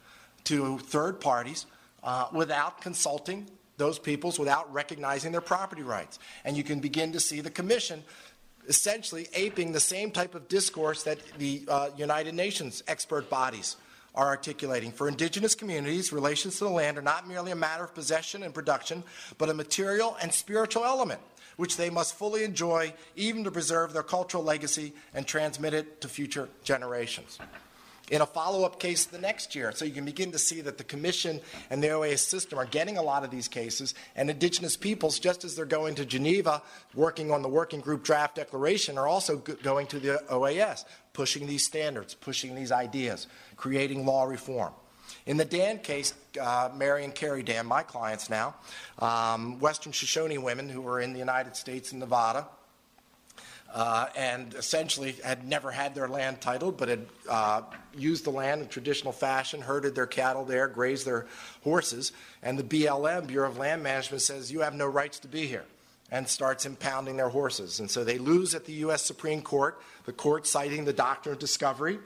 to 0.44 0.78
third 0.78 1.20
parties 1.20 1.66
uh, 2.02 2.28
without 2.32 2.80
consulting 2.80 3.46
those 3.76 3.98
peoples, 3.98 4.38
without 4.38 4.72
recognizing 4.72 5.32
their 5.32 5.40
property 5.40 5.82
rights. 5.82 6.18
And 6.44 6.56
you 6.56 6.64
can 6.64 6.80
begin 6.80 7.12
to 7.12 7.20
see 7.20 7.40
the 7.40 7.50
commission 7.50 8.02
essentially 8.66 9.28
aping 9.34 9.72
the 9.72 9.80
same 9.80 10.10
type 10.10 10.34
of 10.34 10.48
discourse 10.48 11.04
that 11.04 11.18
the 11.38 11.62
uh, 11.68 11.90
United 11.96 12.34
Nations 12.34 12.82
expert 12.86 13.30
bodies 13.30 13.76
are 14.14 14.26
articulating. 14.26 14.90
For 14.90 15.08
indigenous 15.08 15.54
communities, 15.54 16.12
relations 16.12 16.58
to 16.58 16.64
the 16.64 16.70
land 16.70 16.98
are 16.98 17.02
not 17.02 17.28
merely 17.28 17.52
a 17.52 17.56
matter 17.56 17.84
of 17.84 17.94
possession 17.94 18.42
and 18.42 18.52
production, 18.52 19.04
but 19.38 19.48
a 19.48 19.54
material 19.54 20.16
and 20.20 20.32
spiritual 20.32 20.84
element 20.84 21.20
which 21.58 21.76
they 21.76 21.90
must 21.90 22.14
fully 22.14 22.44
enjoy, 22.44 22.94
even 23.16 23.42
to 23.44 23.50
preserve 23.50 23.92
their 23.92 24.04
cultural 24.04 24.44
legacy 24.44 24.92
and 25.12 25.26
transmit 25.26 25.74
it 25.74 26.00
to 26.00 26.08
future 26.08 26.48
generations. 26.62 27.38
In 28.10 28.22
a 28.22 28.26
follow 28.26 28.64
up 28.64 28.80
case 28.80 29.04
the 29.04 29.18
next 29.18 29.54
year, 29.54 29.72
so 29.72 29.84
you 29.84 29.90
can 29.90 30.04
begin 30.04 30.32
to 30.32 30.38
see 30.38 30.60
that 30.62 30.78
the 30.78 30.84
Commission 30.84 31.40
and 31.68 31.82
the 31.82 31.88
OAS 31.88 32.20
system 32.20 32.58
are 32.58 32.64
getting 32.64 32.96
a 32.96 33.02
lot 33.02 33.24
of 33.24 33.30
these 33.30 33.48
cases, 33.48 33.92
and 34.14 34.30
Indigenous 34.30 34.76
peoples, 34.76 35.18
just 35.18 35.44
as 35.44 35.56
they're 35.56 35.66
going 35.66 35.96
to 35.96 36.06
Geneva, 36.06 36.62
working 36.94 37.32
on 37.32 37.42
the 37.42 37.48
working 37.48 37.80
group 37.80 38.04
draft 38.04 38.36
declaration, 38.36 38.96
are 38.96 39.08
also 39.08 39.36
going 39.36 39.88
to 39.88 39.98
the 39.98 40.22
OAS, 40.30 40.84
pushing 41.12 41.48
these 41.48 41.66
standards, 41.66 42.14
pushing 42.14 42.54
these 42.54 42.70
ideas, 42.70 43.26
creating 43.56 44.06
law 44.06 44.24
reform. 44.24 44.72
In 45.26 45.36
the 45.36 45.44
Dan 45.44 45.78
case, 45.78 46.14
uh, 46.40 46.70
Mary 46.74 47.04
and 47.04 47.14
Carrie 47.14 47.42
Dan, 47.42 47.66
my 47.66 47.82
clients 47.82 48.30
now, 48.30 48.54
um, 48.98 49.58
Western 49.60 49.92
Shoshone 49.92 50.38
women 50.38 50.68
who 50.68 50.80
were 50.80 51.00
in 51.00 51.12
the 51.12 51.18
United 51.18 51.56
States 51.56 51.92
and 51.92 52.00
Nevada, 52.00 52.46
uh, 53.72 54.06
and 54.16 54.54
essentially 54.54 55.12
had 55.24 55.46
never 55.46 55.70
had 55.70 55.94
their 55.94 56.08
land 56.08 56.40
titled, 56.40 56.76
but 56.78 56.88
had 56.88 57.06
uh, 57.28 57.62
used 57.94 58.24
the 58.24 58.30
land 58.30 58.62
in 58.62 58.68
traditional 58.68 59.12
fashion, 59.12 59.60
herded 59.60 59.94
their 59.94 60.06
cattle 60.06 60.44
there, 60.44 60.68
grazed 60.68 61.06
their 61.06 61.26
horses. 61.64 62.12
And 62.42 62.58
the 62.58 62.62
BLM, 62.62 63.26
Bureau 63.26 63.48
of 63.48 63.58
Land 63.58 63.82
Management, 63.82 64.22
says, 64.22 64.50
You 64.50 64.60
have 64.60 64.74
no 64.74 64.86
rights 64.86 65.18
to 65.20 65.28
be 65.28 65.46
here, 65.46 65.64
and 66.10 66.26
starts 66.26 66.64
impounding 66.64 67.18
their 67.18 67.28
horses. 67.28 67.80
And 67.80 67.90
so 67.90 68.04
they 68.04 68.18
lose 68.18 68.54
at 68.54 68.64
the 68.64 68.72
U.S. 68.74 69.02
Supreme 69.02 69.42
Court, 69.42 69.80
the 70.06 70.12
court 70.12 70.46
citing 70.46 70.86
the 70.86 70.92
doctrine 70.94 71.34
of 71.34 71.38
discovery. 71.38 71.98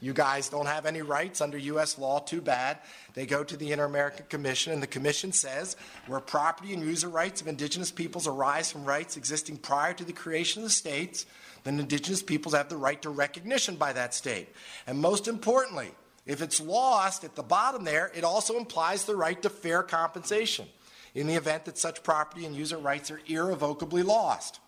You 0.00 0.12
guys 0.12 0.48
don't 0.48 0.66
have 0.66 0.86
any 0.86 1.02
rights 1.02 1.40
under 1.40 1.58
U.S. 1.58 1.98
law, 1.98 2.20
too 2.20 2.40
bad. 2.40 2.78
They 3.14 3.26
go 3.26 3.42
to 3.42 3.56
the 3.56 3.72
Inter 3.72 3.84
American 3.84 4.26
Commission, 4.28 4.72
and 4.72 4.82
the 4.82 4.86
Commission 4.86 5.32
says 5.32 5.76
where 6.06 6.20
property 6.20 6.72
and 6.72 6.82
user 6.82 7.08
rights 7.08 7.40
of 7.40 7.48
indigenous 7.48 7.90
peoples 7.90 8.28
arise 8.28 8.70
from 8.70 8.84
rights 8.84 9.16
existing 9.16 9.56
prior 9.56 9.92
to 9.94 10.04
the 10.04 10.12
creation 10.12 10.62
of 10.62 10.68
the 10.68 10.72
states, 10.72 11.26
then 11.64 11.80
indigenous 11.80 12.22
peoples 12.22 12.54
have 12.54 12.68
the 12.68 12.76
right 12.76 13.02
to 13.02 13.10
recognition 13.10 13.74
by 13.74 13.92
that 13.92 14.14
state. 14.14 14.48
And 14.86 15.00
most 15.00 15.26
importantly, 15.26 15.90
if 16.26 16.42
it's 16.42 16.60
lost 16.60 17.24
at 17.24 17.34
the 17.34 17.42
bottom 17.42 17.82
there, 17.82 18.12
it 18.14 18.22
also 18.22 18.56
implies 18.56 19.04
the 19.04 19.16
right 19.16 19.40
to 19.42 19.50
fair 19.50 19.82
compensation 19.82 20.66
in 21.14 21.26
the 21.26 21.34
event 21.34 21.64
that 21.64 21.78
such 21.78 22.04
property 22.04 22.46
and 22.46 22.54
user 22.54 22.78
rights 22.78 23.10
are 23.10 23.20
irrevocably 23.26 24.04
lost. 24.04 24.60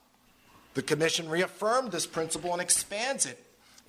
The 0.75 0.83
Commission 0.83 1.29
reaffirmed 1.29 1.93
this 1.93 2.07
principle 2.07 2.53
and 2.53 2.63
expands 2.63 3.27
it 3.27 3.39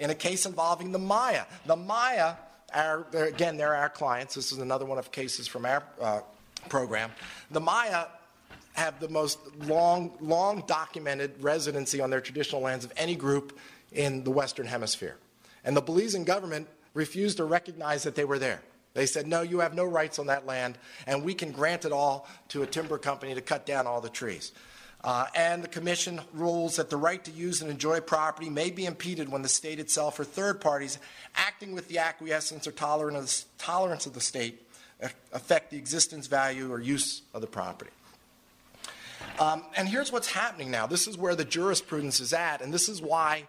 in 0.02 0.10
a 0.10 0.16
case 0.16 0.48
involving 0.48 0.92
the 0.92 1.00
Maya. 1.00 1.44
The 1.68 1.76
Maya, 1.76 2.34
are, 2.74 3.06
they're, 3.12 3.28
again, 3.28 3.56
they're 3.56 3.76
our 3.76 3.88
clients. 3.88 4.34
This 4.34 4.52
is 4.52 4.58
another 4.58 4.84
one 4.84 4.98
of 4.98 5.12
cases 5.12 5.48
from 5.48 5.64
our 5.64 5.84
uh, 6.02 6.22
program. 6.70 7.12
The 7.52 7.60
Maya 7.60 8.08
have 8.74 9.00
the 9.00 9.10
most 9.10 9.38
long, 9.60 10.18
long 10.20 10.64
documented 10.66 11.42
residency 11.42 12.02
on 12.02 12.10
their 12.10 12.20
traditional 12.20 12.62
lands 12.62 12.84
of 12.84 12.92
any 12.98 13.16
group 13.16 13.60
in 13.92 14.24
the 14.24 14.32
Western 14.32 14.66
Hemisphere. 14.66 15.18
And 15.64 15.78
the 15.78 15.84
Belizean 15.84 16.26
government 16.26 16.68
refused 16.96 17.38
to 17.38 17.46
recognize 17.46 18.02
that 18.04 18.16
they 18.16 18.26
were 18.26 18.40
there. 18.40 18.62
They 18.96 19.06
said, 19.06 19.28
no, 19.28 19.44
you 19.44 19.60
have 19.60 19.76
no 19.76 19.86
rights 19.86 20.18
on 20.18 20.26
that 20.28 20.48
land, 20.48 20.80
and 21.06 21.24
we 21.24 21.36
can 21.36 21.52
grant 21.52 21.86
it 21.86 21.92
all 21.92 22.28
to 22.50 22.64
a 22.64 22.66
timber 22.66 22.98
company 22.98 23.36
to 23.36 23.42
cut 23.42 23.68
down 23.68 23.86
all 23.86 24.02
the 24.02 24.10
trees. 24.10 24.52
Uh, 25.04 25.26
and 25.36 25.64
the 25.64 25.68
Commission 25.68 26.22
rules 26.34 26.76
that 26.76 26.90
the 26.90 26.98
right 26.98 27.24
to 27.26 27.32
use 27.32 27.62
and 27.62 27.72
enjoy 27.72 28.00
property 28.00 28.50
may 28.50 28.70
be 28.70 28.86
impeded 28.86 29.30
when 29.30 29.42
the 29.42 29.50
state 29.50 29.80
itself 29.80 30.20
or 30.20 30.24
third 30.24 30.62
parties 30.62 31.00
acting 31.36 31.74
with 31.74 31.88
the 31.88 31.98
acquiescence 31.98 32.68
or 32.68 32.72
tolerance 32.72 34.06
of 34.06 34.14
the 34.14 34.22
state 34.22 34.68
affect 35.34 35.72
the 35.72 35.78
existence, 35.78 36.28
value, 36.28 36.72
or 36.72 36.80
use 36.80 37.24
of 37.34 37.42
the 37.42 37.48
property. 37.48 37.92
Um, 39.40 39.64
and 39.76 39.88
here's 39.90 40.12
what's 40.12 40.32
happening 40.32 40.70
now. 40.70 40.86
This 40.86 41.08
is 41.08 41.18
where 41.18 41.36
the 41.36 41.46
jurisprudence 41.46 42.20
is 42.20 42.34
at, 42.34 42.62
and 42.62 42.72
this 42.72 42.88
is 42.88 43.02
why 43.02 43.48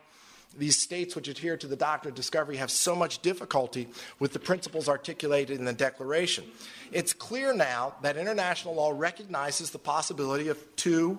these 0.57 0.79
states 0.79 1.15
which 1.15 1.29
adhere 1.29 1.57
to 1.57 1.67
the 1.67 1.77
doctrine 1.77 2.13
of 2.13 2.15
discovery 2.15 2.57
have 2.57 2.71
so 2.71 2.95
much 2.95 3.21
difficulty 3.21 3.89
with 4.19 4.33
the 4.33 4.39
principles 4.39 4.89
articulated 4.89 5.59
in 5.59 5.65
the 5.65 5.73
Declaration. 5.73 6.45
It's 6.93 7.13
clear 7.13 7.55
now 7.55 7.95
that 8.03 8.17
international 8.17 8.75
law 8.75 8.93
recognizes 8.95 9.71
the 9.71 9.79
possibility 9.79 10.49
of 10.49 10.59
two 10.77 11.19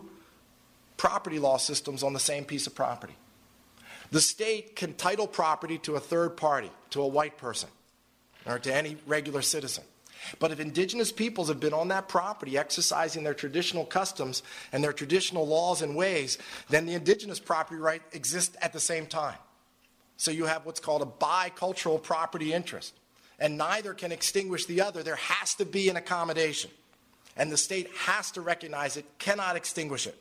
property 0.98 1.39
law 1.39 1.58
systems 1.58 2.04
on 2.04 2.14
the 2.14 2.20
same 2.20 2.46
piece 2.46 2.68
of 2.68 2.76
property. 2.76 3.16
The 4.12 4.22
state 4.22 4.76
can 4.76 4.94
title 4.94 5.28
property 5.28 5.78
to 5.80 5.96
a 5.96 6.00
third 6.00 6.38
party, 6.38 6.72
to 6.91 7.02
a 7.02 7.08
white 7.08 7.38
person, 7.38 7.70
or 8.46 8.60
to 8.60 8.74
any 8.74 8.98
regular 9.08 9.41
citizen. 9.41 9.84
But 10.39 10.52
if 10.52 10.60
indigenous 10.60 11.12
peoples 11.12 11.50
have 11.50 11.60
been 11.60 11.74
on 11.74 11.89
that 11.89 12.08
property 12.08 12.58
exercising 12.58 13.24
their 13.24 13.34
traditional 13.34 13.86
customs 13.86 14.44
and 14.72 14.84
their 14.84 14.94
traditional 14.94 15.48
laws 15.48 15.82
and 15.82 15.96
ways, 15.96 16.38
then 16.70 16.86
the 16.86 16.94
indigenous 16.94 17.39
property 17.39 17.80
right 17.80 18.02
exists 18.12 18.56
at 18.62 18.72
the 18.72 18.80
same 18.80 19.06
time. 19.06 19.38
So 20.18 20.32
you 20.32 20.46
have 20.46 20.66
what's 20.66 20.80
called 20.80 21.02
a 21.02 21.06
bicultural 21.06 22.02
property 22.02 22.54
interest. 22.54 22.94
And 23.39 23.58
neither 23.58 23.94
can 23.94 24.12
extinguish 24.12 24.66
the 24.66 24.82
other. 24.82 25.04
There 25.04 25.16
has 25.16 25.56
to 25.56 25.66
be 25.66 25.89
an 25.89 25.98
accommodation. 25.98 26.72
And 27.36 27.52
the 27.52 27.58
state 27.58 27.89
has 28.06 28.32
to 28.32 28.41
recognize 28.41 28.96
it, 28.96 29.06
cannot 29.18 29.56
extinguish 29.56 30.08
it. 30.08 30.16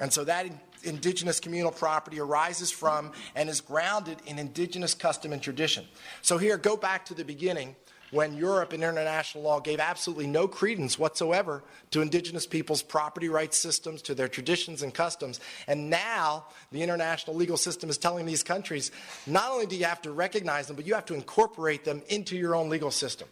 And 0.00 0.12
so 0.12 0.24
that 0.24 0.46
indigenous 0.82 1.40
communal 1.40 1.72
property 1.72 2.20
arises 2.20 2.70
from 2.70 3.12
and 3.34 3.48
is 3.48 3.60
grounded 3.60 4.18
in 4.26 4.38
indigenous 4.38 4.94
custom 4.94 5.32
and 5.32 5.40
tradition. 5.40 5.86
So 6.22 6.38
here, 6.38 6.56
go 6.56 6.76
back 6.76 7.04
to 7.06 7.14
the 7.14 7.24
beginning 7.24 7.76
when 8.10 8.34
Europe 8.34 8.72
and 8.72 8.82
international 8.82 9.42
law 9.42 9.58
gave 9.58 9.80
absolutely 9.80 10.26
no 10.26 10.46
credence 10.46 10.98
whatsoever 10.98 11.64
to 11.90 12.00
indigenous 12.00 12.46
peoples' 12.46 12.82
property 12.82 13.28
rights 13.28 13.56
systems, 13.56 14.02
to 14.02 14.14
their 14.14 14.28
traditions 14.28 14.82
and 14.82 14.94
customs. 14.94 15.40
And 15.66 15.90
now 15.90 16.46
the 16.70 16.82
international 16.82 17.34
legal 17.34 17.56
system 17.56 17.90
is 17.90 17.98
telling 17.98 18.24
these 18.24 18.42
countries 18.42 18.92
not 19.26 19.50
only 19.50 19.66
do 19.66 19.76
you 19.76 19.84
have 19.84 20.02
to 20.02 20.12
recognize 20.12 20.68
them, 20.68 20.76
but 20.76 20.86
you 20.86 20.94
have 20.94 21.06
to 21.06 21.14
incorporate 21.14 21.84
them 21.84 22.02
into 22.08 22.36
your 22.36 22.54
own 22.54 22.68
legal 22.68 22.90
system. 22.90 23.26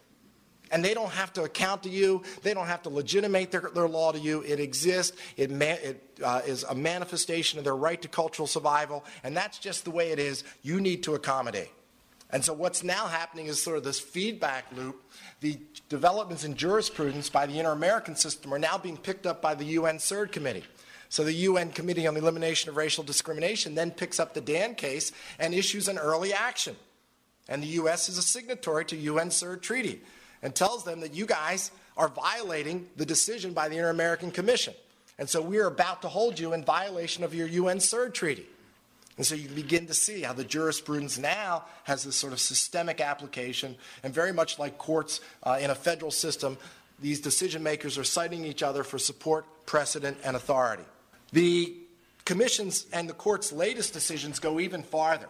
And 0.73 0.83
they 0.83 0.95
don't 0.95 1.11
have 1.11 1.31
to 1.33 1.43
account 1.43 1.83
to 1.83 1.89
you. 1.89 2.23
They 2.41 2.55
don't 2.55 2.65
have 2.65 2.81
to 2.83 2.89
legitimate 2.89 3.51
their, 3.51 3.69
their 3.75 3.87
law 3.87 4.11
to 4.11 4.17
you. 4.17 4.41
It 4.41 4.59
exists. 4.59 5.15
It, 5.37 5.51
it 5.51 6.19
uh, 6.23 6.41
is 6.47 6.63
a 6.63 6.73
manifestation 6.73 7.59
of 7.59 7.63
their 7.63 7.75
right 7.75 8.01
to 8.01 8.07
cultural 8.07 8.47
survival. 8.47 9.05
And 9.23 9.37
that's 9.37 9.59
just 9.59 9.85
the 9.85 9.91
way 9.91 10.11
it 10.11 10.17
is. 10.17 10.43
You 10.63 10.81
need 10.81 11.03
to 11.03 11.13
accommodate. 11.13 11.69
And 12.31 12.43
so 12.43 12.53
what's 12.53 12.83
now 12.83 13.05
happening 13.05 13.45
is 13.45 13.61
sort 13.61 13.77
of 13.77 13.83
this 13.83 13.99
feedback 13.99 14.65
loop. 14.75 14.99
The 15.41 15.59
developments 15.89 16.43
in 16.43 16.55
jurisprudence 16.55 17.29
by 17.29 17.45
the 17.45 17.59
Inter-American 17.59 18.15
system 18.15 18.51
are 18.51 18.57
now 18.57 18.79
being 18.79 18.97
picked 18.97 19.27
up 19.27 19.43
by 19.43 19.53
the 19.53 19.65
UN 19.65 19.97
CERD 19.97 20.31
Committee. 20.31 20.63
So 21.07 21.23
the 21.23 21.33
UN 21.33 21.69
Committee 21.69 22.07
on 22.07 22.15
the 22.15 22.19
Elimination 22.19 22.71
of 22.71 22.77
Racial 22.77 23.03
Discrimination 23.03 23.75
then 23.75 23.91
picks 23.91 24.19
up 24.19 24.33
the 24.33 24.41
Dan 24.41 24.73
case 24.73 25.11
and 25.37 25.53
issues 25.53 25.87
an 25.87 25.99
early 25.99 26.33
action. 26.33 26.75
And 27.47 27.61
the 27.61 27.67
U.S. 27.67 28.09
is 28.09 28.17
a 28.17 28.23
signatory 28.23 28.85
to 28.85 28.95
UN 28.95 29.29
CERD 29.29 29.61
Treaty 29.61 30.01
and 30.43 30.53
tells 30.53 30.83
them 30.83 30.99
that 30.99 31.15
you 31.15 31.25
guys 31.25 31.71
are 31.97 32.09
violating 32.09 32.87
the 32.97 33.05
decision 33.05 33.53
by 33.53 33.69
the 33.69 33.77
Inter 33.77 33.89
American 33.89 34.29
Commission. 34.29 34.73
And 35.17 35.29
so 35.29 35.41
we 35.41 35.57
are 35.57 35.67
about 35.67 36.01
to 36.01 36.09
hold 36.09 36.37
you 36.37 36.53
in 36.53 36.63
violation 36.63 37.23
of 37.23 37.33
your 37.33 37.47
UN 37.47 37.77
CERD 37.77 38.13
Treaty. 38.13 38.45
And 39.15 39.25
so 39.25 39.35
you 39.35 39.47
begin 39.47 39.85
to 39.87 39.93
see 39.93 40.21
how 40.21 40.33
the 40.33 40.43
jurisprudence 40.43 41.17
now 41.17 41.65
has 41.83 42.03
this 42.03 42.15
sort 42.15 42.33
of 42.33 42.39
systemic 42.39 42.99
application, 42.99 43.75
and 44.01 44.13
very 44.13 44.33
much 44.33 44.57
like 44.57 44.79
courts 44.79 45.21
uh, 45.43 45.59
in 45.61 45.69
a 45.69 45.75
federal 45.75 46.09
system, 46.09 46.57
these 46.99 47.21
decision 47.21 47.61
makers 47.61 47.97
are 47.97 48.03
citing 48.03 48.43
each 48.43 48.63
other 48.63 48.83
for 48.83 48.97
support, 48.97 49.45
precedent, 49.67 50.17
and 50.23 50.35
authority. 50.35 50.83
The 51.31 51.75
commission's 52.25 52.87
and 52.91 53.07
the 53.07 53.13
court's 53.13 53.51
latest 53.51 53.93
decisions 53.93 54.39
go 54.39 54.59
even 54.59 54.81
farther 54.81 55.27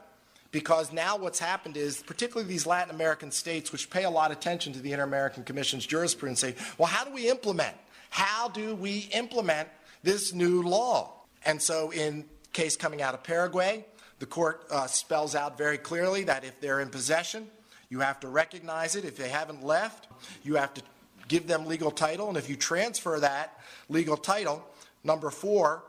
because 0.53 0.93
now 0.93 1.17
what's 1.17 1.39
happened 1.39 1.75
is, 1.75 2.01
particularly 2.03 2.47
these 2.47 2.67
Latin 2.67 2.93
American 2.93 3.31
states, 3.31 3.71
which 3.71 3.89
pay 3.89 4.03
a 4.03 4.09
lot 4.09 4.31
of 4.31 4.37
attention 4.37 4.71
to 4.73 4.79
the 4.79 4.93
Inter 4.93 5.03
American 5.03 5.43
Commission's 5.43 5.85
jurisprudence, 5.85 6.39
say, 6.39 6.55
well, 6.77 6.87
how 6.87 7.03
do 7.03 7.11
we 7.11 7.27
implement? 7.27 7.75
How 8.11 8.47
do 8.49 8.75
we 8.75 9.09
implement 9.13 9.67
this 10.03 10.31
new 10.31 10.61
law? 10.61 11.11
And 11.43 11.59
so, 11.59 11.91
in 11.91 12.25
case 12.53 12.77
coming 12.77 13.01
out 13.01 13.15
of 13.15 13.23
Paraguay, 13.23 13.83
the 14.19 14.27
court 14.27 14.63
uh, 14.69 14.85
spells 14.85 15.33
out 15.33 15.57
very 15.57 15.79
clearly 15.79 16.23
that 16.25 16.45
if 16.45 16.61
they're 16.61 16.79
in 16.79 16.89
possession, 16.89 17.47
you 17.89 18.01
have 18.01 18.19
to 18.19 18.27
recognize 18.27 18.95
it. 18.95 19.05
If 19.05 19.17
they 19.17 19.29
haven't 19.29 19.63
left, 19.63 20.07
you 20.43 20.55
have 20.55 20.73
to 20.75 20.83
give 21.27 21.47
them 21.47 21.65
legal 21.65 21.89
title. 21.89 22.27
And 22.27 22.37
if 22.37 22.47
you 22.47 22.55
transfer 22.55 23.19
that 23.19 23.59
legal 23.89 24.17
title, 24.17 24.63
number 25.03 25.31
four, 25.31 25.83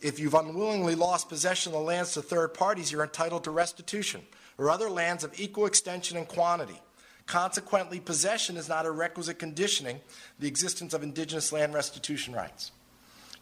if 0.00 0.18
you've 0.18 0.34
unwillingly 0.34 0.94
lost 0.94 1.28
possession 1.28 1.72
of 1.72 1.78
the 1.78 1.84
lands 1.84 2.12
to 2.14 2.22
third 2.22 2.54
parties, 2.54 2.90
you're 2.90 3.02
entitled 3.02 3.44
to 3.44 3.50
restitution 3.50 4.22
or 4.58 4.70
other 4.70 4.90
lands 4.90 5.24
of 5.24 5.38
equal 5.38 5.66
extension 5.66 6.16
and 6.16 6.28
quantity. 6.28 6.80
Consequently, 7.26 8.00
possession 8.00 8.56
is 8.56 8.68
not 8.68 8.86
a 8.86 8.90
requisite 8.90 9.38
conditioning 9.38 10.00
the 10.38 10.48
existence 10.48 10.94
of 10.94 11.02
indigenous 11.02 11.52
land 11.52 11.74
restitution 11.74 12.34
rights. 12.34 12.72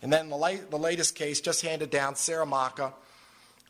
And 0.02 0.12
then 0.12 0.28
the, 0.28 0.60
the 0.70 0.78
latest 0.78 1.14
case, 1.14 1.40
just 1.40 1.62
handed 1.62 1.90
down, 1.90 2.14
Saramaka, 2.14 2.92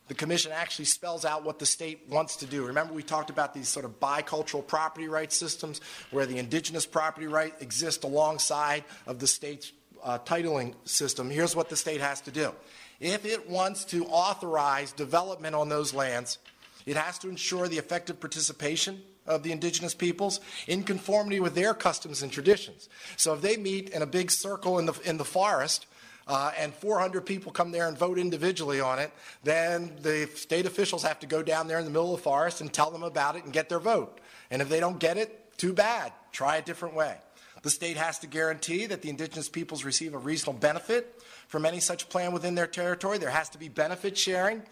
the 0.08 0.14
commission 0.14 0.52
actually 0.52 0.86
spells 0.86 1.24
out 1.24 1.44
what 1.44 1.58
the 1.58 1.66
state 1.66 2.06
wants 2.08 2.36
to 2.36 2.46
do. 2.46 2.66
Remember, 2.66 2.94
we 2.94 3.02
talked 3.02 3.30
about 3.30 3.52
these 3.52 3.68
sort 3.68 3.84
of 3.84 4.00
bicultural 4.00 4.66
property 4.66 5.06
rights 5.06 5.36
systems 5.36 5.80
where 6.10 6.26
the 6.26 6.38
indigenous 6.38 6.86
property 6.86 7.26
right 7.26 7.54
exists 7.60 8.04
alongside 8.04 8.84
of 9.06 9.18
the 9.18 9.26
state's 9.26 9.70
uh, 10.02 10.18
titling 10.18 10.74
system, 10.84 11.30
here's 11.30 11.54
what 11.54 11.68
the 11.68 11.76
state 11.76 12.00
has 12.00 12.20
to 12.22 12.30
do. 12.30 12.52
If 13.00 13.24
it 13.24 13.48
wants 13.48 13.84
to 13.86 14.04
authorize 14.06 14.92
development 14.92 15.54
on 15.54 15.68
those 15.68 15.94
lands, 15.94 16.38
it 16.86 16.96
has 16.96 17.18
to 17.20 17.28
ensure 17.28 17.68
the 17.68 17.78
effective 17.78 18.18
participation 18.18 19.02
of 19.26 19.42
the 19.42 19.52
indigenous 19.52 19.94
peoples 19.94 20.40
in 20.66 20.82
conformity 20.82 21.38
with 21.38 21.54
their 21.54 21.74
customs 21.74 22.22
and 22.22 22.32
traditions. 22.32 22.88
So 23.16 23.34
if 23.34 23.42
they 23.42 23.56
meet 23.56 23.90
in 23.90 24.02
a 24.02 24.06
big 24.06 24.30
circle 24.30 24.78
in 24.78 24.86
the, 24.86 24.98
in 25.04 25.18
the 25.18 25.24
forest, 25.24 25.86
uh, 26.26 26.52
and 26.58 26.74
400 26.74 27.24
people 27.24 27.52
come 27.52 27.72
there 27.72 27.88
and 27.88 27.96
vote 27.96 28.18
individually 28.18 28.80
on 28.80 28.98
it, 28.98 29.10
then 29.44 29.96
the 30.02 30.28
state 30.34 30.66
officials 30.66 31.02
have 31.02 31.18
to 31.20 31.26
go 31.26 31.42
down 31.42 31.68
there 31.68 31.78
in 31.78 31.84
the 31.84 31.90
middle 31.90 32.14
of 32.14 32.20
the 32.20 32.24
forest 32.24 32.60
and 32.60 32.72
tell 32.72 32.90
them 32.90 33.02
about 33.02 33.36
it 33.36 33.44
and 33.44 33.52
get 33.52 33.68
their 33.68 33.80
vote. 33.80 34.20
And 34.50 34.60
if 34.60 34.68
they 34.68 34.78
don't 34.78 34.98
get 34.98 35.16
it, 35.16 35.56
too 35.56 35.72
bad. 35.72 36.12
Try 36.30 36.56
a 36.56 36.62
different 36.62 36.94
way. 36.94 37.16
The 37.62 37.70
state 37.70 37.96
has 37.96 38.18
to 38.20 38.26
guarantee 38.26 38.86
that 38.86 39.02
the 39.02 39.10
indigenous 39.10 39.48
peoples 39.48 39.84
receive 39.84 40.14
a 40.14 40.18
reasonable 40.18 40.60
benefit 40.60 41.20
from 41.48 41.66
any 41.66 41.80
such 41.80 42.08
plan 42.08 42.32
within 42.32 42.54
their 42.54 42.66
territory. 42.66 43.18
There 43.18 43.30
has 43.30 43.48
to 43.50 43.58
be 43.58 43.68
benefit 43.68 44.16
sharing, 44.16 44.62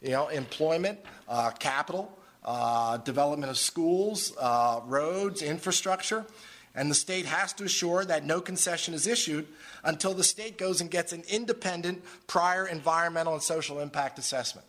you 0.00 0.10
know, 0.10 0.28
employment, 0.28 0.98
uh, 1.28 1.50
capital, 1.52 2.18
uh, 2.44 2.96
development 2.98 3.50
of 3.50 3.58
schools, 3.58 4.32
uh, 4.40 4.80
roads, 4.86 5.42
infrastructure. 5.42 6.26
And 6.74 6.90
the 6.90 6.94
state 6.94 7.26
has 7.26 7.52
to 7.54 7.64
assure 7.64 8.04
that 8.04 8.24
no 8.24 8.40
concession 8.40 8.94
is 8.94 9.06
issued 9.06 9.46
until 9.84 10.14
the 10.14 10.24
state 10.24 10.56
goes 10.56 10.80
and 10.80 10.90
gets 10.90 11.12
an 11.12 11.22
independent 11.28 12.02
prior 12.26 12.66
environmental 12.66 13.34
and 13.34 13.42
social 13.42 13.78
impact 13.78 14.18
assessment. 14.18 14.66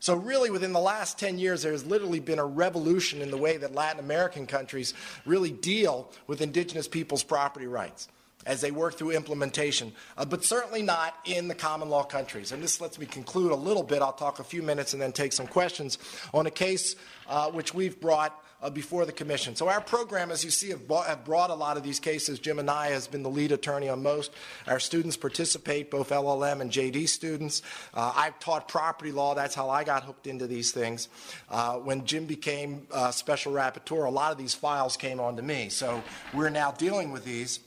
So, 0.00 0.16
really, 0.16 0.50
within 0.50 0.72
the 0.72 0.80
last 0.80 1.18
10 1.18 1.38
years, 1.38 1.62
there 1.62 1.72
has 1.72 1.84
literally 1.84 2.20
been 2.20 2.38
a 2.38 2.46
revolution 2.46 3.20
in 3.20 3.30
the 3.30 3.36
way 3.36 3.58
that 3.58 3.74
Latin 3.74 4.00
American 4.00 4.46
countries 4.46 4.94
really 5.26 5.50
deal 5.50 6.10
with 6.26 6.40
indigenous 6.40 6.88
people's 6.88 7.22
property 7.22 7.66
rights 7.66 8.08
as 8.46 8.62
they 8.62 8.70
work 8.70 8.94
through 8.94 9.10
implementation, 9.10 9.92
uh, 10.16 10.24
but 10.24 10.42
certainly 10.42 10.80
not 10.80 11.14
in 11.26 11.48
the 11.48 11.54
common 11.54 11.90
law 11.90 12.02
countries. 12.02 12.52
And 12.52 12.62
this 12.62 12.80
lets 12.80 12.98
me 12.98 13.04
conclude 13.04 13.52
a 13.52 13.56
little 13.56 13.82
bit. 13.82 14.00
I'll 14.00 14.14
talk 14.14 14.38
a 14.38 14.44
few 14.44 14.62
minutes 14.62 14.94
and 14.94 15.02
then 15.02 15.12
take 15.12 15.34
some 15.34 15.46
questions 15.46 15.98
on 16.32 16.46
a 16.46 16.50
case 16.50 16.96
uh, 17.28 17.50
which 17.50 17.74
we've 17.74 18.00
brought 18.00 18.34
uh, 18.62 18.70
before 18.70 19.06
the 19.06 19.12
commission. 19.12 19.56
So 19.56 19.68
our 19.68 19.80
program, 19.80 20.30
as 20.30 20.44
you 20.44 20.50
see, 20.50 20.70
have 20.70 20.86
brought, 20.86 21.06
have 21.06 21.24
brought, 21.24 21.50
a 21.50 21.54
lot 21.54 21.76
of 21.76 21.82
these 21.82 21.98
cases. 21.98 22.38
Jim 22.38 22.58
Anaya 22.58 22.92
has 22.92 23.06
been 23.06 23.22
the 23.22 23.30
lead 23.30 23.52
attorney 23.52 23.88
on 23.88 24.02
most. 24.02 24.32
Our 24.66 24.80
students 24.80 25.16
participate, 25.16 25.90
both 25.90 26.10
LLM 26.10 26.60
and 26.60 26.70
JD 26.70 27.08
students. 27.08 27.62
Uh, 27.94 28.12
I've 28.14 28.38
taught 28.38 28.68
property 28.68 29.12
law. 29.12 29.34
That's 29.34 29.54
how 29.54 29.70
I 29.70 29.84
got 29.84 30.04
hooked 30.04 30.26
into 30.26 30.46
these 30.46 30.72
things. 30.72 31.08
Uh, 31.48 31.76
when 31.76 32.04
Jim 32.04 32.26
became 32.26 32.86
uh, 32.92 33.10
special 33.10 33.52
rapporteur, 33.52 34.06
a 34.06 34.10
lot 34.10 34.32
of 34.32 34.38
these 34.38 34.54
files 34.54 34.96
came 34.96 35.20
onto 35.20 35.42
me. 35.42 35.68
So 35.68 36.02
we're 36.34 36.50
now 36.50 36.72
dealing 36.72 37.12
with 37.12 37.24
these 37.24 37.60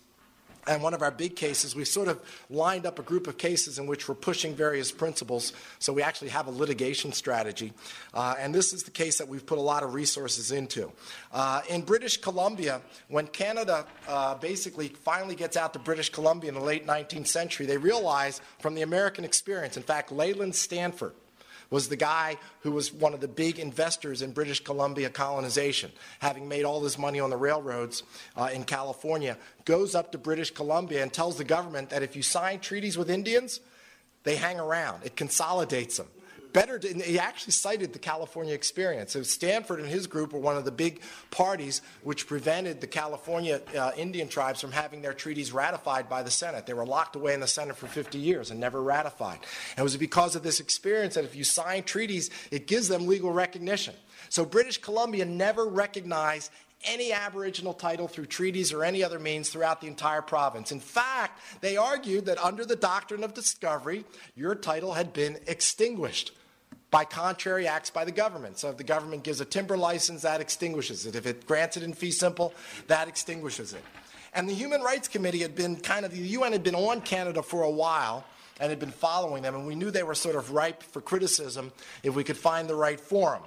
and 0.67 0.81
one 0.81 0.93
of 0.93 1.01
our 1.01 1.11
big 1.11 1.35
cases, 1.35 1.75
we 1.75 1.85
sort 1.85 2.07
of 2.07 2.21
lined 2.49 2.85
up 2.85 2.99
a 2.99 3.01
group 3.01 3.27
of 3.27 3.37
cases 3.37 3.79
in 3.79 3.87
which 3.87 4.07
we're 4.07 4.15
pushing 4.15 4.55
various 4.55 4.91
principles. 4.91 5.53
So 5.79 5.91
we 5.91 6.01
actually 6.01 6.29
have 6.29 6.47
a 6.47 6.51
litigation 6.51 7.11
strategy. 7.11 7.73
Uh, 8.13 8.35
and 8.39 8.55
this 8.55 8.71
is 8.71 8.83
the 8.83 8.91
case 8.91 9.17
that 9.17 9.27
we've 9.27 9.45
put 9.45 9.57
a 9.57 9.61
lot 9.61 9.83
of 9.83 9.93
resources 9.93 10.51
into. 10.51 10.91
Uh, 11.31 11.61
in 11.69 11.81
British 11.81 12.17
Columbia, 12.17 12.81
when 13.09 13.27
Canada 13.27 13.85
uh, 14.07 14.35
basically 14.35 14.87
finally 14.89 15.35
gets 15.35 15.57
out 15.57 15.73
to 15.73 15.79
British 15.79 16.09
Columbia 16.09 16.49
in 16.49 16.55
the 16.55 16.61
late 16.61 16.87
19th 16.87 17.27
century, 17.27 17.65
they 17.65 17.77
realize 17.77 18.41
from 18.59 18.75
the 18.75 18.81
American 18.81 19.23
experience, 19.23 19.75
in 19.75 19.83
fact, 19.83 20.11
Leland 20.11 20.55
Stanford, 20.55 21.13
was 21.73 21.89
the 21.89 21.95
guy 21.95 22.37
who 22.59 22.71
was 22.71 22.93
one 22.93 23.15
of 23.15 23.19
the 23.19 23.27
big 23.27 23.57
investors 23.57 24.21
in 24.21 24.31
British 24.31 24.63
Columbia 24.63 25.09
colonization, 25.09 25.91
having 26.19 26.47
made 26.47 26.65
all 26.65 26.79
this 26.79 26.99
money 26.99 27.19
on 27.19 27.31
the 27.31 27.35
railroads 27.35 28.03
uh, 28.37 28.51
in 28.53 28.63
California, 28.63 29.39
goes 29.65 29.95
up 29.95 30.11
to 30.11 30.19
British 30.19 30.51
Columbia 30.51 31.01
and 31.01 31.11
tells 31.11 31.35
the 31.35 31.43
government 31.43 31.89
that 31.89 32.03
if 32.03 32.15
you 32.15 32.21
sign 32.21 32.59
treaties 32.59 32.95
with 32.95 33.09
Indians, 33.09 33.59
they 34.21 34.35
hang 34.35 34.59
around. 34.59 35.03
It 35.03 35.15
consolidates 35.15 35.97
them 35.97 36.09
better, 36.53 36.79
to, 36.79 36.87
he 36.87 37.19
actually 37.19 37.51
cited 37.51 37.93
the 37.93 37.99
California 37.99 38.53
experience. 38.53 39.11
So 39.11 39.23
Stanford 39.23 39.79
and 39.79 39.89
his 39.89 40.07
group 40.07 40.31
were 40.33 40.39
one 40.39 40.55
of 40.55 40.65
the 40.65 40.71
big 40.71 41.01
parties 41.31 41.81
which 42.03 42.27
prevented 42.27 42.79
the 42.79 42.87
California 42.87 43.61
uh, 43.77 43.91
Indian 43.97 44.27
tribes 44.27 44.61
from 44.61 44.71
having 44.71 45.01
their 45.01 45.13
treaties 45.13 45.51
ratified 45.51 46.07
by 46.07 46.23
the 46.23 46.31
Senate. 46.31 46.65
They 46.65 46.73
were 46.73 46.85
locked 46.85 47.15
away 47.15 47.33
in 47.33 47.39
the 47.39 47.47
Senate 47.47 47.75
for 47.75 47.87
50 47.87 48.17
years 48.17 48.51
and 48.51 48.59
never 48.59 48.81
ratified. 48.81 49.39
And 49.71 49.79
it 49.79 49.83
was 49.83 49.97
because 49.97 50.35
of 50.35 50.43
this 50.43 50.59
experience 50.59 51.15
that 51.15 51.25
if 51.25 51.35
you 51.35 51.43
sign 51.43 51.83
treaties, 51.83 52.29
it 52.51 52.67
gives 52.67 52.87
them 52.87 53.07
legal 53.07 53.31
recognition. 53.31 53.95
So 54.29 54.45
British 54.45 54.77
Columbia 54.77 55.25
never 55.25 55.65
recognized 55.65 56.51
any 56.85 57.11
Aboriginal 57.11 57.73
title 57.73 58.07
through 58.07 58.25
treaties 58.25 58.73
or 58.73 58.83
any 58.83 59.03
other 59.03 59.19
means 59.19 59.49
throughout 59.49 59.81
the 59.81 59.87
entire 59.87 60.21
province. 60.21 60.71
In 60.71 60.79
fact, 60.79 61.39
they 61.61 61.77
argued 61.77 62.25
that 62.25 62.37
under 62.43 62.65
the 62.65 62.75
doctrine 62.75 63.23
of 63.23 63.33
discovery, 63.33 64.05
your 64.35 64.55
title 64.55 64.93
had 64.93 65.13
been 65.13 65.39
extinguished 65.47 66.31
by 66.93 67.03
contrary 67.03 67.67
acts 67.67 67.89
by 67.89 68.05
the 68.05 68.11
government. 68.11 68.59
So 68.59 68.69
if 68.69 68.77
the 68.77 68.83
government 68.83 69.23
gives 69.23 69.41
a 69.41 69.45
timber 69.45 69.75
license, 69.75 70.21
that 70.21 70.41
extinguishes 70.41 71.07
it. 71.07 71.15
If 71.15 71.25
it 71.25 71.47
grants 71.47 71.75
it 71.75 71.81
in 71.81 71.93
fee 71.93 72.11
simple, 72.11 72.53
that 72.85 73.07
extinguishes 73.07 73.73
it. 73.73 73.83
And 74.31 74.47
the 74.47 74.53
Human 74.53 74.79
Rights 74.81 75.07
Committee 75.07 75.39
had 75.39 75.55
been 75.55 75.77
kind 75.77 76.05
of, 76.05 76.11
the 76.11 76.19
UN 76.19 76.51
had 76.51 76.61
been 76.61 76.75
on 76.75 77.01
Canada 77.01 77.41
for 77.41 77.63
a 77.63 77.69
while 77.69 78.23
and 78.59 78.69
had 78.69 78.79
been 78.79 78.91
following 78.91 79.41
them, 79.41 79.55
and 79.55 79.65
we 79.65 79.73
knew 79.73 79.89
they 79.89 80.03
were 80.03 80.13
sort 80.13 80.35
of 80.35 80.51
ripe 80.51 80.83
for 80.83 81.01
criticism 81.01 81.71
if 82.03 82.13
we 82.13 82.23
could 82.23 82.37
find 82.37 82.69
the 82.69 82.75
right 82.75 82.99
forum. 82.99 83.41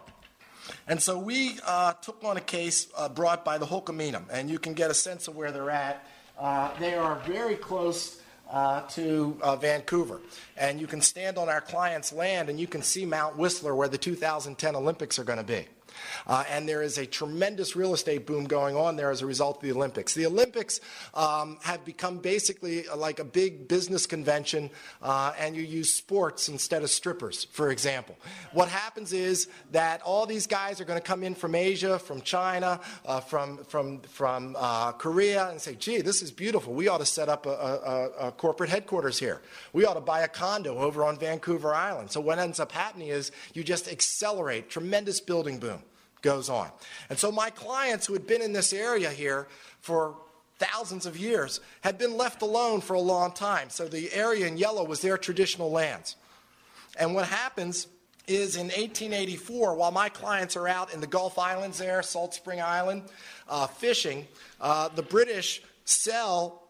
And 0.88 1.00
so 1.00 1.16
we 1.16 1.60
uh, 1.64 1.92
took 1.92 2.24
on 2.24 2.36
a 2.36 2.40
case 2.40 2.88
uh, 2.96 3.08
brought 3.08 3.44
by 3.44 3.58
the 3.58 3.66
Hul'qumi'num, 3.66 4.24
and 4.28 4.50
you 4.50 4.58
can 4.58 4.74
get 4.74 4.90
a 4.90 4.94
sense 4.94 5.28
of 5.28 5.36
where 5.36 5.52
they're 5.52 5.70
at. 5.70 6.04
Uh, 6.36 6.76
they 6.80 6.94
are 6.94 7.14
very 7.24 7.54
close 7.54 8.20
uh, 8.50 8.82
to 8.88 9.36
uh, 9.42 9.56
Vancouver. 9.56 10.20
And 10.56 10.80
you 10.80 10.86
can 10.86 11.00
stand 11.00 11.38
on 11.38 11.48
our 11.48 11.60
client's 11.60 12.12
land 12.12 12.48
and 12.48 12.58
you 12.58 12.66
can 12.66 12.82
see 12.82 13.04
Mount 13.04 13.36
Whistler 13.36 13.74
where 13.74 13.88
the 13.88 13.98
2010 13.98 14.76
Olympics 14.76 15.18
are 15.18 15.24
going 15.24 15.38
to 15.38 15.44
be. 15.44 15.66
Uh, 16.26 16.44
and 16.50 16.68
there 16.68 16.82
is 16.82 16.98
a 16.98 17.06
tremendous 17.06 17.76
real 17.76 17.94
estate 17.94 18.26
boom 18.26 18.44
going 18.44 18.76
on 18.76 18.96
there 18.96 19.10
as 19.10 19.22
a 19.22 19.26
result 19.26 19.56
of 19.56 19.62
the 19.62 19.72
Olympics. 19.72 20.14
The 20.14 20.26
Olympics 20.26 20.80
um, 21.14 21.58
have 21.62 21.84
become 21.84 22.18
basically 22.18 22.84
like 22.94 23.18
a 23.18 23.24
big 23.24 23.68
business 23.68 24.06
convention, 24.06 24.70
uh, 25.02 25.32
and 25.38 25.56
you 25.56 25.62
use 25.62 25.92
sports 25.92 26.48
instead 26.48 26.82
of 26.82 26.90
strippers, 26.90 27.44
for 27.44 27.70
example. 27.70 28.16
What 28.52 28.68
happens 28.68 29.12
is 29.12 29.48
that 29.72 30.02
all 30.02 30.26
these 30.26 30.46
guys 30.46 30.80
are 30.80 30.84
going 30.84 31.00
to 31.00 31.06
come 31.06 31.22
in 31.22 31.34
from 31.34 31.54
Asia, 31.54 31.98
from 31.98 32.20
China, 32.20 32.80
uh, 33.04 33.20
from, 33.20 33.64
from, 33.64 34.00
from 34.00 34.56
uh, 34.58 34.92
Korea, 34.92 35.48
and 35.50 35.60
say, 35.60 35.74
gee, 35.74 36.00
this 36.00 36.22
is 36.22 36.30
beautiful. 36.30 36.72
We 36.72 36.88
ought 36.88 36.98
to 36.98 37.06
set 37.06 37.28
up 37.28 37.46
a, 37.46 37.50
a, 37.50 38.28
a 38.28 38.32
corporate 38.32 38.70
headquarters 38.70 39.18
here. 39.18 39.42
We 39.72 39.84
ought 39.84 39.94
to 39.94 40.00
buy 40.00 40.20
a 40.20 40.28
condo 40.28 40.78
over 40.78 41.04
on 41.04 41.18
Vancouver 41.18 41.74
Island. 41.74 42.10
So 42.10 42.20
what 42.20 42.38
ends 42.38 42.60
up 42.60 42.72
happening 42.72 43.08
is 43.08 43.32
you 43.54 43.64
just 43.64 43.88
accelerate 43.88 44.70
tremendous 44.70 45.20
building 45.20 45.58
boom 45.58 45.82
goes 46.26 46.50
on. 46.50 46.68
And 47.08 47.16
so 47.16 47.30
my 47.30 47.50
clients 47.50 48.04
who 48.04 48.12
had 48.12 48.26
been 48.26 48.42
in 48.42 48.52
this 48.52 48.72
area 48.72 49.10
here 49.10 49.46
for 49.80 50.16
thousands 50.58 51.06
of 51.06 51.16
years 51.16 51.60
had 51.82 51.98
been 51.98 52.16
left 52.16 52.42
alone 52.42 52.80
for 52.80 52.94
a 52.94 53.00
long 53.00 53.30
time. 53.30 53.70
So 53.70 53.86
the 53.86 54.12
area 54.12 54.48
in 54.48 54.56
yellow 54.56 54.84
was 54.84 55.00
their 55.00 55.16
traditional 55.16 55.70
lands. 55.70 56.16
And 56.98 57.14
what 57.14 57.28
happens 57.28 57.86
is 58.26 58.56
in 58.56 58.66
1884, 58.66 59.76
while 59.76 59.92
my 59.92 60.08
clients 60.08 60.56
are 60.56 60.66
out 60.66 60.92
in 60.92 61.00
the 61.00 61.06
Gulf 61.06 61.38
Islands 61.38 61.78
there, 61.78 62.02
Salt 62.02 62.34
Spring 62.34 62.60
Island, 62.60 63.04
uh, 63.48 63.68
fishing, 63.68 64.26
uh, 64.60 64.88
the 64.88 65.02
British 65.02 65.62
sell 65.84 66.65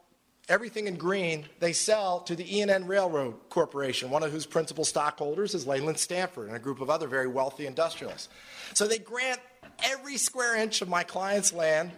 everything 0.49 0.87
in 0.87 0.97
green, 0.97 1.47
they 1.59 1.73
sell 1.73 2.21
to 2.21 2.37
the 2.37 2.59
E&N 2.59 2.87
Railroad 2.87 3.35
Corporation, 3.49 4.11
one 4.11 4.23
of 4.23 4.31
whose 4.31 4.47
principal 4.47 4.85
stockholders 4.85 5.55
is 5.55 5.67
Leland 5.67 5.99
Stanford 5.99 6.47
and 6.49 6.57
a 6.57 6.61
group 6.61 6.81
of 6.81 6.89
other 6.89 7.09
very 7.09 7.27
wealthy 7.27 7.67
industrialists. 7.67 8.29
So 8.75 8.87
they 8.87 8.99
grant 8.99 9.41
every 9.83 10.17
square 10.17 10.57
inch 10.57 10.83
of 10.83 10.89
my 10.89 11.03
client's 11.03 11.53
land 11.53 11.91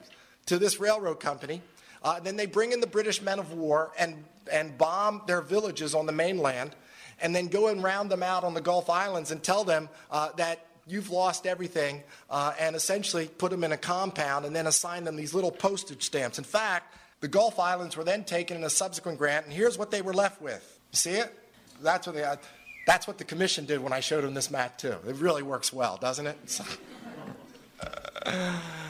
to 0.46 0.58
this 0.58 0.80
railroad 0.80 1.20
company. 1.20 1.60
Uh, 2.02 2.20
then 2.20 2.36
they 2.36 2.46
bring 2.46 2.72
in 2.72 2.80
the 2.80 2.86
British 2.86 3.20
men 3.20 3.38
of 3.38 3.52
war 3.52 3.92
and, 3.98 4.24
and 4.50 4.78
bomb 4.78 5.22
their 5.26 5.42
villages 5.42 5.94
on 5.94 6.06
the 6.06 6.12
mainland, 6.12 6.74
and 7.20 7.34
then 7.34 7.48
go 7.48 7.68
and 7.68 7.82
round 7.82 8.10
them 8.10 8.22
out 8.22 8.44
on 8.44 8.54
the 8.54 8.60
Gulf 8.60 8.88
Islands 8.88 9.30
and 9.30 9.42
tell 9.42 9.64
them 9.64 9.88
uh, 10.10 10.30
that 10.36 10.64
you've 10.86 11.10
lost 11.10 11.46
everything, 11.46 12.02
uh, 12.30 12.54
and 12.58 12.74
essentially 12.74 13.26
put 13.26 13.50
them 13.50 13.62
in 13.62 13.72
a 13.72 13.76
compound 13.76 14.46
and 14.46 14.56
then 14.56 14.66
assign 14.66 15.04
them 15.04 15.16
these 15.16 15.34
little 15.34 15.50
postage 15.50 16.02
stamps. 16.02 16.38
In 16.38 16.44
fact, 16.44 16.94
the 17.20 17.28
Gulf 17.28 17.58
Islands 17.58 17.96
were 17.96 18.04
then 18.04 18.24
taken 18.24 18.56
in 18.56 18.64
a 18.64 18.70
subsequent 18.70 19.18
grant, 19.18 19.46
and 19.46 19.54
here's 19.54 19.76
what 19.76 19.90
they 19.90 20.02
were 20.02 20.14
left 20.14 20.40
with. 20.40 20.80
You 20.92 20.96
see 20.96 21.12
it? 21.12 21.34
That's 21.82 22.06
what 22.06 22.16
they. 22.16 22.24
Uh, 22.24 22.36
that's 22.86 23.06
what 23.06 23.18
the 23.18 23.24
commission 23.24 23.66
did 23.66 23.80
when 23.82 23.92
I 23.92 24.00
showed 24.00 24.24
them 24.24 24.32
this 24.32 24.50
map 24.50 24.78
too. 24.78 24.96
It 25.06 25.16
really 25.16 25.42
works 25.42 25.72
well, 25.72 25.98
doesn't 25.98 26.26
it? 26.26 26.60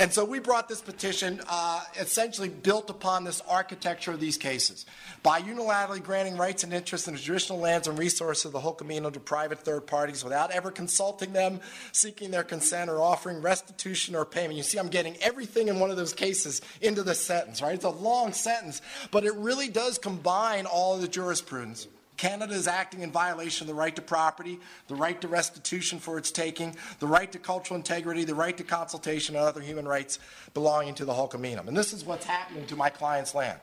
And 0.00 0.10
so 0.10 0.24
we 0.24 0.38
brought 0.38 0.66
this 0.66 0.80
petition 0.80 1.42
uh, 1.46 1.82
essentially 1.98 2.48
built 2.48 2.88
upon 2.88 3.22
this 3.22 3.42
architecture 3.46 4.12
of 4.12 4.18
these 4.18 4.38
cases. 4.38 4.86
By 5.22 5.42
unilaterally 5.42 6.02
granting 6.02 6.38
rights 6.38 6.64
and 6.64 6.72
interests 6.72 7.06
in 7.06 7.12
the 7.12 7.20
traditional 7.20 7.58
lands 7.58 7.86
and 7.86 7.98
resources 7.98 8.46
of 8.46 8.52
the 8.52 8.60
Hul'qumi'num 8.60 9.12
to 9.12 9.20
private 9.20 9.58
third 9.58 9.86
parties 9.86 10.24
without 10.24 10.52
ever 10.52 10.70
consulting 10.70 11.34
them, 11.34 11.60
seeking 11.92 12.30
their 12.30 12.44
consent, 12.44 12.88
or 12.88 13.02
offering 13.02 13.42
restitution 13.42 14.16
or 14.16 14.24
payment. 14.24 14.56
You 14.56 14.62
see, 14.62 14.78
I'm 14.78 14.88
getting 14.88 15.18
everything 15.18 15.68
in 15.68 15.78
one 15.78 15.90
of 15.90 15.98
those 15.98 16.14
cases 16.14 16.62
into 16.80 17.02
this 17.02 17.20
sentence, 17.20 17.60
right? 17.60 17.74
It's 17.74 17.84
a 17.84 17.90
long 17.90 18.32
sentence, 18.32 18.80
but 19.10 19.24
it 19.24 19.34
really 19.34 19.68
does 19.68 19.98
combine 19.98 20.64
all 20.64 20.94
of 20.94 21.02
the 21.02 21.08
jurisprudence. 21.08 21.88
Canada 22.20 22.52
is 22.52 22.68
acting 22.68 23.00
in 23.00 23.10
violation 23.10 23.64
of 23.64 23.68
the 23.68 23.80
right 23.80 23.96
to 23.96 24.02
property, 24.02 24.60
the 24.88 24.94
right 24.94 25.18
to 25.22 25.26
restitution 25.26 25.98
for 25.98 26.18
its 26.18 26.30
taking, 26.30 26.76
the 26.98 27.06
right 27.06 27.32
to 27.32 27.38
cultural 27.38 27.78
integrity, 27.78 28.24
the 28.24 28.34
right 28.34 28.58
to 28.58 28.62
consultation, 28.62 29.36
and 29.36 29.42
other 29.42 29.62
human 29.62 29.88
rights 29.88 30.18
belonging 30.52 30.94
to 30.96 31.06
the 31.06 31.14
Hul'qumi'num. 31.14 31.66
And 31.66 31.74
this 31.74 31.94
is 31.94 32.04
what's 32.04 32.26
happening 32.26 32.66
to 32.66 32.76
my 32.76 32.90
client's 32.90 33.34
land. 33.34 33.58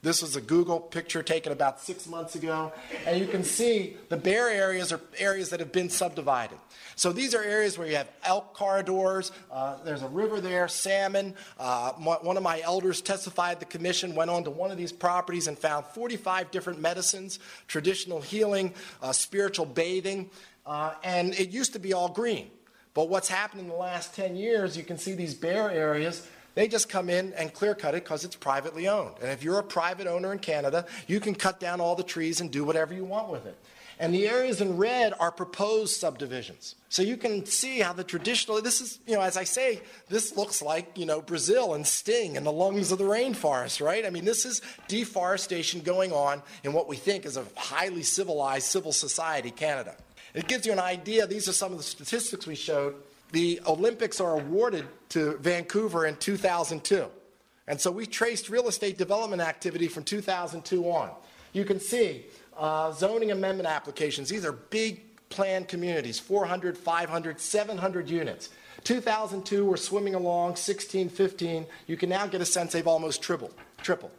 This 0.00 0.22
was 0.22 0.36
a 0.36 0.40
Google 0.40 0.78
picture 0.78 1.24
taken 1.24 1.50
about 1.50 1.80
six 1.80 2.06
months 2.06 2.36
ago, 2.36 2.72
and 3.04 3.18
you 3.18 3.26
can 3.26 3.42
see 3.42 3.96
the 4.08 4.16
bare 4.16 4.48
areas 4.48 4.92
are 4.92 5.00
areas 5.16 5.50
that 5.50 5.58
have 5.58 5.72
been 5.72 5.90
subdivided. 5.90 6.58
So 6.94 7.10
these 7.10 7.34
are 7.34 7.42
areas 7.42 7.76
where 7.76 7.88
you 7.88 7.96
have 7.96 8.08
elk 8.24 8.54
corridors, 8.54 9.32
uh, 9.50 9.76
there's 9.84 10.02
a 10.02 10.08
river 10.08 10.40
there, 10.40 10.68
salmon. 10.68 11.34
Uh, 11.58 11.92
one 11.92 12.36
of 12.36 12.44
my 12.44 12.60
elders 12.60 13.00
testified 13.00 13.58
the 13.58 13.66
commission, 13.66 14.14
went 14.14 14.30
on 14.30 14.44
to 14.44 14.50
one 14.50 14.70
of 14.70 14.76
these 14.76 14.92
properties 14.92 15.48
and 15.48 15.58
found 15.58 15.84
45 15.86 16.52
different 16.52 16.80
medicines, 16.80 17.40
traditional 17.66 18.20
healing, 18.20 18.74
uh, 19.02 19.10
spiritual 19.12 19.66
bathing, 19.66 20.30
uh, 20.64 20.94
and 21.02 21.34
it 21.34 21.50
used 21.50 21.72
to 21.72 21.80
be 21.80 21.92
all 21.92 22.08
green. 22.08 22.50
But 22.94 23.08
what's 23.08 23.28
happened 23.28 23.62
in 23.62 23.68
the 23.68 23.74
last 23.74 24.14
10 24.14 24.36
years, 24.36 24.76
you 24.76 24.84
can 24.84 24.98
see 24.98 25.14
these 25.14 25.34
bare 25.34 25.70
areas 25.70 26.28
they 26.58 26.66
just 26.66 26.88
come 26.88 27.08
in 27.08 27.32
and 27.34 27.54
clear 27.54 27.72
cut 27.72 27.94
it 27.94 28.02
because 28.02 28.24
it's 28.24 28.34
privately 28.34 28.88
owned. 28.88 29.14
And 29.22 29.30
if 29.30 29.44
you're 29.44 29.60
a 29.60 29.62
private 29.62 30.08
owner 30.08 30.32
in 30.32 30.40
Canada, 30.40 30.86
you 31.06 31.20
can 31.20 31.36
cut 31.36 31.60
down 31.60 31.80
all 31.80 31.94
the 31.94 32.02
trees 32.02 32.40
and 32.40 32.50
do 32.50 32.64
whatever 32.64 32.92
you 32.92 33.04
want 33.04 33.28
with 33.28 33.46
it. 33.46 33.56
And 34.00 34.12
the 34.12 34.26
areas 34.26 34.60
in 34.60 34.76
red 34.76 35.14
are 35.20 35.30
proposed 35.30 36.00
subdivisions. 36.00 36.74
So 36.88 37.02
you 37.02 37.16
can 37.16 37.46
see 37.46 37.78
how 37.78 37.92
the 37.92 38.02
traditional, 38.02 38.60
this 38.60 38.80
is, 38.80 38.98
you 39.06 39.14
know, 39.14 39.20
as 39.20 39.36
I 39.36 39.44
say, 39.44 39.82
this 40.08 40.36
looks 40.36 40.60
like, 40.60 40.98
you 40.98 41.06
know, 41.06 41.20
Brazil 41.20 41.74
and 41.74 41.86
Sting 41.86 42.36
and 42.36 42.44
the 42.44 42.50
lungs 42.50 42.90
of 42.90 42.98
the 42.98 43.04
rainforest, 43.04 43.80
right? 43.80 44.04
I 44.04 44.10
mean, 44.10 44.24
this 44.24 44.44
is 44.44 44.60
deforestation 44.88 45.82
going 45.82 46.10
on 46.10 46.42
in 46.64 46.72
what 46.72 46.88
we 46.88 46.96
think 46.96 47.24
is 47.24 47.36
a 47.36 47.44
highly 47.54 48.02
civilized 48.02 48.66
civil 48.66 48.90
society, 48.90 49.52
Canada. 49.52 49.94
It 50.34 50.48
gives 50.48 50.66
you 50.66 50.72
an 50.72 50.80
idea. 50.80 51.28
These 51.28 51.48
are 51.48 51.52
some 51.52 51.70
of 51.70 51.78
the 51.78 51.84
statistics 51.84 52.48
we 52.48 52.56
showed 52.56 52.96
the 53.32 53.60
Olympics 53.66 54.20
are 54.20 54.34
awarded 54.34 54.86
to 55.10 55.36
Vancouver 55.38 56.06
in 56.06 56.16
2002. 56.16 57.06
And 57.66 57.80
so 57.80 57.90
we 57.90 58.06
traced 58.06 58.48
real 58.48 58.68
estate 58.68 58.96
development 58.96 59.42
activity 59.42 59.88
from 59.88 60.04
2002 60.04 60.84
on. 60.84 61.10
You 61.52 61.64
can 61.64 61.80
see 61.80 62.24
uh, 62.56 62.92
zoning 62.92 63.30
amendment 63.30 63.68
applications. 63.68 64.28
These 64.28 64.44
are 64.44 64.52
big 64.52 65.02
planned 65.28 65.68
communities 65.68 66.18
400, 66.18 66.76
500, 66.76 67.40
700 67.40 68.10
units. 68.10 68.48
2002, 68.84 69.64
we're 69.64 69.76
swimming 69.76 70.14
along, 70.14 70.56
16, 70.56 71.08
15. 71.08 71.66
You 71.86 71.96
can 71.96 72.08
now 72.08 72.26
get 72.26 72.40
a 72.40 72.46
sense 72.46 72.72
they've 72.72 72.86
almost 72.86 73.20
tripled. 73.20 73.52
tripled. 73.82 74.12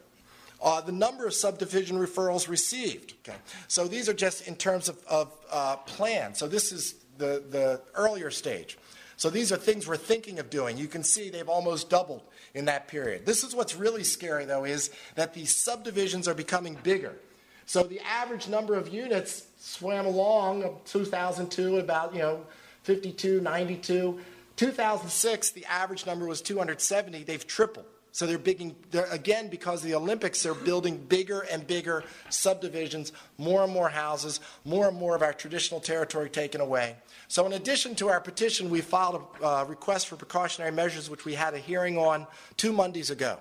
Uh, 0.61 0.81
the 0.81 0.91
number 0.91 1.25
of 1.25 1.33
subdivision 1.33 1.97
referrals 1.97 2.49
received. 2.49 3.13
Okay. 3.23 3.37
So 3.67 3.87
these 3.87 4.09
are 4.09 4.13
just 4.13 4.47
in 4.47 4.55
terms 4.55 4.89
of, 4.89 5.01
of 5.07 5.31
uh, 5.49 5.77
plan. 5.77 6.35
So 6.35 6.47
this 6.47 6.71
is 6.71 6.95
the, 7.17 7.43
the 7.49 7.81
earlier 7.95 8.29
stage. 8.29 8.77
So 9.19 9.29
these 9.29 9.51
are 9.51 9.57
things 9.57 9.85
we're 9.85 9.97
thinking 9.97 10.39
of 10.39 10.49
doing. 10.49 10.77
You 10.77 10.87
can 10.87 11.03
see 11.03 11.29
they've 11.29 11.49
almost 11.49 11.89
doubled 11.89 12.21
in 12.53 12.63
that 12.65 12.87
period. 12.87 13.25
This 13.25 13.43
is 13.43 13.53
what's 13.53 13.75
really 13.75 14.05
scary, 14.05 14.45
though, 14.45 14.63
is 14.63 14.91
that 15.15 15.33
these 15.33 15.53
subdivisions 15.53 16.25
are 16.25 16.33
becoming 16.33 16.77
bigger. 16.83 17.17
So 17.65 17.83
the 17.83 17.99
average 17.99 18.47
number 18.47 18.75
of 18.75 18.87
units 18.87 19.45
swam 19.59 20.05
along 20.05 20.77
2002 20.85 21.79
about, 21.79 22.13
you 22.13 22.21
know, 22.21 22.45
52, 22.83 23.41
92. 23.41 24.21
2006, 24.55 25.51
the 25.51 25.65
average 25.65 26.05
number 26.05 26.25
was 26.25 26.41
270. 26.41 27.23
They've 27.23 27.45
tripled. 27.45 27.87
So 28.11 28.25
they're, 28.25 28.39
bigging, 28.39 28.75
they're 28.91 29.05
again 29.11 29.49
because 29.49 29.83
of 29.83 29.89
the 29.89 29.95
Olympics, 29.95 30.41
they're 30.41 30.55
building 30.55 30.97
bigger 30.97 31.41
and 31.41 31.65
bigger 31.65 32.03
subdivisions, 32.29 33.11
more 33.37 33.63
and 33.63 33.71
more 33.71 33.89
houses, 33.89 34.39
more 34.65 34.87
and 34.87 34.97
more 34.97 35.15
of 35.15 35.21
our 35.21 35.33
traditional 35.33 35.79
territory 35.79 36.29
taken 36.29 36.59
away. 36.59 36.95
So, 37.27 37.45
in 37.45 37.53
addition 37.53 37.93
to 37.95 38.09
our 38.09 38.19
petition, 38.19 38.71
we 38.71 38.81
filed 38.81 39.21
a 39.41 39.45
uh, 39.45 39.63
request 39.65 40.07
for 40.07 40.15
precautionary 40.15 40.71
measures, 40.71 41.09
which 41.09 41.25
we 41.25 41.35
had 41.35 41.53
a 41.53 41.59
hearing 41.59 41.97
on 41.97 42.25
two 42.57 42.73
Mondays 42.73 43.11
ago 43.11 43.37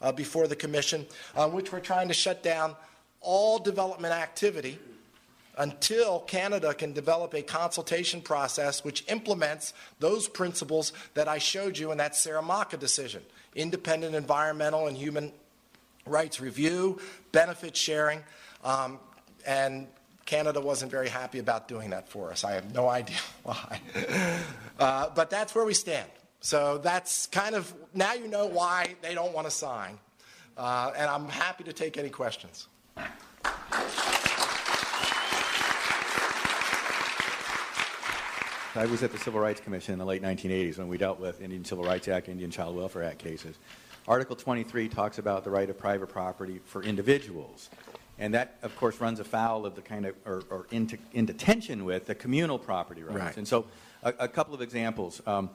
uh, 0.00 0.12
before 0.12 0.46
the 0.46 0.56
commission, 0.56 1.06
on 1.36 1.52
which 1.52 1.72
we're 1.72 1.80
trying 1.80 2.08
to 2.08 2.14
shut 2.14 2.42
down 2.42 2.76
all 3.20 3.58
development 3.58 4.14
activity 4.14 4.78
until 5.58 6.20
Canada 6.20 6.72
can 6.72 6.92
develop 6.92 7.34
a 7.34 7.42
consultation 7.42 8.20
process 8.20 8.84
which 8.84 9.04
implements 9.08 9.74
those 10.00 10.28
principles 10.28 10.92
that 11.14 11.28
I 11.28 11.38
showed 11.38 11.76
you 11.76 11.92
in 11.92 11.98
that 11.98 12.12
Saramaka 12.12 12.78
decision 12.78 13.22
independent 13.54 14.14
environmental 14.14 14.86
and 14.86 14.96
human 14.96 15.32
rights 16.06 16.40
review, 16.40 17.00
benefit 17.32 17.76
sharing. 17.76 18.22
Um, 18.64 18.98
and 19.46 19.86
Canada 20.24 20.60
wasn't 20.60 20.90
very 20.90 21.08
happy 21.08 21.38
about 21.38 21.68
doing 21.68 21.90
that 21.90 22.08
for 22.08 22.30
us. 22.30 22.44
I 22.44 22.52
have 22.52 22.72
no 22.74 22.88
idea 22.88 23.16
why. 23.42 23.80
Uh, 24.78 25.10
but 25.14 25.30
that's 25.30 25.54
where 25.54 25.64
we 25.64 25.74
stand. 25.74 26.08
So 26.40 26.78
that's 26.78 27.26
kind 27.26 27.54
of, 27.54 27.72
now 27.94 28.14
you 28.14 28.26
know 28.26 28.46
why 28.46 28.96
they 29.00 29.14
don't 29.14 29.32
want 29.32 29.46
to 29.46 29.50
sign. 29.50 29.98
Uh, 30.56 30.92
and 30.96 31.08
I'm 31.08 31.28
happy 31.28 31.64
to 31.64 31.72
take 31.72 31.96
any 31.96 32.10
questions. 32.10 32.66
I 38.74 38.86
was 38.86 39.02
at 39.02 39.12
the 39.12 39.18
Civil 39.18 39.38
Rights 39.38 39.60
Commission 39.60 39.92
in 39.92 39.98
the 39.98 40.04
late 40.06 40.22
1980s 40.22 40.78
when 40.78 40.88
we 40.88 40.96
dealt 40.96 41.20
with 41.20 41.42
Indian 41.42 41.62
Civil 41.62 41.84
Rights 41.84 42.08
Act, 42.08 42.30
Indian 42.30 42.50
Child 42.50 42.74
Welfare 42.74 43.02
Act 43.02 43.18
cases. 43.18 43.58
Article 44.08 44.34
23 44.34 44.88
talks 44.88 45.18
about 45.18 45.44
the 45.44 45.50
right 45.50 45.68
of 45.68 45.78
private 45.78 46.08
property 46.08 46.58
for 46.64 46.82
individuals. 46.82 47.68
And 48.18 48.32
that, 48.32 48.56
of 48.62 48.74
course, 48.76 48.98
runs 48.98 49.20
afoul 49.20 49.66
of 49.66 49.74
the 49.74 49.82
kind 49.82 50.06
of, 50.06 50.14
or, 50.24 50.42
or 50.48 50.66
into, 50.70 50.96
into 51.12 51.34
tension 51.34 51.84
with 51.84 52.06
the 52.06 52.14
communal 52.14 52.58
property 52.58 53.02
rights. 53.02 53.18
Right. 53.18 53.36
And 53.36 53.46
so, 53.46 53.66
a, 54.02 54.14
a 54.20 54.28
couple 54.28 54.54
of 54.54 54.62
examples. 54.62 55.20
Um, 55.26 55.50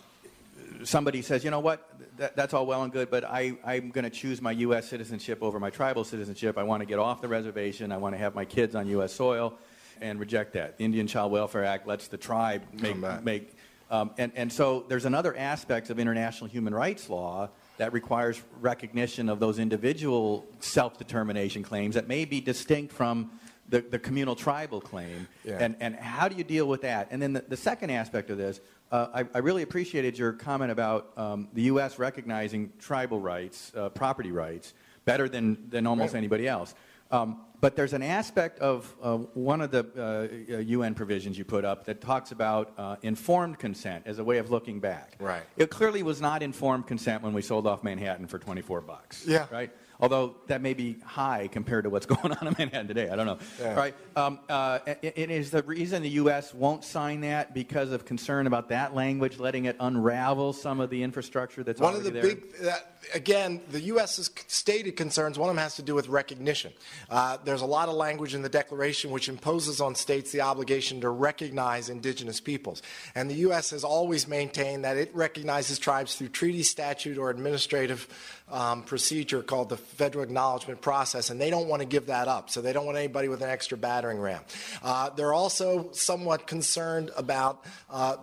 somebody 0.84 1.24
says, 1.24 1.44
you 1.44 1.50
know 1.50 1.60
what, 1.60 1.90
that, 2.18 2.36
that's 2.36 2.54
all 2.54 2.68
well 2.68 2.84
and 2.84 2.94
good, 2.94 3.10
but 3.10 3.24
I, 3.24 3.58
I'm 3.66 3.90
going 3.90 4.04
to 4.04 4.12
choose 4.12 4.44
my 4.44 4.52
U.S. 4.52 4.88
citizenship 4.88 5.40
over 5.42 5.60
my 5.60 5.72
tribal 5.72 6.04
citizenship. 6.04 6.56
I 6.56 6.64
want 6.64 6.82
to 6.82 6.86
get 6.86 7.00
off 7.00 7.22
the 7.22 7.28
reservation. 7.28 7.92
I 7.92 7.98
want 7.98 8.14
to 8.14 8.20
have 8.20 8.36
my 8.36 8.46
kids 8.46 8.76
on 8.76 8.88
U.S. 8.90 9.12
soil 9.12 9.58
and 10.02 10.20
reject 10.20 10.54
that. 10.54 10.78
The 10.78 10.86
Indian 10.86 11.08
Child 11.08 11.32
Welfare 11.32 11.64
Act 11.66 11.88
lets 11.88 12.08
the 12.08 12.18
tribe 12.18 12.64
make, 12.74 12.98
make 13.24 13.56
um, 13.90 14.12
and, 14.18 14.32
and 14.36 14.52
so 14.52 14.86
there's 14.90 15.06
another 15.06 15.36
aspect 15.36 15.90
of 15.90 16.00
international 16.00 16.50
human 16.50 16.74
rights 16.74 17.10
law 17.10 17.50
that 17.78 17.94
requires 17.94 18.42
recognition 18.60 19.30
of 19.30 19.40
those 19.40 19.60
individual 19.60 20.46
self-determination 20.60 21.64
claims 21.64 21.96
that 21.96 22.08
may 22.08 22.26
be 22.26 22.42
distinct 22.42 22.92
from 22.92 23.32
the, 23.70 23.82
the 23.82 24.00
communal 24.00 24.36
tribal 24.36 24.82
claim. 24.82 25.28
Yeah. 25.44 25.58
And, 25.60 25.76
and 25.80 25.96
how 25.96 26.28
do 26.28 26.36
you 26.36 26.44
deal 26.44 26.68
with 26.68 26.82
that? 26.82 27.08
And 27.12 27.22
then 27.22 27.34
the, 27.34 27.46
the 27.48 27.58
second 27.58 27.90
aspect 27.92 28.30
of 28.30 28.38
this, 28.38 28.60
uh, 28.92 29.08
I, 29.14 29.26
I 29.34 29.40
really 29.40 29.62
appreciated 29.62 30.18
your 30.18 30.34
comment 30.34 30.72
about 30.72 31.12
um, 31.18 31.50
the 31.54 31.64
U.S. 31.64 32.00
recognizing 32.00 32.72
tribal 32.80 33.20
rights, 33.20 33.72
uh, 33.76 33.90
property 33.90 34.32
rights, 34.32 34.74
better 35.06 35.30
than, 35.30 35.70
than 35.70 35.86
almost 35.86 36.14
Right. 36.14 36.20
anybody 36.20 36.48
else. 36.48 36.74
Um, 37.12 37.42
but 37.60 37.76
there's 37.76 37.94
an 37.94 38.04
aspect 38.04 38.60
of 38.60 38.96
uh, 39.02 39.18
one 39.18 39.62
of 39.62 39.72
the 39.72 39.86
uh, 39.98 40.58
UN 40.60 40.94
provisions 40.94 41.38
you 41.38 41.46
put 41.46 41.66
up 41.66 41.86
that 41.86 42.02
talks 42.02 42.32
about 42.32 42.74
uh, 42.78 42.96
informed 43.02 43.60
consent 43.60 44.04
as 44.06 44.20
a 44.20 44.24
way 44.24 44.38
of 44.38 44.52
looking 44.52 44.80
back. 44.80 45.16
Right. 45.20 45.44
It 45.58 45.70
clearly 45.70 46.04
was 46.04 46.22
not 46.22 46.44
informed 46.44 46.88
consent 46.88 47.24
when 47.24 47.34
we 47.34 47.42
sold 47.42 47.66
off 47.66 47.84
Manhattan 47.84 48.28
for 48.28 48.40
24 48.40 48.82
bucks. 48.82 49.26
Yeah. 49.28 49.48
Right. 49.52 49.72
Although 50.00 50.36
that 50.48 50.62
may 50.62 50.74
be 50.74 50.98
high 51.04 51.48
compared 51.48 51.86
to 51.86 51.90
what's 51.90 52.06
going 52.06 52.32
on 52.34 52.48
in 52.48 52.56
Manhattan 52.58 52.88
today. 52.88 53.10
I 53.10 53.16
don't 53.16 53.26
know. 53.26 53.40
Yeah. 53.60 53.74
Right. 53.74 53.96
Um, 54.16 54.40
uh, 54.50 54.80
it, 55.02 55.32
is 55.32 55.52
the 55.52 55.64
reason 55.64 56.04
the 56.04 56.10
U.S. 56.10 56.54
won't 56.54 56.84
sign 56.84 57.22
that 57.22 57.54
because 57.54 57.92
of 57.92 58.06
concern 58.06 58.48
about 58.48 58.70
that 58.70 58.94
language, 58.94 59.40
letting 59.40 59.66
it 59.66 59.76
unravel 59.80 60.54
some 60.54 60.80
of 60.80 60.90
the 60.90 61.04
infrastructure 61.04 61.64
that's 61.64 61.82
already 61.82 62.10
there? 62.10 62.22
One 62.22 62.26
of 62.26 62.32
the 62.32 62.58
there. 62.60 62.68
big, 62.68 62.68
uh, 62.68 62.78
again, 63.14 63.62
the 63.72 63.82
U.S.'s 63.82 64.30
stated 64.48 64.96
concerns, 64.96 65.40
one 65.40 65.50
of 65.50 65.56
them 65.56 65.64
has 65.64 65.76
to 65.76 65.82
do 65.82 65.96
with 65.96 66.08
recognition. 66.10 66.74
Uh, 67.10 67.38
there's 67.44 67.62
a 67.62 67.66
lot 67.66 67.90
of 67.90 67.96
language 67.96 68.36
in 68.36 68.42
the 68.42 68.50
Declaration 68.50 69.12
which 69.12 69.30
imposes 69.30 69.82
on 69.82 69.96
states 69.96 70.32
the 70.32 70.42
obligation 70.42 71.02
to 71.02 71.10
recognize 71.10 71.90
indigenous 71.90 72.40
peoples. 72.40 72.82
And 73.16 73.30
the 73.30 73.36
U.S. 73.36 73.72
has 73.72 73.84
always 73.84 74.28
maintained 74.28 74.84
that 74.84 74.98
it 74.98 75.14
recognizes 75.16 75.80
tribes 75.80 76.16
through 76.16 76.30
treaty, 76.30 76.64
statute, 76.64 77.18
or 77.18 77.30
administrative 77.30 78.08
um, 78.50 78.84
procedure 78.84 79.42
called 79.42 79.70
the 79.70 79.78
Federal 79.78 80.24
Acknowledgement 80.24 80.82
Process, 80.82 81.30
and 81.30 81.40
they 81.40 81.50
don't 81.50 81.68
want 81.68 81.82
to 81.82 81.88
give 81.88 82.08
that 82.08 82.28
up. 82.28 82.50
So 82.50 82.62
they 82.62 82.74
don't 82.74 82.86
want 82.86 82.98
anybody 82.98 83.28
with 83.28 83.42
an 83.42 83.50
extra 83.50 83.78
battering 83.78 84.20
ram. 84.20 84.42
Uh, 84.82 85.10
they're 85.10 85.34
also 85.34 85.92
somewhat 85.92 86.48
concerned 86.48 87.12
about. 87.16 87.64
Uh, 87.90 88.18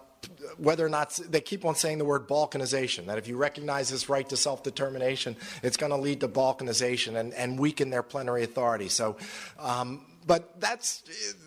whether 0.56 0.86
or 0.86 0.88
not 0.88 1.18
they 1.28 1.40
keep 1.42 1.66
on 1.66 1.74
saying 1.74 1.98
the 1.98 2.04
word 2.04 2.26
balkanization, 2.26 3.06
that 3.06 3.18
if 3.18 3.28
you 3.28 3.36
recognize 3.36 3.90
this 3.90 4.08
right 4.08 4.26
to 4.30 4.38
self 4.38 4.62
determination, 4.62 5.36
it's 5.62 5.76
going 5.76 5.90
to 5.90 5.98
lead 5.98 6.20
to 6.20 6.28
balkanization 6.28 7.16
and, 7.16 7.34
and 7.34 7.58
weaken 7.58 7.90
their 7.90 8.02
plenary 8.02 8.42
authority. 8.42 8.88
So, 8.88 9.18
um, 9.58 10.06
but 10.26 10.60
that's, 10.60 11.02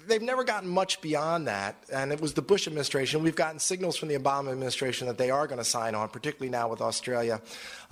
they've 0.08 0.22
never 0.22 0.44
gotten 0.44 0.70
much 0.70 1.02
beyond 1.02 1.48
that. 1.48 1.76
And 1.92 2.12
it 2.12 2.22
was 2.22 2.34
the 2.34 2.42
Bush 2.42 2.68
administration. 2.68 3.24
We've 3.24 3.36
gotten 3.36 3.60
signals 3.60 3.98
from 3.98 4.10
the 4.10 4.18
Obama 4.18 4.52
administration 4.52 5.08
that 5.08 5.18
they 5.18 5.32
are 5.32 5.48
going 5.48 5.58
to 5.58 5.66
sign 5.66 5.96
on, 5.96 6.10
particularly 6.10 6.52
now 6.52 6.70
with 6.70 6.82
Australia 6.82 7.42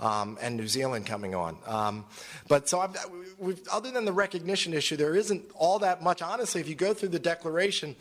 um, 0.00 0.38
and 0.40 0.56
New 0.56 0.68
Zealand 0.68 1.06
coming 1.06 1.34
on. 1.34 1.58
Um, 1.66 2.04
but 2.48 2.68
so, 2.68 2.80
other 3.72 3.90
than 3.90 4.04
the 4.04 4.12
recognition 4.12 4.74
issue, 4.74 4.96
there 4.96 5.16
isn't 5.16 5.44
all 5.54 5.80
that 5.80 6.02
much. 6.02 6.22
Honestly, 6.22 6.60
if 6.60 6.68
you 6.68 6.74
go 6.74 6.94
through 6.94 7.10
the 7.10 7.18
declaration, 7.18 7.96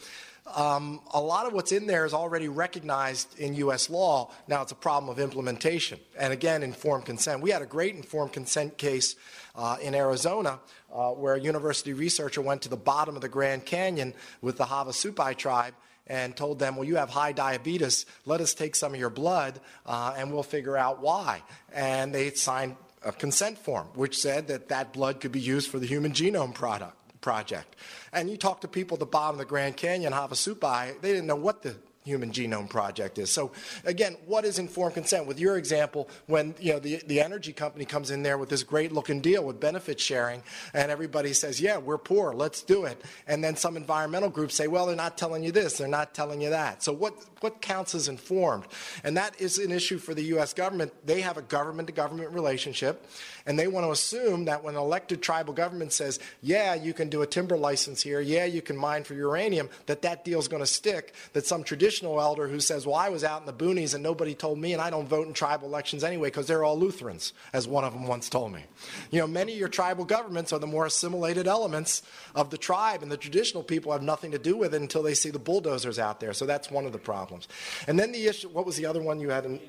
um, 0.53 1.01
a 1.11 1.19
lot 1.19 1.47
of 1.47 1.53
what's 1.53 1.71
in 1.71 1.88
there 1.88 2.05
is 2.05 2.13
already 2.13 2.47
recognized 2.47 3.39
in 3.39 3.55
U.S. 3.55 3.89
law. 3.89 4.31
Now 4.47 4.61
it's 4.61 4.71
a 4.71 4.75
problem 4.75 5.09
of 5.09 5.19
implementation. 5.19 5.99
And 6.17 6.31
again, 6.31 6.61
informed 6.61 7.05
consent. 7.05 7.41
We 7.41 7.49
had 7.49 7.63
a 7.63 7.65
great 7.65 7.95
informed 7.95 8.33
consent 8.33 8.77
case 8.77 9.15
uh, 9.55 9.77
in 9.81 9.95
Arizona 9.95 10.59
uh, 10.96 11.12
where 11.12 11.36
a 11.36 11.39
university 11.39 11.93
researcher 11.93 12.41
went 12.41 12.62
to 12.62 12.70
the 12.70 12.78
bottom 12.78 13.16
of 13.16 13.22
the 13.22 13.30
Grand 13.30 13.66
Canyon 13.66 14.14
with 14.41 14.58
the 14.58 14.66
Havasupai 14.66 15.36
tribe 15.36 15.74
and 16.08 16.36
told 16.38 16.60
them, 16.60 16.76
well, 16.76 16.86
you 16.86 16.96
have 16.96 17.10
high 17.10 17.32
diabetes. 17.32 18.06
Let 18.26 18.39
us 18.39 18.54
take 18.54 18.76
some 18.76 18.93
of 18.93 19.00
your 19.00 19.10
blood 19.10 19.60
uh, 19.86 20.14
and 20.18 20.32
we'll 20.32 20.43
figure 20.43 20.78
out 20.78 21.02
why. 21.02 21.41
And 21.74 22.14
they 22.14 22.32
signed 22.32 22.78
a 23.04 23.12
consent 23.12 23.58
form 23.58 23.88
which 23.96 24.18
said 24.18 24.48
that 24.48 24.70
that 24.70 24.93
blood 24.93 25.20
could 25.20 25.32
be 25.32 25.39
used 25.39 25.70
for 25.70 25.80
the 25.80 25.88
human 25.88 26.12
genome 26.14 26.54
product 26.54 26.96
project. 27.22 27.76
And 28.14 28.30
you 28.30 28.38
talk 28.38 28.62
to 28.62 28.68
people 28.68 28.96
at 28.96 29.00
the 29.00 29.06
bottom 29.08 29.36
of 29.36 29.39
the 29.39 29.46
Grand 29.46 29.76
Canyon, 29.76 30.14
Havasupai, 30.14 31.02
they 31.02 31.12
didn't 31.12 31.28
know 31.28 31.36
what 31.36 31.64
the 31.64 31.76
Human 32.06 32.32
Genome 32.32 32.70
Project 32.70 33.18
is. 33.18 33.32
So 33.32 33.51
again, 33.84 34.16
what 34.28 34.45
is 34.45 34.60
informed 34.60 34.93
consent? 34.93 35.26
With 35.26 35.39
your 35.39 35.58
example, 35.58 36.08
when 36.28 36.53
you 36.60 36.74
know 36.74 36.80
the, 36.80 37.01
the 37.08 37.20
energy 37.20 37.51
company 37.51 37.84
comes 37.84 38.12
in 38.12 38.22
there 38.22 38.38
with 38.38 38.49
this 38.49 38.62
great 38.64 38.91
looking 38.91 39.22
deal 39.22 39.43
with 39.43 39.60
benefit 39.60 39.99
sharing, 39.99 40.43
and 40.74 40.91
everybody 40.91 41.34
says, 41.34 41.60
"Yeah, 41.60 41.78
we're 41.78 41.97
poor, 41.97 42.32
let's 42.34 42.62
do 42.62 42.86
it," 42.86 43.03
and 43.28 43.43
then 43.43 43.56
some 43.56 43.76
environmental 43.76 44.30
groups 44.30 44.53
say, 44.53 44.68
"Well, 44.68 44.86
they're 44.86 44.95
not 44.95 45.18
telling 45.18 45.43
you 45.43 45.51
this, 45.51 45.80
they're 45.80 45.88
not 45.88 46.14
telling 46.14 46.41
you 46.41 46.51
that." 46.51 46.84
So 46.84 46.93
what 46.93 47.16
what 47.41 47.62
counts 47.62 47.95
as 47.95 48.08
informed? 48.08 48.66
And 49.03 49.18
that 49.18 49.39
is 49.41 49.58
an 49.58 49.72
issue 49.72 49.97
for 49.97 50.14
the 50.14 50.24
U.S. 50.24 50.53
government. 50.53 50.93
They 51.06 51.22
have 51.22 51.38
a 51.38 51.41
government 51.41 51.88
to 51.88 51.93
government 51.93 52.32
relationship, 52.32 53.08
and 53.47 53.58
they 53.58 53.68
want 53.68 53.86
to 53.86 53.91
assume 53.91 54.45
that 54.45 54.64
when 54.64 54.76
an 54.76 54.82
elected 54.82 55.24
tribal 55.24 55.53
government 55.53 55.91
says, 55.91 56.20
"Yeah, 56.41 56.76
you 56.76 56.93
can 56.93 57.10
do 57.10 57.24
a 57.24 57.28
timber 57.28 57.58
license 57.58 58.03
here, 58.03 58.22
yeah, 58.22 58.45
you 58.45 58.62
can 58.62 58.78
mine 58.78 59.03
for 59.03 59.16
uranium," 59.16 59.70
that 59.88 60.03
that 60.03 60.24
deal's 60.24 60.47
going 60.47 60.62
to 60.62 60.68
stick. 60.68 61.16
That 61.34 61.47
some 61.47 61.64
traditional 61.96 62.22
elder 62.22 62.48
who 62.48 62.60
says, 62.60 62.86
Well, 62.86 62.96
I 62.96 63.10
was 63.10 63.24
out 63.24 63.39
in 63.41 63.46
the 63.46 63.54
boonies 63.54 63.93
and 63.93 64.04
nobody 64.04 64.36
told 64.36 64.60
me, 64.60 64.74
and 64.74 64.82
I 64.82 64.89
don't 64.89 65.08
vote 65.08 65.28
in 65.28 65.34
tribal 65.34 65.68
elections 65.68 66.04
anyway 66.04 66.28
because 66.28 66.48
they're 66.48 66.64
all 66.64 66.78
Lutherans, 66.78 67.34
as 67.54 67.68
one 67.68 67.84
of 67.84 67.93
them 67.93 68.06
once 68.06 68.30
told 68.30 68.52
me. 68.52 68.64
You 69.12 69.20
know, 69.20 69.28
many 69.28 69.54
of 69.54 69.60
your 69.60 69.70
tribal 69.70 70.04
governments 70.04 70.52
are 70.52 70.60
the 70.60 70.68
more 70.68 70.86
assimilated 70.86 71.48
elements 71.48 72.02
of 72.36 72.50
the 72.50 72.58
tribe, 72.58 73.02
and 73.02 73.12
the 73.12 73.18
traditional 73.18 73.64
people 73.64 73.91
have 73.93 74.04
nothing 74.04 74.32
to 74.32 74.39
do 74.39 74.58
with 74.58 74.74
it 74.74 74.82
until 74.82 75.04
they 75.04 75.14
see 75.14 75.30
the 75.30 75.39
bulldozers 75.39 76.00
out 76.00 76.20
there. 76.20 76.34
So 76.34 76.46
that's 76.46 76.70
one 76.70 76.86
of 76.86 76.91
the 76.91 77.00
problems. 77.00 77.48
And 77.88 77.98
then 77.98 78.12
the 78.12 78.28
issue 78.28 78.50
what 78.50 78.66
was 78.66 78.76
the 78.76 78.86
other 78.86 79.02
one 79.02 79.20
you 79.20 79.30
had? 79.30 79.46
In, 79.46 79.60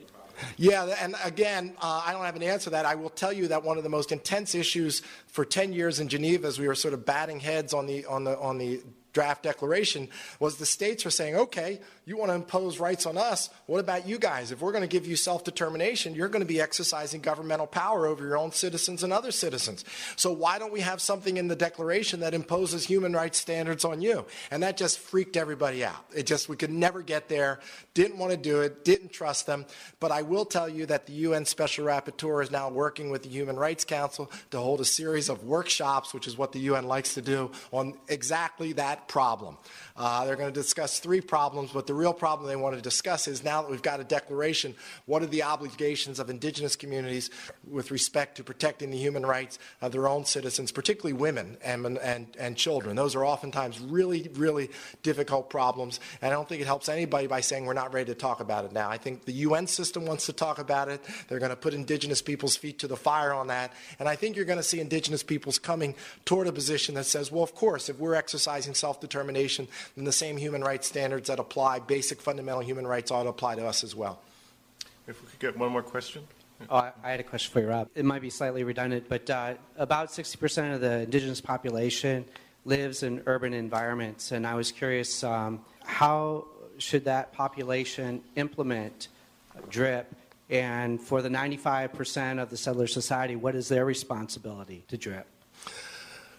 yeah, 0.56 0.84
and 1.00 1.14
again, 1.24 1.74
uh, 1.80 2.02
I 2.04 2.12
don't 2.12 2.24
have 2.24 2.36
an 2.36 2.42
answer 2.42 2.64
to 2.64 2.70
that. 2.70 2.84
I 2.84 2.94
will 2.94 3.10
tell 3.10 3.32
you 3.32 3.48
that 3.48 3.62
one 3.62 3.78
of 3.78 3.84
the 3.84 3.88
most 3.88 4.12
intense 4.12 4.54
issues 4.54 5.00
for 5.28 5.44
10 5.44 5.72
years 5.72 5.98
in 5.98 6.08
Geneva, 6.08 6.46
as 6.48 6.58
we 6.58 6.66
were 6.66 6.74
sort 6.74 6.92
of 6.92 7.06
batting 7.06 7.40
heads 7.40 7.72
on 7.72 7.86
the, 7.86 8.04
on 8.04 8.24
the, 8.24 8.38
on 8.38 8.58
the 8.58 8.82
draft 9.16 9.42
declaration, 9.42 10.08
was 10.40 10.58
the 10.58 10.66
states 10.66 11.02
were 11.02 11.10
saying, 11.10 11.34
okay, 11.36 11.80
you 12.04 12.18
want 12.18 12.30
to 12.30 12.34
impose 12.34 12.78
rights 12.78 13.06
on 13.06 13.16
us. 13.16 13.48
What 13.64 13.80
about 13.80 14.06
you 14.06 14.18
guys? 14.18 14.52
If 14.52 14.60
we're 14.60 14.72
going 14.72 14.82
to 14.82 14.88
give 14.88 15.06
you 15.06 15.16
self 15.16 15.42
determination, 15.42 16.14
you're 16.14 16.28
going 16.28 16.44
to 16.44 16.46
be 16.46 16.60
exercising 16.60 17.22
governmental 17.22 17.66
power 17.66 18.06
over 18.06 18.22
your 18.22 18.36
own 18.36 18.52
citizens 18.52 19.02
and 19.02 19.14
other 19.14 19.30
citizens. 19.30 19.86
So 20.16 20.32
why 20.32 20.58
don't 20.58 20.70
we 20.70 20.80
have 20.80 21.00
something 21.00 21.38
in 21.38 21.48
the 21.48 21.56
declaration 21.56 22.20
that 22.20 22.34
imposes 22.34 22.84
human 22.84 23.14
rights 23.14 23.38
standards 23.38 23.86
on 23.86 24.02
you? 24.02 24.26
And 24.50 24.62
that 24.62 24.76
just 24.76 24.98
freaked 24.98 25.38
everybody 25.38 25.82
out. 25.82 26.04
It 26.14 26.26
just, 26.26 26.50
we 26.50 26.56
could 26.56 26.70
never 26.70 27.00
get 27.00 27.30
there, 27.30 27.60
didn't 27.94 28.18
want 28.18 28.32
to 28.32 28.36
do 28.36 28.60
it, 28.60 28.84
didn't 28.84 29.12
trust 29.12 29.46
them. 29.46 29.64
But 29.98 30.12
I 30.12 30.20
will 30.20 30.44
tell 30.44 30.68
you 30.68 30.84
that 30.86 31.06
the 31.06 31.14
UN 31.14 31.46
Special 31.46 31.86
Rapporteur 31.86 32.42
is 32.42 32.50
now 32.50 32.68
working 32.68 33.08
with 33.08 33.22
the 33.22 33.30
Human 33.30 33.56
Rights 33.56 33.86
Council 33.86 34.30
to 34.50 34.58
hold 34.58 34.82
a 34.82 34.84
series 34.84 35.30
of 35.30 35.42
workshops, 35.44 36.12
which 36.12 36.26
is 36.26 36.36
what 36.36 36.52
the 36.52 36.60
UN 36.60 36.86
likes 36.86 37.14
to 37.14 37.22
do, 37.22 37.50
on 37.72 37.94
exactly 38.08 38.74
that 38.74 39.05
problem. 39.08 39.56
Uh, 39.96 40.26
they're 40.26 40.36
going 40.36 40.52
to 40.52 40.60
discuss 40.60 40.98
three 40.98 41.20
problems, 41.20 41.70
but 41.72 41.86
the 41.86 41.94
real 41.94 42.12
problem 42.12 42.48
they 42.48 42.56
want 42.56 42.76
to 42.76 42.82
discuss 42.82 43.26
is 43.26 43.42
now 43.42 43.62
that 43.62 43.70
we've 43.70 43.82
got 43.82 43.98
a 43.98 44.04
declaration, 44.04 44.74
what 45.06 45.22
are 45.22 45.26
the 45.26 45.42
obligations 45.42 46.18
of 46.18 46.28
indigenous 46.28 46.76
communities 46.76 47.30
with 47.70 47.90
respect 47.90 48.36
to 48.36 48.44
protecting 48.44 48.90
the 48.90 48.98
human 48.98 49.24
rights 49.24 49.58
of 49.80 49.92
their 49.92 50.06
own 50.06 50.24
citizens, 50.24 50.70
particularly 50.70 51.14
women 51.14 51.56
and, 51.64 51.86
and, 51.98 52.26
and 52.38 52.56
children? 52.56 52.94
Those 52.94 53.14
are 53.14 53.24
oftentimes 53.24 53.80
really, 53.80 54.28
really 54.34 54.70
difficult 55.02 55.48
problems, 55.48 55.98
and 56.20 56.30
I 56.30 56.36
don't 56.36 56.48
think 56.48 56.60
it 56.60 56.66
helps 56.66 56.88
anybody 56.88 57.26
by 57.26 57.40
saying 57.40 57.64
we're 57.64 57.72
not 57.72 57.94
ready 57.94 58.12
to 58.12 58.18
talk 58.18 58.40
about 58.40 58.66
it 58.66 58.72
now. 58.72 58.90
I 58.90 58.98
think 58.98 59.24
the 59.24 59.32
UN 59.32 59.66
system 59.66 60.04
wants 60.04 60.26
to 60.26 60.32
talk 60.34 60.58
about 60.58 60.88
it. 60.88 61.00
They're 61.28 61.38
going 61.38 61.50
to 61.50 61.56
put 61.56 61.72
indigenous 61.72 62.20
people's 62.20 62.56
feet 62.56 62.78
to 62.80 62.88
the 62.88 62.96
fire 62.96 63.32
on 63.32 63.46
that, 63.46 63.72
and 63.98 64.08
I 64.08 64.16
think 64.16 64.36
you're 64.36 64.44
going 64.44 64.58
to 64.58 64.62
see 64.62 64.80
indigenous 64.80 65.22
peoples 65.22 65.58
coming 65.58 65.94
toward 66.26 66.48
a 66.48 66.52
position 66.52 66.94
that 66.96 67.06
says, 67.06 67.32
well, 67.32 67.42
of 67.42 67.54
course, 67.54 67.88
if 67.88 67.98
we're 67.98 68.14
exercising 68.14 68.74
self 68.74 69.00
determination, 69.00 69.68
then 69.94 70.04
the 70.04 70.12
same 70.12 70.36
human 70.36 70.62
rights 70.62 70.86
standards 70.86 71.28
that 71.28 71.38
apply, 71.38 71.80
basic 71.80 72.20
fundamental 72.20 72.60
human 72.60 72.86
rights, 72.86 73.10
ought 73.10 73.24
to 73.24 73.28
apply 73.28 73.54
to 73.56 73.66
us 73.66 73.84
as 73.84 73.94
well. 73.94 74.20
If 75.06 75.22
we 75.22 75.28
could 75.28 75.38
get 75.38 75.56
one 75.56 75.70
more 75.70 75.82
question. 75.82 76.26
Oh, 76.70 76.76
I, 76.76 76.92
I 77.04 77.10
had 77.10 77.20
a 77.20 77.24
question 77.24 77.52
for 77.52 77.60
you, 77.60 77.68
Rob. 77.68 77.88
It 77.94 78.04
might 78.04 78.22
be 78.22 78.30
slightly 78.30 78.64
redundant, 78.64 79.06
but 79.08 79.28
uh, 79.28 79.54
about 79.76 80.08
60% 80.08 80.74
of 80.74 80.80
the 80.80 81.00
indigenous 81.00 81.40
population 81.40 82.24
lives 82.64 83.02
in 83.02 83.22
urban 83.26 83.52
environments, 83.52 84.32
and 84.32 84.46
I 84.46 84.54
was 84.54 84.72
curious 84.72 85.22
um, 85.22 85.60
how 85.84 86.46
should 86.78 87.04
that 87.04 87.32
population 87.32 88.22
implement 88.34 89.08
DRIP? 89.70 90.12
And 90.48 91.00
for 91.00 91.22
the 91.22 91.28
95% 91.28 92.40
of 92.40 92.50
the 92.50 92.56
settler 92.56 92.86
society, 92.86 93.36
what 93.36 93.54
is 93.54 93.68
their 93.68 93.84
responsibility 93.84 94.84
to 94.88 94.96
DRIP? 94.96 95.26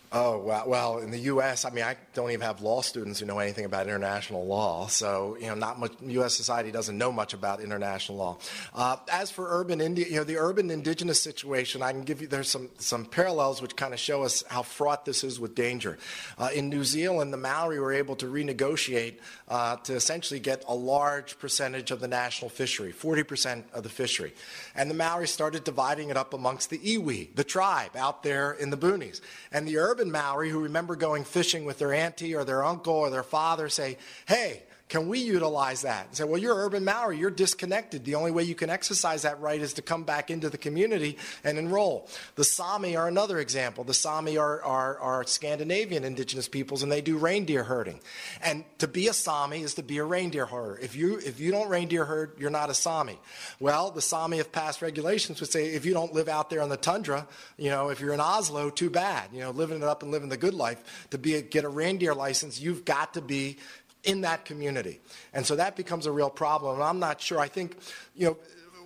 Oh, 0.10 0.38
well, 0.40 0.64
well, 0.68 0.98
in 1.00 1.12
the 1.12 1.20
U.S., 1.20 1.66
I 1.66 1.70
mean, 1.70 1.84
I 1.84 1.98
don't 2.14 2.32
even 2.32 2.46
have 2.46 2.62
law 2.62 2.82
students 2.82 3.20
who 3.20 3.26
know 3.26 3.40
anything 3.40 3.66
about 3.66 3.88
international 3.88 4.46
law. 4.46 4.88
So, 4.88 5.36
you 5.38 5.48
know, 5.48 5.56
not 5.56 5.80
much, 5.80 5.92
U.S. 6.02 6.34
society 6.34 6.72
doesn't 6.72 6.98
know 6.98 7.12
much 7.12 7.34
about 7.34 7.60
international 7.60 8.18
law. 8.18 8.38
Uh, 8.74 8.96
as 9.12 9.32
for 9.32 9.48
urban 9.50 9.82
India, 9.82 10.06
you 10.06 10.16
know, 10.16 10.24
the 10.24 10.38
urban 10.38 10.72
indigenous 10.72 11.22
situation, 11.22 11.82
I 11.82 11.92
can 11.92 12.04
give 12.04 12.22
you, 12.22 12.28
there's 12.28 12.50
some, 12.50 12.70
some 12.78 13.04
parallels 13.04 13.62
which 13.62 13.76
kind 13.76 13.94
of 13.94 14.00
show 14.00 14.24
us 14.24 14.46
how 14.48 14.62
fraught 14.62 15.04
this 15.04 15.26
is 15.26 15.42
with 15.42 15.56
danger. 15.56 15.98
Uh, 16.38 16.52
in 16.56 16.70
New 16.70 16.86
Zealand, 16.86 17.34
the 17.34 17.38
Maori 17.38 17.78
were 17.78 17.92
able 17.92 18.16
to 18.16 18.28
renegotiate 18.28 19.16
uh, 19.50 19.76
to 19.78 19.94
essentially 19.94 20.40
get 20.40 20.64
a 20.70 20.76
large 20.76 21.38
percentage 21.38 21.92
of 21.92 22.00
the 22.00 22.08
national 22.08 22.48
fishery, 22.48 22.94
40% 22.94 23.64
of 23.74 23.84
the 23.84 23.90
fishery. 23.90 24.34
And 24.74 24.90
the 24.90 24.96
Maori 24.96 25.28
started 25.28 25.66
dividing 25.66 26.12
it 26.12 26.16
up 26.16 26.34
amongst 26.34 26.70
the 26.70 26.78
iwi, 26.78 27.36
the 27.36 27.44
tribe 27.44 27.98
out 27.98 28.24
there 28.24 28.54
in 28.54 28.70
the 28.70 28.78
boonies. 28.78 29.20
And 29.52 29.68
the 29.68 29.78
urban 29.78 29.97
urban 29.98 30.12
Maori 30.12 30.52
who 30.52 30.60
remember 30.60 30.96
going 30.96 31.24
fishing 31.24 31.66
with 31.66 31.80
their 31.80 31.92
auntie 31.92 32.36
or 32.36 32.44
their 32.44 32.64
uncle 32.64 32.94
or 32.94 33.10
their 33.10 33.24
father 33.24 33.68
say, 33.68 33.98
hey, 34.28 34.62
can 34.90 35.10
we 35.10 35.20
utilize 35.20 35.82
that? 35.82 36.08
And 36.08 36.16
say, 36.16 36.24
well, 36.24 36.40
you're 36.40 36.56
urban 36.56 36.86
Maori, 36.86 37.18
you're 37.18 37.30
disconnected. 37.30 38.06
The 38.06 38.16
only 38.16 38.32
way 38.32 38.44
you 38.44 38.56
can 38.56 38.70
exercise 38.70 39.24
that 39.24 39.40
right 39.42 39.60
is 39.60 39.74
to 39.74 39.82
come 39.82 40.04
back 40.04 40.32
into 40.32 40.50
the 40.50 40.58
community 40.58 41.18
and 41.44 41.58
enroll. 41.58 42.08
The 42.36 42.46
Sami 42.46 42.96
are 42.96 43.08
another 43.08 43.40
example. 43.40 43.84
The 43.84 43.94
Sami 43.94 44.38
are, 44.38 44.62
are, 44.64 44.98
are 45.00 45.24
Scandinavian 45.26 46.06
indigenous 46.06 46.48
peoples 46.48 46.84
and 46.84 46.92
they 46.92 47.02
do 47.02 47.18
reindeer 47.18 47.66
herding. 47.66 48.00
And 48.42 48.64
to 48.78 48.88
be 48.88 49.10
a 49.10 49.14
Sami 49.14 49.62
is 49.62 49.74
to 49.74 49.84
be 49.84 49.98
a 49.98 50.06
reindeer 50.06 50.46
herder. 50.46 50.80
If 50.82 50.96
you, 50.96 51.18
if 51.18 51.42
you 51.42 51.52
don't 51.52 51.68
reindeer 51.68 52.06
herd, 52.06 52.36
you're 52.38 52.50
not 52.50 52.70
a 52.70 52.74
Sami. 52.74 53.20
Well, 53.60 53.92
the 53.92 54.02
Sami 54.02 54.38
have 54.38 54.54
passed 54.54 54.82
regulations 54.82 55.42
which 55.42 55.50
say 55.50 55.68
if 55.68 55.86
you 55.86 55.94
don't 55.94 56.14
live 56.14 56.30
out 56.30 56.50
there 56.50 56.62
on 56.62 56.70
the 56.70 56.78
tundra, 56.78 57.28
you 57.58 57.70
know, 57.70 57.90
if 57.90 58.00
you're 58.00 58.14
in 58.14 58.22
Oslo, 58.22 58.70
too 58.70 58.90
bad. 58.90 59.32
You 59.34 59.42
know, 59.42 59.52
living 59.52 59.78
it 59.78 59.84
up 59.84 60.02
and 60.02 60.12
living 60.12 60.30
the 60.30 60.38
good 60.38 60.54
life. 60.54 61.08
To 61.10 61.18
be 61.18 61.36
a, 61.36 61.42
get 61.42 61.66
a 61.66 61.70
reindeer 61.70 62.14
license, 62.14 62.62
you've 62.62 62.86
got 62.86 63.16
to 63.16 63.22
be 63.22 63.58
in 64.04 64.22
that 64.22 64.46
community. 64.46 65.00
And 65.34 65.46
so 65.46 65.56
that 65.56 65.76
becomes 65.76 66.06
a 66.06 66.12
real 66.12 66.30
problem. 66.30 66.76
And 66.76 66.84
I'm 66.84 67.00
not 67.00 67.22
sure. 67.22 67.40
I 67.40 67.48
think, 67.48 67.78
you 68.16 68.28
know, 68.28 68.38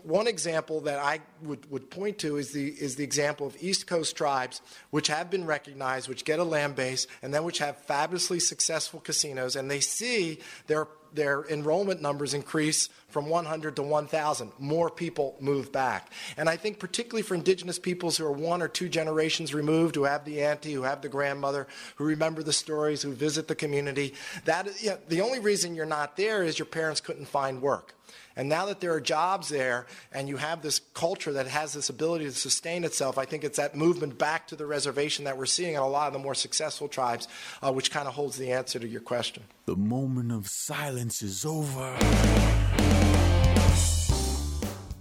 one 0.03 0.27
example 0.27 0.81
that 0.81 0.99
I 0.99 1.19
would, 1.43 1.69
would 1.69 1.89
point 1.91 2.17
to 2.19 2.37
is 2.37 2.51
the, 2.51 2.69
is 2.69 2.95
the 2.95 3.03
example 3.03 3.45
of 3.45 3.55
East 3.59 3.87
Coast 3.87 4.15
tribes, 4.15 4.61
which 4.89 5.07
have 5.07 5.29
been 5.29 5.45
recognized, 5.45 6.09
which 6.09 6.25
get 6.25 6.39
a 6.39 6.43
land 6.43 6.75
base, 6.75 7.07
and 7.21 7.33
then 7.33 7.43
which 7.43 7.59
have 7.59 7.77
fabulously 7.77 8.39
successful 8.39 8.99
casinos, 8.99 9.55
and 9.55 9.69
they 9.69 9.79
see 9.79 10.39
their 10.67 10.87
their 11.13 11.43
enrollment 11.45 12.01
numbers 12.01 12.33
increase 12.33 12.89
from 13.09 13.27
100 13.27 13.75
to 13.75 13.83
1,000. 13.83 14.51
More 14.57 14.89
people 14.89 15.35
move 15.39 15.71
back. 15.71 16.11
And 16.37 16.49
I 16.49 16.55
think, 16.55 16.79
particularly 16.79 17.23
for 17.23 17.35
indigenous 17.35 17.77
peoples 17.77 18.17
who 18.17 18.25
are 18.25 18.31
one 18.31 18.61
or 18.61 18.67
two 18.67 18.89
generations 18.89 19.53
removed, 19.53 19.95
who 19.95 20.03
have 20.03 20.25
the 20.25 20.41
auntie, 20.41 20.73
who 20.73 20.83
have 20.83 21.01
the 21.01 21.09
grandmother, 21.09 21.67
who 21.95 22.05
remember 22.05 22.43
the 22.43 22.53
stories, 22.53 23.01
who 23.01 23.13
visit 23.13 23.47
the 23.47 23.55
community, 23.55 24.13
that, 24.45 24.67
you 24.81 24.91
know, 24.91 24.97
the 25.07 25.21
only 25.21 25.39
reason 25.39 25.75
you're 25.75 25.85
not 25.85 26.15
there 26.17 26.43
is 26.43 26.57
your 26.57 26.65
parents 26.65 27.01
couldn't 27.01 27.25
find 27.25 27.61
work. 27.61 27.95
And 28.35 28.49
now 28.49 28.65
that 28.67 28.79
there 28.79 28.93
are 28.93 29.01
jobs 29.01 29.49
there 29.49 29.87
and 30.11 30.29
you 30.29 30.37
have 30.37 30.61
this 30.61 30.79
culture 30.93 31.33
that 31.33 31.47
has 31.47 31.73
this 31.73 31.89
ability 31.89 32.25
to 32.25 32.31
sustain 32.31 32.83
itself, 32.83 33.17
I 33.17 33.25
think 33.25 33.43
it's 33.43 33.57
that 33.57 33.75
movement 33.75 34.17
back 34.17 34.47
to 34.47 34.55
the 34.55 34.65
reservation 34.65 35.25
that 35.25 35.37
we're 35.37 35.45
seeing 35.45 35.73
in 35.73 35.79
a 35.79 35.87
lot 35.87 36.07
of 36.07 36.13
the 36.13 36.19
more 36.19 36.35
successful 36.35 36.87
tribes, 36.87 37.27
uh, 37.61 37.71
which 37.71 37.91
kind 37.91 38.07
of 38.07 38.13
holds 38.13 38.37
the 38.37 38.51
answer 38.51 38.79
to 38.79 38.87
your 38.87 39.01
question. 39.01 39.43
The 39.65 39.75
moment 39.75 40.31
of 40.31 40.47
silence 40.47 41.21
is 41.21 41.45
over. 41.45 41.97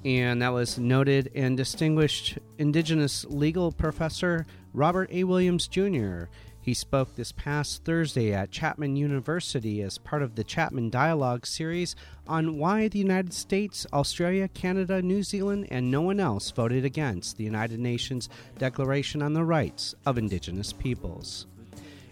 And 0.05 0.41
that 0.41 0.49
was 0.49 0.79
noted 0.79 1.31
and 1.35 1.57
distinguished 1.57 2.39
Indigenous 2.59 3.27
legal 3.27 3.71
professor 3.71 4.47
Robert 4.73 5.11
A. 5.13 5.25
Williams 5.25 5.69
Jr. 5.69 6.25
He 6.71 6.75
spoke 6.75 7.17
this 7.17 7.33
past 7.33 7.83
Thursday 7.85 8.33
at 8.33 8.53
Chapman 8.53 8.95
University 8.95 9.83
as 9.83 9.99
part 9.99 10.23
of 10.23 10.37
the 10.37 10.45
Chapman 10.45 10.89
Dialogue 10.89 11.45
series 11.45 11.97
on 12.29 12.59
why 12.59 12.87
the 12.87 13.01
United 13.01 13.35
States, 13.35 13.89
Australia, 13.93 14.47
Canada, 14.47 15.03
New 15.03 15.25
Zealand, 15.25 15.67
and 15.73 15.91
no 15.91 16.01
one 16.01 16.21
else 16.21 16.53
voted 16.53 16.85
against 16.85 17.37
the 17.37 17.43
United 17.43 17.81
Nations 17.81 18.29
Declaration 18.57 19.21
on 19.21 19.33
the 19.33 19.43
Rights 19.43 19.97
of 20.07 20.17
Indigenous 20.17 20.73
Peoples. 20.73 21.49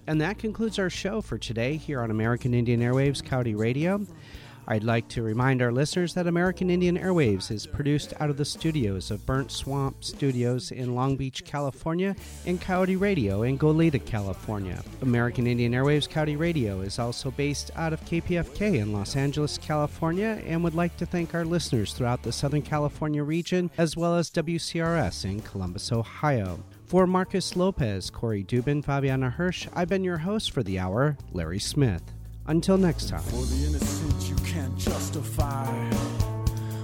And 0.09 0.21
that 0.21 0.39
concludes 0.41 0.81
our 0.81 0.91
show 0.91 1.21
for 1.21 1.39
today 1.39 1.77
here 1.77 2.01
on 2.01 2.11
American 2.11 2.53
Indian 2.53 2.81
Airwaves 2.81 3.25
County 3.25 3.55
Radio. 3.55 4.05
I'd 4.71 4.85
like 4.85 5.09
to 5.09 5.23
remind 5.23 5.63
our 5.63 5.73
listeners 5.73 6.13
that 6.13 6.27
American 6.27 6.69
Indian 6.69 6.99
Airwaves 6.99 7.51
is 7.51 7.67
produced 7.67 8.13
out 8.21 8.29
of 8.29 8.37
the 8.37 8.45
studios 8.45 9.11
of 9.11 9.25
Burnt 9.25 9.51
Swamp 9.51 10.05
Studios 10.05 10.73
in 10.73 10.95
Long 10.95 11.17
Beach, 11.17 11.43
California, 11.47 12.15
and 12.45 12.61
Coyote 12.61 12.97
Radio 12.97 13.45
in 13.45 13.59
Goleta, 13.59 14.05
California. 14.05 14.83
American 15.01 15.47
Indian 15.47 15.73
Airwaves 15.73 16.07
Coyote 16.07 16.37
Radio 16.37 16.81
is 16.81 16.99
also 16.99 17.31
based 17.31 17.71
out 17.77 17.95
of 17.95 18.05
KPFK 18.05 18.81
in 18.81 18.93
Los 18.93 19.17
Angeles, 19.17 19.57
California, 19.57 20.43
and 20.45 20.63
would 20.63 20.75
like 20.75 20.95
to 20.99 21.07
thank 21.07 21.35
our 21.35 21.47
listeners 21.47 21.95
throughout 21.95 22.23
the 22.23 22.31
Southern 22.31 22.61
California 22.61 23.23
region, 23.23 23.71
as 23.79 23.97
well 23.97 24.17
as 24.17 24.31
WCRS 24.31 25.25
in 25.25 25.41
Columbus, 25.41 25.91
Ohio. 25.93 26.63
For 26.85 27.07
Marcus 27.07 27.57
Lopez, 27.57 28.11
Corey 28.11 28.45
Dubin, 28.45 28.85
Fabiana 28.85 29.33
Hirsch, 29.33 29.67
I've 29.75 29.89
been 29.89 30.05
your 30.05 30.19
host 30.19 30.53
for 30.53 30.63
the 30.63 30.79
hour, 30.79 31.17
Larry 31.33 31.59
Smith. 31.59 32.03
Until 32.49 32.79
next 32.79 33.11
time. 33.11 33.21
For 33.21 33.45
the 33.45 33.67
innocent 33.67 34.27
you 34.27 34.35
can't 34.37 34.75
justify 34.75 35.67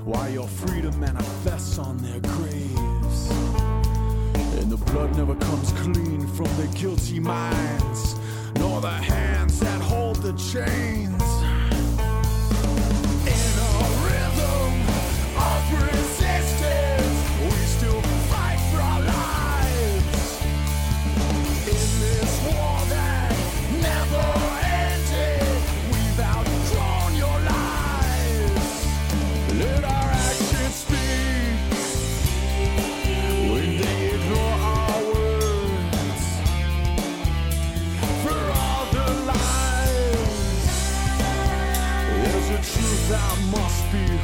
why 0.04 0.28
your 0.28 0.46
freedom 0.46 1.00
manifests 1.00 1.78
on 1.78 1.96
their 1.96 2.20
graves. 2.20 3.30
And 4.60 4.70
the 4.70 4.76
blood 4.92 5.16
never 5.16 5.34
comes 5.34 5.72
clean 5.72 6.26
from 6.28 6.48
guilty 6.74 7.18
minds, 7.18 8.14
nor 8.58 8.82
the 8.82 8.90
hands 8.90 9.58
that 9.60 9.80
hold 9.80 10.16
the 10.16 10.34
chains. 10.34 11.22
In 13.24 13.54
a 13.64 13.84
rhythm 14.04 14.72
of 15.38 16.03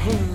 hurt. 0.01 0.30